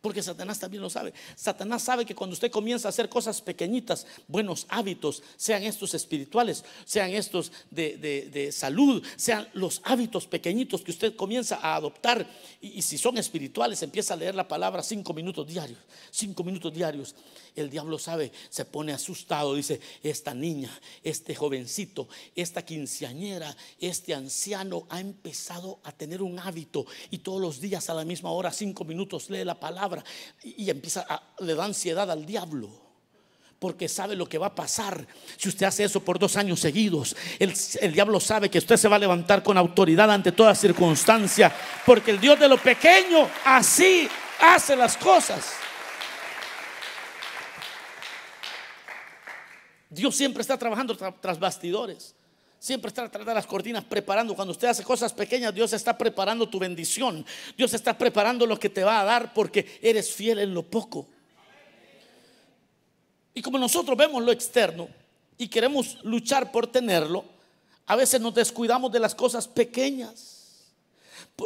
Porque 0.01 0.23
Satanás 0.23 0.59
también 0.59 0.81
lo 0.81 0.89
sabe. 0.89 1.13
Satanás 1.35 1.83
sabe 1.83 2.05
que 2.05 2.15
cuando 2.15 2.33
usted 2.33 2.49
comienza 2.49 2.87
a 2.87 2.89
hacer 2.89 3.09
cosas 3.09 3.41
pequeñitas, 3.41 4.07
buenos 4.29 4.65
hábitos, 4.69 5.21
sean 5.35 5.63
estos 5.63 5.93
espirituales, 5.93 6.63
sean 6.85 7.09
estos 7.09 7.51
de, 7.69 8.49
salud, 8.53 9.03
sean 9.17 9.49
los 9.53 9.81
hábitos 9.83 10.25
pequeñitos 10.25 10.83
que 10.83 10.91
usted 10.91 11.17
comienza 11.17 11.59
a 11.61 11.75
adoptar, 11.75 12.25
y, 12.61 12.81
si 12.81 12.97
son 12.97 13.17
espirituales, 13.17 13.83
empieza 13.83 14.13
a 14.13 14.17
leer 14.17 14.35
la 14.35 14.47
palabra 14.47 14.83
cinco 14.83 15.13
minutos 15.13 15.45
diarios, 15.45 15.79
cinco 16.11 16.45
minutos 16.45 16.73
diarios. 16.73 17.13
El 17.53 17.69
diablo 17.69 17.99
sabe, 17.99 18.31
se 18.49 18.63
pone 18.63 18.93
asustado, 18.93 19.53
dice, 19.55 19.81
esta 20.01 20.33
niña, 20.33 20.71
este 21.03 21.35
jovencito, 21.35 22.07
esta 22.37 22.63
quinceañera, 22.63 23.53
este 23.81 24.13
anciano 24.13 24.87
ha 24.89 25.01
empezado 25.01 25.79
a 25.83 25.91
tener 25.91 26.21
un 26.21 26.39
hábito 26.39 26.85
y 27.11 27.17
todos 27.17 27.41
los 27.41 27.59
días 27.59 27.89
a 27.89 27.93
la 27.93 28.05
misma 28.05 28.31
hora, 28.31 28.53
cinco 28.53 28.85
minutos, 28.85 29.29
lee 29.29 29.43
la 29.43 29.59
palabra 29.59 29.89
y 30.43 30.69
empieza 30.69 31.05
a, 31.07 31.21
le 31.39 31.55
da 31.55 31.65
ansiedad 31.65 32.09
al 32.09 32.25
diablo 32.25 32.89
porque 33.59 33.89
sabe 33.89 34.15
lo 34.15 34.27
que 34.27 34.37
va 34.37 34.47
a 34.47 34.55
pasar 34.55 35.05
si 35.37 35.49
usted 35.49 35.65
hace 35.65 35.83
eso 35.83 35.99
por 35.99 36.17
dos 36.17 36.37
años 36.37 36.61
seguidos. 36.61 37.15
El, 37.37 37.53
el, 37.81 37.93
diablo 37.93 38.19
sabe 38.19 38.49
que 38.49 38.57
usted 38.57 38.77
se 38.77 38.87
va 38.87 38.95
a 38.95 38.99
levantar 38.99 39.43
con 39.43 39.57
autoridad 39.57 40.09
ante 40.09 40.31
toda 40.31 40.55
circunstancia, 40.55 41.53
porque 41.85 42.11
el 42.11 42.21
Dios 42.21 42.39
de 42.39 42.47
lo 42.47 42.57
pequeño 42.57 43.29
así 43.43 44.07
hace 44.39 44.75
las 44.75 44.95
cosas. 44.95 45.53
Dios 49.89 50.15
siempre 50.15 50.41
está 50.41 50.57
trabajando 50.57 50.95
tras 50.95 51.39
bastidores. 51.39 52.15
Siempre 52.59 52.89
está 52.89 53.09
tras 53.09 53.25
de 53.25 53.33
las 53.33 53.47
cortinas 53.47 53.85
preparando. 53.85 54.35
Cuando 54.35 54.51
usted 54.51 54.67
hace 54.67 54.83
cosas 54.83 55.13
pequeñas, 55.13 55.55
Dios 55.55 55.71
está 55.71 55.97
preparando 55.97 56.47
tu 56.49 56.59
bendición. 56.59 57.25
Dios 57.57 57.73
está 57.73 57.97
preparando 57.97 58.45
lo 58.45 58.59
que 58.59 58.69
te 58.69 58.83
va 58.83 58.99
a 58.99 59.05
dar 59.05 59.33
porque 59.33 59.79
eres 59.81 60.11
fiel 60.11 60.39
en 60.39 60.53
lo 60.53 60.63
poco. 60.63 61.07
Y 63.33 63.41
como 63.41 63.57
nosotros 63.57 63.97
vemos 63.97 64.21
lo 64.21 64.33
externo 64.33 64.89
y 65.37 65.47
queremos 65.47 66.03
luchar 66.03 66.51
por 66.51 66.67
tenerlo, 66.67 67.23
a 67.85 67.95
veces 67.95 68.19
nos 68.19 68.35
descuidamos 68.35 68.91
de 68.91 68.99
las 68.99 69.15
cosas 69.15 69.47
pequeñas. 69.47 70.73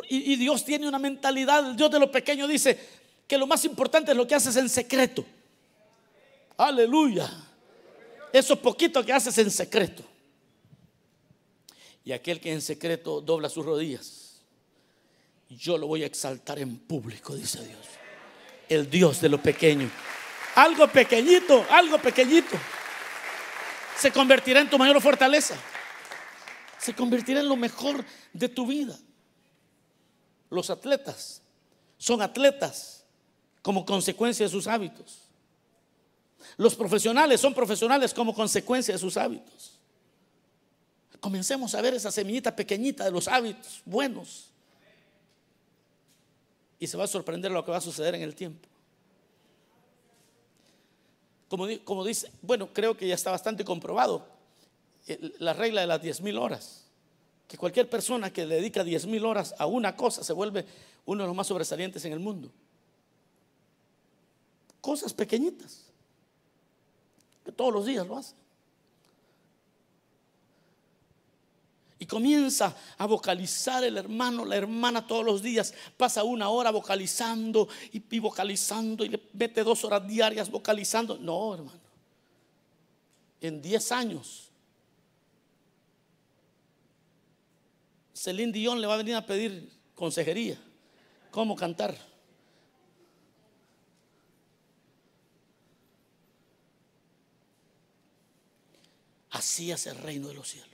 Y, 0.09 0.35
Dios 0.37 0.65
tiene 0.65 0.87
una 0.87 0.97
mentalidad, 0.97 1.69
el 1.69 1.75
Dios 1.75 1.91
de 1.91 1.99
lo 1.99 2.11
pequeño 2.11 2.47
dice 2.47 2.79
que 3.27 3.37
lo 3.37 3.45
más 3.45 3.63
importante 3.65 4.11
es 4.11 4.17
lo 4.17 4.25
que 4.25 4.33
haces 4.33 4.55
en 4.55 4.67
secreto. 4.67 5.23
Aleluya. 6.57 7.29
Eso 8.31 8.59
poquito 8.59 9.05
que 9.05 9.13
haces 9.13 9.37
en 9.37 9.51
secreto. 9.51 10.03
Y 12.03 12.11
aquel 12.11 12.39
que 12.39 12.51
en 12.51 12.61
secreto 12.61 13.21
dobla 13.21 13.49
sus 13.49 13.65
rodillas, 13.65 14.41
yo 15.49 15.77
lo 15.77 15.87
voy 15.87 16.03
a 16.03 16.05
exaltar 16.05 16.59
en 16.59 16.77
público, 16.77 17.35
dice 17.35 17.65
Dios. 17.65 17.85
El 18.67 18.89
Dios 18.89 19.21
de 19.21 19.29
lo 19.29 19.41
pequeño. 19.41 19.89
Algo 20.55 20.87
pequeñito, 20.87 21.65
algo 21.69 21.97
pequeñito. 21.99 22.57
Se 23.97 24.11
convertirá 24.11 24.59
en 24.59 24.69
tu 24.69 24.77
mayor 24.77 25.01
fortaleza. 25.01 25.55
Se 26.79 26.93
convertirá 26.93 27.39
en 27.39 27.47
lo 27.47 27.55
mejor 27.55 28.03
de 28.33 28.49
tu 28.49 28.67
vida. 28.67 28.97
Los 30.49 30.69
atletas 30.69 31.41
son 31.97 32.21
atletas 32.21 33.05
como 33.61 33.85
consecuencia 33.85 34.45
de 34.45 34.51
sus 34.51 34.67
hábitos. 34.67 35.21
Los 36.57 36.75
profesionales 36.75 37.39
son 37.39 37.53
profesionales 37.53 38.13
como 38.13 38.33
consecuencia 38.33 38.93
de 38.93 38.99
sus 38.99 39.15
hábitos. 39.15 39.72
Comencemos 41.23 41.73
a 41.73 41.81
ver 41.81 41.93
esa 41.93 42.11
semillita 42.11 42.53
pequeñita 42.53 43.05
de 43.05 43.11
los 43.11 43.29
hábitos 43.29 43.81
buenos. 43.85 44.51
Y 46.77 46.85
se 46.85 46.97
va 46.97 47.05
a 47.05 47.07
sorprender 47.07 47.49
lo 47.49 47.63
que 47.63 47.71
va 47.71 47.77
a 47.77 47.81
suceder 47.81 48.13
en 48.15 48.23
el 48.23 48.35
tiempo. 48.35 48.67
Como, 51.47 51.65
como 51.85 52.03
dice, 52.03 52.29
bueno, 52.41 52.73
creo 52.73 52.97
que 52.97 53.07
ya 53.07 53.15
está 53.15 53.31
bastante 53.31 53.63
comprobado 53.63 54.27
eh, 55.07 55.31
la 55.39 55.53
regla 55.53 55.79
de 55.79 55.87
las 55.87 56.01
10 56.01 56.19
mil 56.19 56.37
horas. 56.37 56.83
Que 57.47 57.57
cualquier 57.57 57.89
persona 57.89 58.33
que 58.33 58.45
le 58.45 58.55
dedica 58.55 58.83
10 58.83 59.05
mil 59.05 59.23
horas 59.23 59.55
a 59.57 59.65
una 59.65 59.95
cosa 59.95 60.25
se 60.25 60.33
vuelve 60.33 60.65
uno 61.05 61.23
de 61.23 61.27
los 61.27 61.35
más 61.37 61.47
sobresalientes 61.47 62.03
en 62.03 62.11
el 62.11 62.19
mundo. 62.19 62.51
Cosas 64.81 65.13
pequeñitas, 65.13 65.85
que 67.45 67.53
todos 67.53 67.71
los 67.71 67.85
días 67.85 68.05
lo 68.05 68.17
hace. 68.17 68.42
Y 72.03 72.05
comienza 72.05 72.75
a 72.97 73.05
vocalizar 73.05 73.81
el 73.85 73.95
hermano, 73.97 74.43
la 74.43 74.57
hermana 74.57 75.07
todos 75.07 75.23
los 75.23 75.41
días. 75.41 75.73
Pasa 75.95 76.25
una 76.25 76.49
hora 76.49 76.69
vocalizando 76.69 77.69
y, 77.93 78.03
y, 78.13 78.19
vocalizando 78.19 79.05
y 79.05 79.07
le 79.07 79.29
mete 79.31 79.63
dos 79.63 79.85
horas 79.85 80.05
diarias 80.05 80.51
vocalizando. 80.51 81.17
No, 81.17 81.53
hermano. 81.53 81.79
En 83.39 83.61
10 83.61 83.91
años, 83.93 84.49
Celine 88.13 88.51
Dion 88.51 88.81
le 88.81 88.87
va 88.87 88.95
a 88.95 88.97
venir 88.97 89.15
a 89.15 89.25
pedir 89.25 89.71
consejería 89.95 90.61
cómo 91.31 91.55
cantar. 91.55 91.97
Así 99.29 99.71
es 99.71 99.87
el 99.87 99.97
reino 99.99 100.27
de 100.27 100.33
los 100.33 100.49
cielos. 100.49 100.72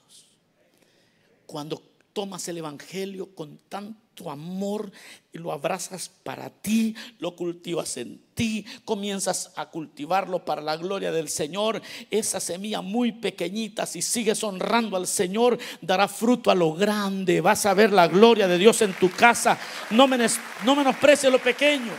Cuando 1.50 1.82
tomas 2.14 2.48
el 2.48 2.60
Evangelio 2.60 3.34
con 3.34 3.58
tanto 3.70 4.30
amor 4.30 4.92
y 5.34 5.40
lo 5.40 5.52
abrazas 5.52 6.08
para 6.08 6.52
ti, 6.52 6.96
lo 7.18 7.36
cultivas 7.36 7.98
en 7.98 8.22
ti, 8.36 8.64
comienzas 8.86 9.52
a 9.56 9.68
cultivarlo 9.72 10.46
para 10.46 10.62
la 10.62 10.78
gloria 10.78 11.12
del 11.12 11.28
Señor. 11.28 11.82
Esa 12.12 12.40
semilla 12.40 12.82
muy 12.82 13.14
pequeñita, 13.14 13.88
si 13.88 14.04
sigues 14.04 14.44
honrando 14.44 14.96
al 14.96 15.08
Señor, 15.08 15.58
dará 15.82 16.08
fruto 16.08 16.52
a 16.52 16.56
lo 16.56 16.74
grande. 16.74 17.42
Vas 17.42 17.66
a 17.66 17.74
ver 17.74 17.94
la 17.94 18.08
gloria 18.08 18.48
de 18.48 18.60
Dios 18.60 18.84
en 18.84 18.94
tu 18.94 19.10
casa. 19.10 19.58
No, 19.90 20.08
no 20.08 20.76
menosprecies 20.76 21.32
lo 21.32 21.40
pequeño. 21.40 21.94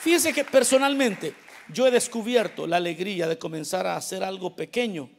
Fíjense 0.00 0.32
que 0.32 0.44
personalmente 0.44 1.34
yo 1.68 1.86
he 1.86 1.90
descubierto 1.90 2.66
la 2.66 2.78
alegría 2.78 3.28
de 3.28 3.36
comenzar 3.36 3.86
a 3.86 3.96
hacer 3.96 4.24
algo 4.24 4.56
pequeño 4.56 5.10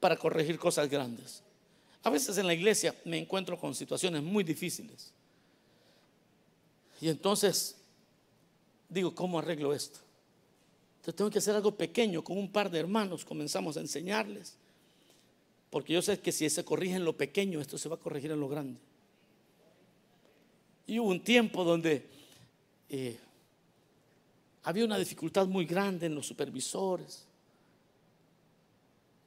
para 0.00 0.16
corregir 0.16 0.58
cosas 0.58 0.88
grandes. 0.88 1.42
A 2.02 2.10
veces 2.10 2.38
en 2.38 2.46
la 2.46 2.54
iglesia 2.54 2.94
me 3.04 3.18
encuentro 3.18 3.58
con 3.58 3.74
situaciones 3.74 4.22
muy 4.22 4.44
difíciles. 4.44 5.12
Y 7.00 7.08
entonces 7.08 7.76
digo, 8.88 9.14
¿cómo 9.14 9.38
arreglo 9.38 9.74
esto? 9.74 10.00
Entonces 10.96 11.16
tengo 11.16 11.30
que 11.30 11.38
hacer 11.38 11.54
algo 11.54 11.74
pequeño 11.76 12.22
con 12.22 12.38
un 12.38 12.50
par 12.50 12.70
de 12.70 12.78
hermanos, 12.78 13.24
comenzamos 13.24 13.76
a 13.76 13.80
enseñarles. 13.80 14.56
Porque 15.70 15.92
yo 15.92 16.02
sé 16.02 16.18
que 16.20 16.32
si 16.32 16.48
se 16.48 16.64
corrige 16.64 16.96
en 16.96 17.04
lo 17.04 17.16
pequeño, 17.16 17.60
esto 17.60 17.76
se 17.76 17.88
va 17.88 17.96
a 17.96 18.00
corregir 18.00 18.30
en 18.30 18.40
lo 18.40 18.48
grande. 18.48 18.80
Y 20.86 20.98
hubo 20.98 21.10
un 21.10 21.22
tiempo 21.22 21.62
donde 21.64 22.06
eh, 22.88 23.18
había 24.62 24.84
una 24.84 24.98
dificultad 24.98 25.46
muy 25.46 25.66
grande 25.66 26.06
en 26.06 26.14
los 26.14 26.26
supervisores. 26.26 27.27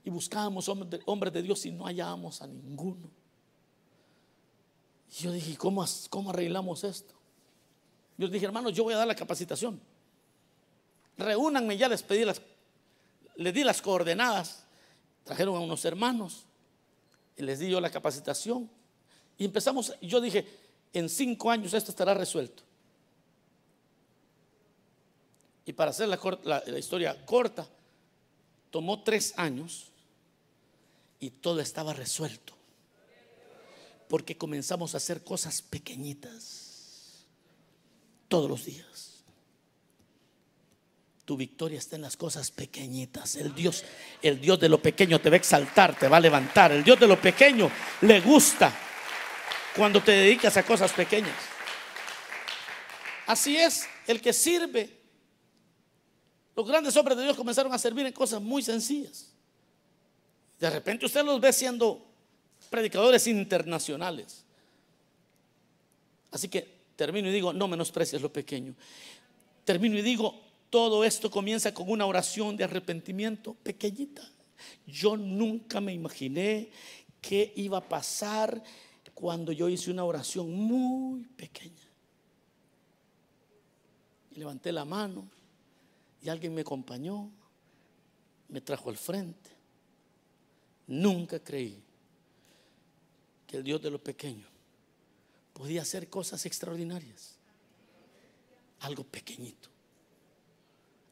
Y 0.03 0.09
buscábamos 0.09 0.67
hombres 0.69 1.33
de, 1.33 1.41
Dios 1.41 1.65
y 1.65 1.71
no 1.71 1.85
hallábamos 1.85 2.41
a 2.41 2.47
ninguno. 2.47 3.09
Y 5.11 5.23
yo 5.23 5.31
dije, 5.31 5.57
¿cómo, 5.57 5.85
¿cómo 6.09 6.31
arreglamos 6.31 6.83
esto? 6.83 7.13
Yo 8.17 8.27
dije, 8.27 8.45
hermanos, 8.45 8.73
yo 8.73 8.83
voy 8.83 8.93
a 8.93 8.97
dar 8.97 9.07
la 9.07 9.15
capacitación. 9.15 9.79
Reúnanme, 11.17 11.77
ya 11.77 11.87
les 11.87 12.01
pedí 12.01 12.25
las, 12.25 12.41
les 13.35 13.53
di 13.53 13.63
las 13.63 13.81
coordenadas. 13.81 14.63
Trajeron 15.23 15.55
a 15.55 15.59
unos 15.59 15.85
hermanos 15.85 16.45
y 17.37 17.43
les 17.43 17.59
di 17.59 17.69
yo 17.69 17.79
la 17.79 17.91
capacitación. 17.91 18.69
Y 19.37 19.45
empezamos, 19.45 19.93
yo 20.01 20.19
dije, 20.19 20.47
en 20.93 21.09
cinco 21.09 21.51
años 21.51 21.73
esto 21.73 21.91
estará 21.91 22.13
resuelto. 22.13 22.63
Y 25.65 25.73
para 25.73 25.91
hacer 25.91 26.07
la 26.07 26.79
historia 26.79 27.23
corta, 27.23 27.67
tomó 28.71 29.03
tres 29.03 29.33
años 29.37 29.90
y 31.21 31.29
todo 31.29 31.61
estaba 31.61 31.93
resuelto. 31.93 32.53
Porque 34.09 34.35
comenzamos 34.35 34.93
a 34.93 34.97
hacer 34.97 35.23
cosas 35.23 35.61
pequeñitas 35.61 37.25
todos 38.27 38.49
los 38.49 38.65
días. 38.65 39.23
Tu 41.23 41.37
victoria 41.37 41.77
está 41.77 41.95
en 41.95 42.01
las 42.01 42.17
cosas 42.17 42.51
pequeñitas. 42.51 43.37
El 43.37 43.55
Dios, 43.55 43.85
el 44.21 44.41
Dios 44.41 44.59
de 44.59 44.67
lo 44.67 44.81
pequeño 44.81 45.21
te 45.21 45.29
va 45.29 45.35
a 45.35 45.37
exaltar, 45.37 45.97
te 45.97 46.09
va 46.09 46.17
a 46.17 46.19
levantar. 46.19 46.73
El 46.73 46.83
Dios 46.83 46.99
de 46.99 47.07
lo 47.07 47.21
pequeño 47.21 47.71
le 48.01 48.19
gusta 48.19 48.73
cuando 49.75 50.01
te 50.01 50.11
dedicas 50.11 50.57
a 50.57 50.63
cosas 50.63 50.91
pequeñas. 50.91 51.37
Así 53.27 53.55
es, 53.55 53.87
el 54.07 54.19
que 54.19 54.33
sirve. 54.33 54.99
Los 56.55 56.67
grandes 56.67 56.97
hombres 56.97 57.15
de 57.17 57.23
Dios 57.23 57.37
comenzaron 57.37 57.71
a 57.73 57.77
servir 57.77 58.05
en 58.07 58.11
cosas 58.11 58.41
muy 58.41 58.61
sencillas. 58.61 59.30
De 60.61 60.69
repente 60.69 61.07
usted 61.07 61.25
los 61.25 61.41
ve 61.41 61.51
siendo 61.51 62.05
predicadores 62.69 63.25
internacionales. 63.25 64.45
Así 66.29 66.47
que 66.49 66.81
termino 66.95 67.29
y 67.29 67.31
digo, 67.31 67.51
no 67.51 67.67
menosprecies 67.67 68.21
lo 68.21 68.31
pequeño. 68.31 68.75
Termino 69.65 69.97
y 69.97 70.03
digo, 70.03 70.39
todo 70.69 71.03
esto 71.03 71.31
comienza 71.31 71.73
con 71.73 71.89
una 71.89 72.05
oración 72.05 72.55
de 72.55 72.63
arrepentimiento 72.63 73.55
pequeñita. 73.55 74.21
Yo 74.85 75.17
nunca 75.17 75.81
me 75.81 75.93
imaginé 75.93 76.69
qué 77.19 77.51
iba 77.55 77.79
a 77.79 77.89
pasar 77.89 78.61
cuando 79.15 79.51
yo 79.51 79.67
hice 79.67 79.89
una 79.89 80.03
oración 80.03 80.53
muy 80.53 81.23
pequeña. 81.23 81.89
Y 84.29 84.35
levanté 84.35 84.71
la 84.71 84.85
mano 84.85 85.27
y 86.21 86.29
alguien 86.29 86.53
me 86.53 86.61
acompañó, 86.61 87.31
me 88.47 88.61
trajo 88.61 88.91
al 88.91 88.97
frente. 88.97 89.40
Nunca 90.91 91.39
creí 91.39 91.81
que 93.47 93.55
el 93.55 93.63
Dios 93.63 93.81
de 93.81 93.89
lo 93.89 94.03
pequeño 94.03 94.45
podía 95.53 95.83
hacer 95.83 96.09
cosas 96.09 96.45
extraordinarias. 96.45 97.37
Algo 98.81 99.05
pequeñito. 99.05 99.69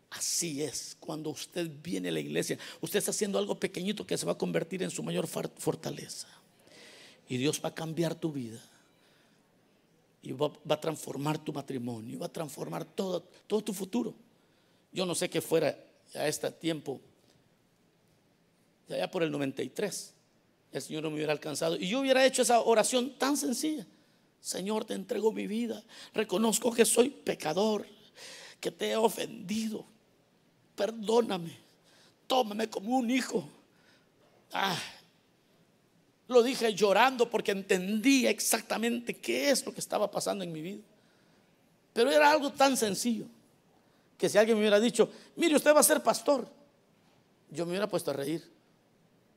Así 0.09 0.61
es, 0.61 0.97
cuando 0.99 1.29
usted 1.29 1.71
viene 1.81 2.09
a 2.09 2.11
la 2.11 2.19
iglesia, 2.19 2.59
usted 2.81 2.99
está 2.99 3.11
haciendo 3.11 3.39
algo 3.39 3.57
pequeñito 3.57 4.05
que 4.05 4.17
se 4.17 4.25
va 4.25 4.33
a 4.33 4.37
convertir 4.37 4.83
en 4.83 4.91
su 4.91 5.01
mayor 5.01 5.27
fortaleza. 5.27 6.27
Y 7.29 7.37
Dios 7.37 7.61
va 7.63 7.69
a 7.69 7.75
cambiar 7.75 8.15
tu 8.15 8.33
vida. 8.33 8.61
Y 10.21 10.33
va, 10.33 10.51
a 10.67 10.81
transformar 10.81 11.37
tu 11.37 11.53
matrimonio, 11.53 12.19
va 12.19 12.25
a 12.25 12.33
transformar 12.33 12.83
todo, 12.83 13.21
todo 13.47 13.63
tu 13.63 13.73
futuro. 13.73 14.13
Yo 14.91 15.05
no 15.05 15.15
sé 15.15 15.29
qué 15.29 15.39
fuera 15.39 15.77
a 16.15 16.27
este 16.27 16.51
tiempo 16.51 16.99
allá 18.95 19.09
por 19.09 19.23
el 19.23 19.31
93, 19.31 20.13
el 20.71 20.81
Señor 20.81 21.03
no 21.03 21.09
me 21.09 21.15
hubiera 21.15 21.31
alcanzado. 21.31 21.75
Y 21.75 21.87
yo 21.87 21.99
hubiera 21.99 22.25
hecho 22.25 22.41
esa 22.41 22.61
oración 22.61 23.17
tan 23.17 23.37
sencilla. 23.37 23.85
Señor, 24.39 24.85
te 24.85 24.93
entrego 24.93 25.31
mi 25.31 25.47
vida. 25.47 25.83
Reconozco 26.13 26.71
que 26.71 26.85
soy 26.85 27.09
pecador, 27.09 27.85
que 28.59 28.71
te 28.71 28.91
he 28.91 28.95
ofendido. 28.95 29.85
Perdóname. 30.75 31.57
Tómame 32.27 32.69
como 32.69 32.97
un 32.97 33.09
hijo. 33.09 33.47
Ah, 34.51 34.77
lo 36.27 36.43
dije 36.43 36.73
llorando 36.73 37.29
porque 37.29 37.51
entendía 37.51 38.29
exactamente 38.29 39.15
qué 39.15 39.49
es 39.49 39.65
lo 39.65 39.73
que 39.73 39.79
estaba 39.79 40.09
pasando 40.09 40.43
en 40.43 40.51
mi 40.51 40.61
vida. 40.61 40.83
Pero 41.91 42.11
era 42.11 42.31
algo 42.31 42.51
tan 42.51 42.77
sencillo 42.77 43.25
que 44.17 44.29
si 44.29 44.37
alguien 44.37 44.57
me 44.57 44.61
hubiera 44.61 44.79
dicho, 44.79 45.09
mire, 45.35 45.55
usted 45.55 45.73
va 45.73 45.79
a 45.79 45.83
ser 45.83 46.03
pastor, 46.03 46.47
yo 47.49 47.65
me 47.65 47.71
hubiera 47.71 47.87
puesto 47.87 48.11
a 48.11 48.13
reír 48.13 48.58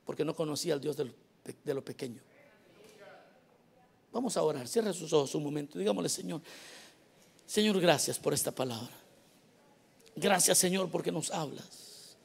porque 0.04 0.24
no 0.24 0.34
conocía 0.34 0.74
al 0.74 0.80
Dios 0.80 0.96
de 0.96 1.74
lo, 1.74 1.84
pequeño. 1.84 2.20
Vamos 4.12 4.36
a 4.36 4.42
orar, 4.42 4.68
cierre 4.68 4.92
sus 4.92 5.12
ojos 5.12 5.34
un 5.34 5.44
momento, 5.44 5.78
digámosle 5.78 6.08
Señor, 6.08 6.42
Señor, 7.46 7.80
gracias 7.80 8.18
por 8.18 8.34
esta 8.34 8.52
palabra. 8.52 8.92
Gracias 10.14 10.58
Señor 10.58 10.90
porque 10.90 11.10
nos 11.10 11.30
hablas. 11.30 12.16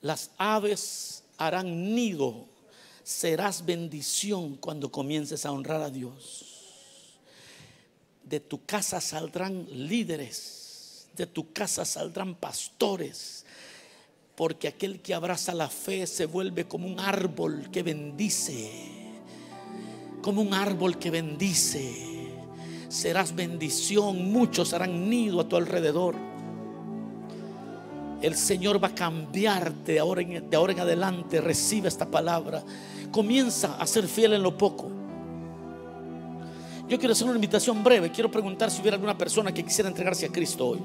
Las 0.00 0.30
aves 0.36 1.24
harán 1.38 1.94
nido, 1.94 2.46
serás 3.02 3.64
bendición 3.64 4.56
cuando 4.56 4.92
comiences 4.92 5.46
a 5.46 5.52
honrar 5.52 5.82
a 5.82 5.90
Dios. 5.90 6.44
De 8.22 8.40
tu 8.40 8.64
casa 8.64 9.00
saldrán 9.00 9.66
líderes, 9.70 11.08
de 11.16 11.26
tu 11.26 11.52
casa 11.52 11.84
saldrán 11.84 12.34
pastores, 12.34 13.46
porque 14.38 14.68
aquel 14.68 15.00
que 15.00 15.14
abraza 15.14 15.52
la 15.52 15.66
fe 15.66 16.06
se 16.06 16.24
vuelve 16.24 16.68
como 16.68 16.86
un 16.86 17.00
árbol 17.00 17.70
que 17.72 17.82
bendice, 17.82 18.70
como 20.22 20.40
un 20.42 20.54
árbol 20.54 20.96
que 20.96 21.10
bendice. 21.10 22.30
Serás 22.88 23.34
bendición, 23.34 24.30
muchos 24.30 24.72
harán 24.72 25.10
nido 25.10 25.40
a 25.40 25.48
tu 25.48 25.56
alrededor. 25.56 26.14
El 28.22 28.36
Señor 28.36 28.82
va 28.82 28.88
a 28.88 28.94
cambiarte 28.94 29.94
de 29.94 29.98
ahora, 29.98 30.22
en, 30.22 30.48
de 30.48 30.56
ahora 30.56 30.72
en 30.72 30.80
adelante. 30.80 31.40
Recibe 31.40 31.88
esta 31.88 32.06
palabra. 32.06 32.62
Comienza 33.10 33.76
a 33.76 33.86
ser 33.88 34.06
fiel 34.06 34.34
en 34.34 34.44
lo 34.44 34.56
poco. 34.56 34.88
Yo 36.88 36.96
quiero 36.96 37.10
hacer 37.10 37.26
una 37.26 37.34
invitación 37.34 37.82
breve. 37.82 38.12
Quiero 38.12 38.30
preguntar 38.30 38.70
si 38.70 38.80
hubiera 38.82 38.94
alguna 38.94 39.18
persona 39.18 39.52
que 39.52 39.64
quisiera 39.64 39.88
entregarse 39.88 40.26
a 40.26 40.28
Cristo 40.28 40.68
hoy. 40.68 40.78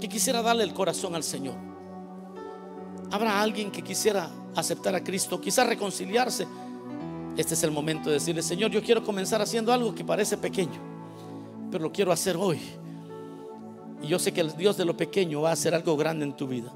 Que 0.00 0.08
quisiera 0.08 0.40
darle 0.40 0.64
el 0.64 0.72
corazón 0.72 1.14
al 1.14 1.22
Señor. 1.22 1.73
Habrá 3.10 3.40
alguien 3.40 3.70
que 3.70 3.82
quisiera 3.82 4.30
aceptar 4.54 4.94
a 4.94 5.02
Cristo, 5.02 5.40
quizás 5.40 5.66
reconciliarse. 5.66 6.46
Este 7.36 7.54
es 7.54 7.62
el 7.64 7.70
momento 7.70 8.08
de 8.08 8.14
decirle, 8.14 8.42
Señor, 8.42 8.70
yo 8.70 8.82
quiero 8.82 9.02
comenzar 9.02 9.42
haciendo 9.42 9.72
algo 9.72 9.94
que 9.94 10.04
parece 10.04 10.36
pequeño, 10.36 10.80
pero 11.70 11.84
lo 11.84 11.92
quiero 11.92 12.12
hacer 12.12 12.36
hoy. 12.36 12.60
Y 14.02 14.06
yo 14.06 14.18
sé 14.18 14.32
que 14.32 14.40
el 14.40 14.56
Dios 14.56 14.76
de 14.76 14.84
lo 14.84 14.96
pequeño 14.96 15.42
va 15.42 15.50
a 15.50 15.54
hacer 15.54 15.74
algo 15.74 15.96
grande 15.96 16.24
en 16.24 16.36
tu 16.36 16.46
vida. 16.46 16.72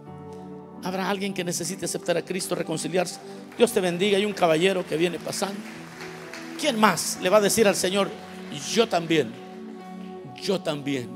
Habrá 0.82 1.10
alguien 1.10 1.34
que 1.34 1.44
necesite 1.44 1.84
aceptar 1.84 2.16
a 2.16 2.24
Cristo, 2.24 2.54
reconciliarse. 2.54 3.20
Dios 3.56 3.72
te 3.72 3.80
bendiga. 3.80 4.16
Hay 4.16 4.24
un 4.24 4.32
caballero 4.32 4.86
que 4.86 4.96
viene 4.96 5.18
pasando. 5.18 5.58
¿Quién 6.60 6.78
más 6.78 7.18
le 7.20 7.30
va 7.30 7.38
a 7.38 7.40
decir 7.40 7.68
al 7.68 7.76
Señor, 7.76 8.08
yo 8.72 8.88
también, 8.88 9.32
yo 10.42 10.60
también 10.60 11.08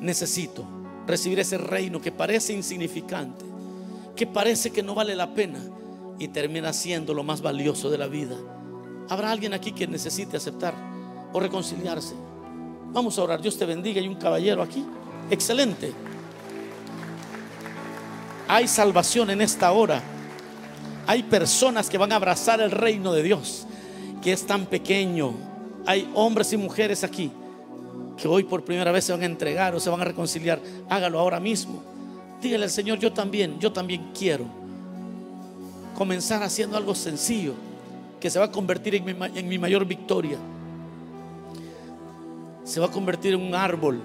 necesito 0.00 0.64
recibir 1.06 1.38
ese 1.40 1.58
reino 1.58 2.00
que 2.00 2.12
parece 2.12 2.52
insignificante, 2.52 3.44
que 4.16 4.26
parece 4.26 4.70
que 4.70 4.82
no 4.82 4.94
vale 4.94 5.14
la 5.14 5.34
pena 5.34 5.60
y 6.18 6.28
termina 6.28 6.72
siendo 6.72 7.14
lo 7.14 7.22
más 7.22 7.42
valioso 7.42 7.90
de 7.90 7.98
la 7.98 8.06
vida? 8.06 8.36
¿Habrá 9.08 9.30
alguien 9.30 9.54
aquí 9.54 9.72
que 9.72 9.86
necesite 9.86 10.36
aceptar 10.36 10.74
o 11.32 11.40
reconciliarse? 11.40 12.14
Vamos 12.92 13.18
a 13.18 13.22
orar. 13.22 13.40
Dios 13.40 13.56
te 13.56 13.64
bendiga. 13.64 14.00
Hay 14.00 14.08
un 14.08 14.16
caballero 14.16 14.62
aquí. 14.62 14.84
Excelente. 15.30 15.92
Hay 18.48 18.66
salvación 18.66 19.30
en 19.30 19.40
esta 19.40 19.72
hora. 19.72 20.02
Hay 21.06 21.22
personas 21.22 21.88
que 21.88 21.98
van 21.98 22.12
a 22.12 22.16
abrazar 22.16 22.60
el 22.60 22.70
reino 22.70 23.12
de 23.12 23.22
Dios, 23.22 23.66
que 24.22 24.32
es 24.32 24.46
tan 24.46 24.66
pequeño. 24.66 25.34
Hay 25.86 26.10
hombres 26.14 26.52
y 26.52 26.56
mujeres 26.56 27.04
aquí 27.04 27.30
que 28.20 28.28
hoy 28.28 28.44
por 28.44 28.64
primera 28.64 28.92
vez 28.92 29.04
se 29.04 29.12
van 29.12 29.22
a 29.22 29.26
entregar 29.26 29.74
o 29.74 29.80
se 29.80 29.88
van 29.88 30.00
a 30.00 30.04
reconciliar. 30.04 30.60
Hágalo 30.88 31.18
ahora 31.18 31.40
mismo. 31.40 31.82
Dígale 32.40 32.64
al 32.64 32.70
Señor, 32.70 32.98
yo 32.98 33.12
también, 33.12 33.58
yo 33.58 33.72
también 33.72 34.10
quiero 34.18 34.44
comenzar 35.96 36.42
haciendo 36.42 36.76
algo 36.76 36.94
sencillo 36.94 37.54
que 38.18 38.30
se 38.30 38.38
va 38.38 38.46
a 38.46 38.50
convertir 38.50 38.94
en 38.94 39.04
mi, 39.04 39.14
en 39.34 39.48
mi 39.48 39.58
mayor 39.58 39.84
victoria. 39.84 40.38
Se 42.64 42.80
va 42.80 42.86
a 42.86 42.90
convertir 42.90 43.34
en 43.34 43.40
un 43.40 43.54
árbol 43.54 44.00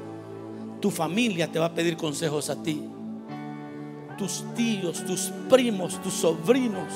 tu 0.85 0.91
familia 0.91 1.51
te 1.51 1.57
va 1.57 1.65
a 1.65 1.73
pedir 1.73 1.97
consejos 1.97 2.51
a 2.51 2.61
ti. 2.61 2.79
Tus 4.19 4.43
tíos, 4.53 5.03
tus 5.03 5.31
primos, 5.49 5.99
tus 6.03 6.13
sobrinos. 6.13 6.93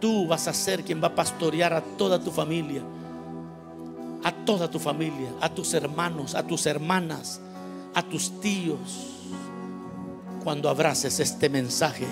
Tú 0.00 0.26
vas 0.26 0.48
a 0.48 0.52
ser 0.52 0.82
quien 0.82 1.00
va 1.00 1.06
a 1.06 1.14
pastorear 1.14 1.72
a 1.72 1.80
toda 1.80 2.18
tu 2.18 2.32
familia. 2.32 2.82
A 4.24 4.32
toda 4.32 4.68
tu 4.68 4.80
familia, 4.80 5.30
a 5.40 5.48
tus 5.48 5.72
hermanos, 5.74 6.34
a 6.34 6.44
tus 6.44 6.66
hermanas, 6.66 7.40
a 7.94 8.02
tus 8.02 8.40
tíos. 8.40 9.19
Cuando 10.42 10.68
abraces 10.68 11.20
este 11.20 11.48
mensaje. 11.48 12.06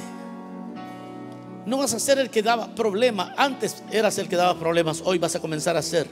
No 1.67 1.79
vas 1.79 1.93
a 1.95 1.99
ser 1.99 2.19
el 2.19 2.31
que 2.31 2.43
daba 2.43 2.75
problemas. 2.75 3.31
Antes 3.37 3.83
eras 3.91 4.19
el 4.19 4.29
que 4.29 4.37
daba 4.37 4.59
problemas. 4.59 5.03
Hoy 5.05 5.19
vas 5.19 5.37
a 5.37 5.41
comenzar 5.41 5.77
a 5.77 5.83
ser 5.83 6.09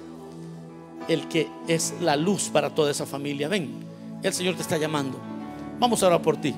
el 1.09 1.29
que 1.29 1.49
es 1.69 1.95
la 2.01 2.17
luz 2.17 2.51
para 2.51 2.75
toda 2.75 2.91
esa 2.91 3.07
familia. 3.07 3.49
Ven. 3.49 3.85
El 4.23 4.33
Señor 4.33 4.57
te 4.57 4.63
está 4.63 4.77
llamando. 4.77 5.19
Vamos 5.79 6.03
a 6.03 6.07
orar 6.07 6.23
por 6.23 6.37
ti. 6.37 6.55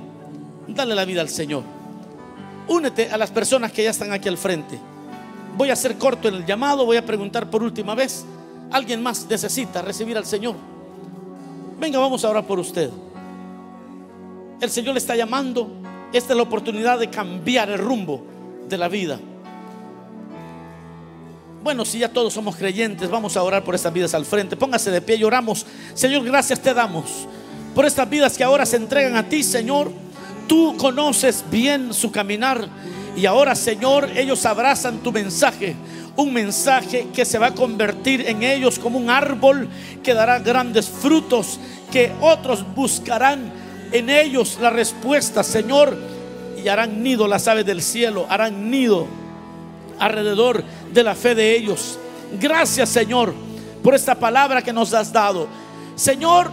Dale 0.66 0.94
la 0.94 1.04
vida 1.04 1.20
al 1.20 1.28
Señor. 1.28 1.62
Únete 2.68 3.11
a 3.11 3.16
las 3.16 3.30
personas 3.30 3.72
que 3.72 3.82
ya 3.82 3.90
están 3.90 4.12
aquí 4.12 4.28
al 4.28 4.38
frente. 4.38 4.78
Voy 5.56 5.70
a 5.70 5.76
ser 5.76 5.96
corto 5.96 6.28
en 6.28 6.34
el 6.34 6.46
llamado. 6.46 6.84
Voy 6.84 6.96
a 6.96 7.06
preguntar 7.06 7.50
por 7.50 7.62
última 7.62 7.94
vez. 7.94 8.24
¿Alguien 8.70 9.02
más 9.02 9.26
necesita 9.28 9.82
recibir 9.82 10.16
al 10.16 10.26
Señor? 10.26 10.54
Venga, 11.80 11.98
vamos 11.98 12.24
a 12.24 12.30
orar 12.30 12.46
por 12.46 12.59
usted. 12.59 12.90
El 14.61 14.70
Señor 14.70 14.94
le 14.94 14.98
está 14.98 15.14
llamando. 15.14 15.70
Esta 16.12 16.32
es 16.32 16.36
la 16.36 16.42
oportunidad 16.42 16.98
de 16.98 17.11
cambiar 17.11 17.70
el 17.70 17.78
rumbo 17.78 18.24
de 18.68 18.78
la 18.78 18.88
vida. 18.88 19.20
Bueno, 21.62 21.84
si 21.84 21.98
ya 21.98 22.09
todos 22.09 22.32
somos 22.32 22.56
creyentes, 22.56 23.11
vamos 23.11 23.36
a 23.36 23.42
orar 23.42 23.62
por 23.62 23.74
estas 23.74 23.92
vidas 23.92 24.14
al 24.14 24.24
frente. 24.24 24.56
Póngase 24.56 24.90
de 24.90 25.00
pie 25.00 25.16
y 25.16 25.24
oramos. 25.24 25.66
Señor, 25.94 26.24
gracias 26.24 26.61
te 26.61 26.72
damos 26.72 27.26
por 27.74 27.84
estas 27.84 28.09
vidas 28.09 28.36
que 28.36 28.42
ahora 28.42 28.66
se 28.66 28.76
entregan 28.76 29.16
a 29.16 29.28
ti, 29.28 29.42
Señor. 29.42 29.92
Tú 30.48 30.76
conoces 30.78 31.44
bien 31.50 31.92
su 31.92 32.11
caminar 32.11 32.68
y 33.16 33.26
ahora, 33.26 33.54
Señor, 33.54 34.09
ellos 34.16 34.44
abrazan 34.46 34.98
tu 34.98 35.12
mensaje. 35.12 35.76
Un 36.16 36.32
mensaje 36.32 37.06
que 37.14 37.24
se 37.24 37.38
va 37.38 37.48
a 37.48 37.54
convertir 37.54 38.24
en 38.26 38.42
ellos 38.42 38.78
como 38.78 38.98
un 38.98 39.11
árbol 39.11 39.68
que 40.02 40.14
dará 40.14 40.40
grandes 40.40 40.88
frutos, 40.88 41.61
que 41.92 42.12
otros 42.20 42.64
buscarán 42.74 43.67
en 43.93 44.11
ellos 44.11 44.59
la 44.61 44.70
respuesta, 44.70 45.43
Señor, 45.43 45.97
y 46.62 46.68
harán 46.68 47.03
nido 47.03 47.26
las 47.28 47.47
aves 47.49 47.64
del 47.64 47.82
cielo, 47.82 48.26
harán 48.28 48.70
nido 48.70 49.07
alrededor 49.99 50.62
de 50.93 51.03
la 51.03 51.14
fe 51.14 51.34
de 51.34 51.57
ellos. 51.57 51.99
Gracias, 52.41 52.89
Señor, 52.89 53.34
por 53.82 53.95
esta 53.95 54.14
palabra 54.14 54.62
que 54.62 54.72
nos 54.72 54.93
has 54.93 55.12
dado. 55.12 55.49
Señor, 55.95 56.51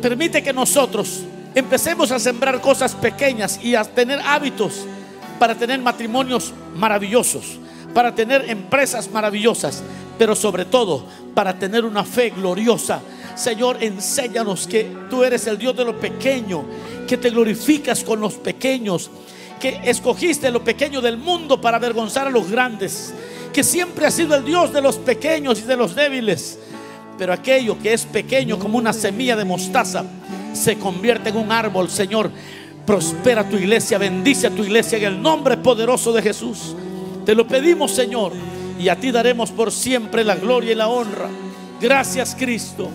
permite 0.00 0.42
que 0.42 0.52
nosotros 0.52 1.22
empecemos 1.54 2.10
a 2.10 2.18
sembrar 2.18 2.60
cosas 2.60 2.94
pequeñas 2.94 3.60
y 3.62 3.74
a 3.74 3.84
tener 3.84 4.20
hábitos 4.20 4.86
para 5.38 5.54
tener 5.54 5.80
matrimonios 5.80 6.52
maravillosos, 6.76 7.58
para 7.92 8.14
tener 8.14 8.48
empresas 8.50 9.10
maravillosas, 9.10 9.82
pero 10.18 10.34
sobre 10.34 10.64
todo 10.64 11.04
para 11.34 11.58
tener 11.58 11.84
una 11.84 12.04
fe 12.04 12.30
gloriosa. 12.30 13.00
Señor, 13.34 13.82
enséñanos 13.82 14.66
que 14.66 14.90
tú 15.10 15.24
eres 15.24 15.46
el 15.46 15.58
Dios 15.58 15.76
de 15.76 15.84
lo 15.84 15.98
pequeño, 15.98 16.64
que 17.06 17.16
te 17.16 17.30
glorificas 17.30 18.04
con 18.04 18.20
los 18.20 18.34
pequeños, 18.34 19.10
que 19.60 19.80
escogiste 19.84 20.50
lo 20.50 20.62
pequeño 20.62 21.00
del 21.00 21.16
mundo 21.16 21.60
para 21.60 21.78
avergonzar 21.78 22.26
a 22.26 22.30
los 22.30 22.50
grandes, 22.50 23.12
que 23.52 23.64
siempre 23.64 24.06
has 24.06 24.14
sido 24.14 24.34
el 24.34 24.44
Dios 24.44 24.72
de 24.72 24.80
los 24.80 24.96
pequeños 24.96 25.60
y 25.60 25.62
de 25.62 25.76
los 25.76 25.94
débiles 25.94 26.58
pero 27.18 27.32
aquello 27.32 27.78
que 27.78 27.92
es 27.92 28.04
pequeño 28.04 28.58
como 28.58 28.78
una 28.78 28.92
semilla 28.92 29.36
de 29.36 29.44
mostaza 29.44 30.04
se 30.52 30.78
convierte 30.78 31.30
en 31.30 31.36
un 31.36 31.52
árbol, 31.52 31.88
Señor. 31.88 32.30
Prospera 32.86 33.48
tu 33.48 33.56
iglesia, 33.56 33.98
bendice 33.98 34.46
a 34.46 34.50
tu 34.50 34.62
iglesia 34.62 34.98
en 34.98 35.04
el 35.04 35.22
nombre 35.22 35.56
poderoso 35.56 36.12
de 36.12 36.22
Jesús. 36.22 36.74
Te 37.24 37.34
lo 37.34 37.46
pedimos, 37.46 37.92
Señor, 37.92 38.32
y 38.78 38.88
a 38.88 38.96
ti 38.96 39.10
daremos 39.10 39.50
por 39.50 39.72
siempre 39.72 40.24
la 40.24 40.36
gloria 40.36 40.72
y 40.72 40.74
la 40.74 40.88
honra. 40.88 41.28
Gracias, 41.80 42.36
Cristo. 42.38 42.90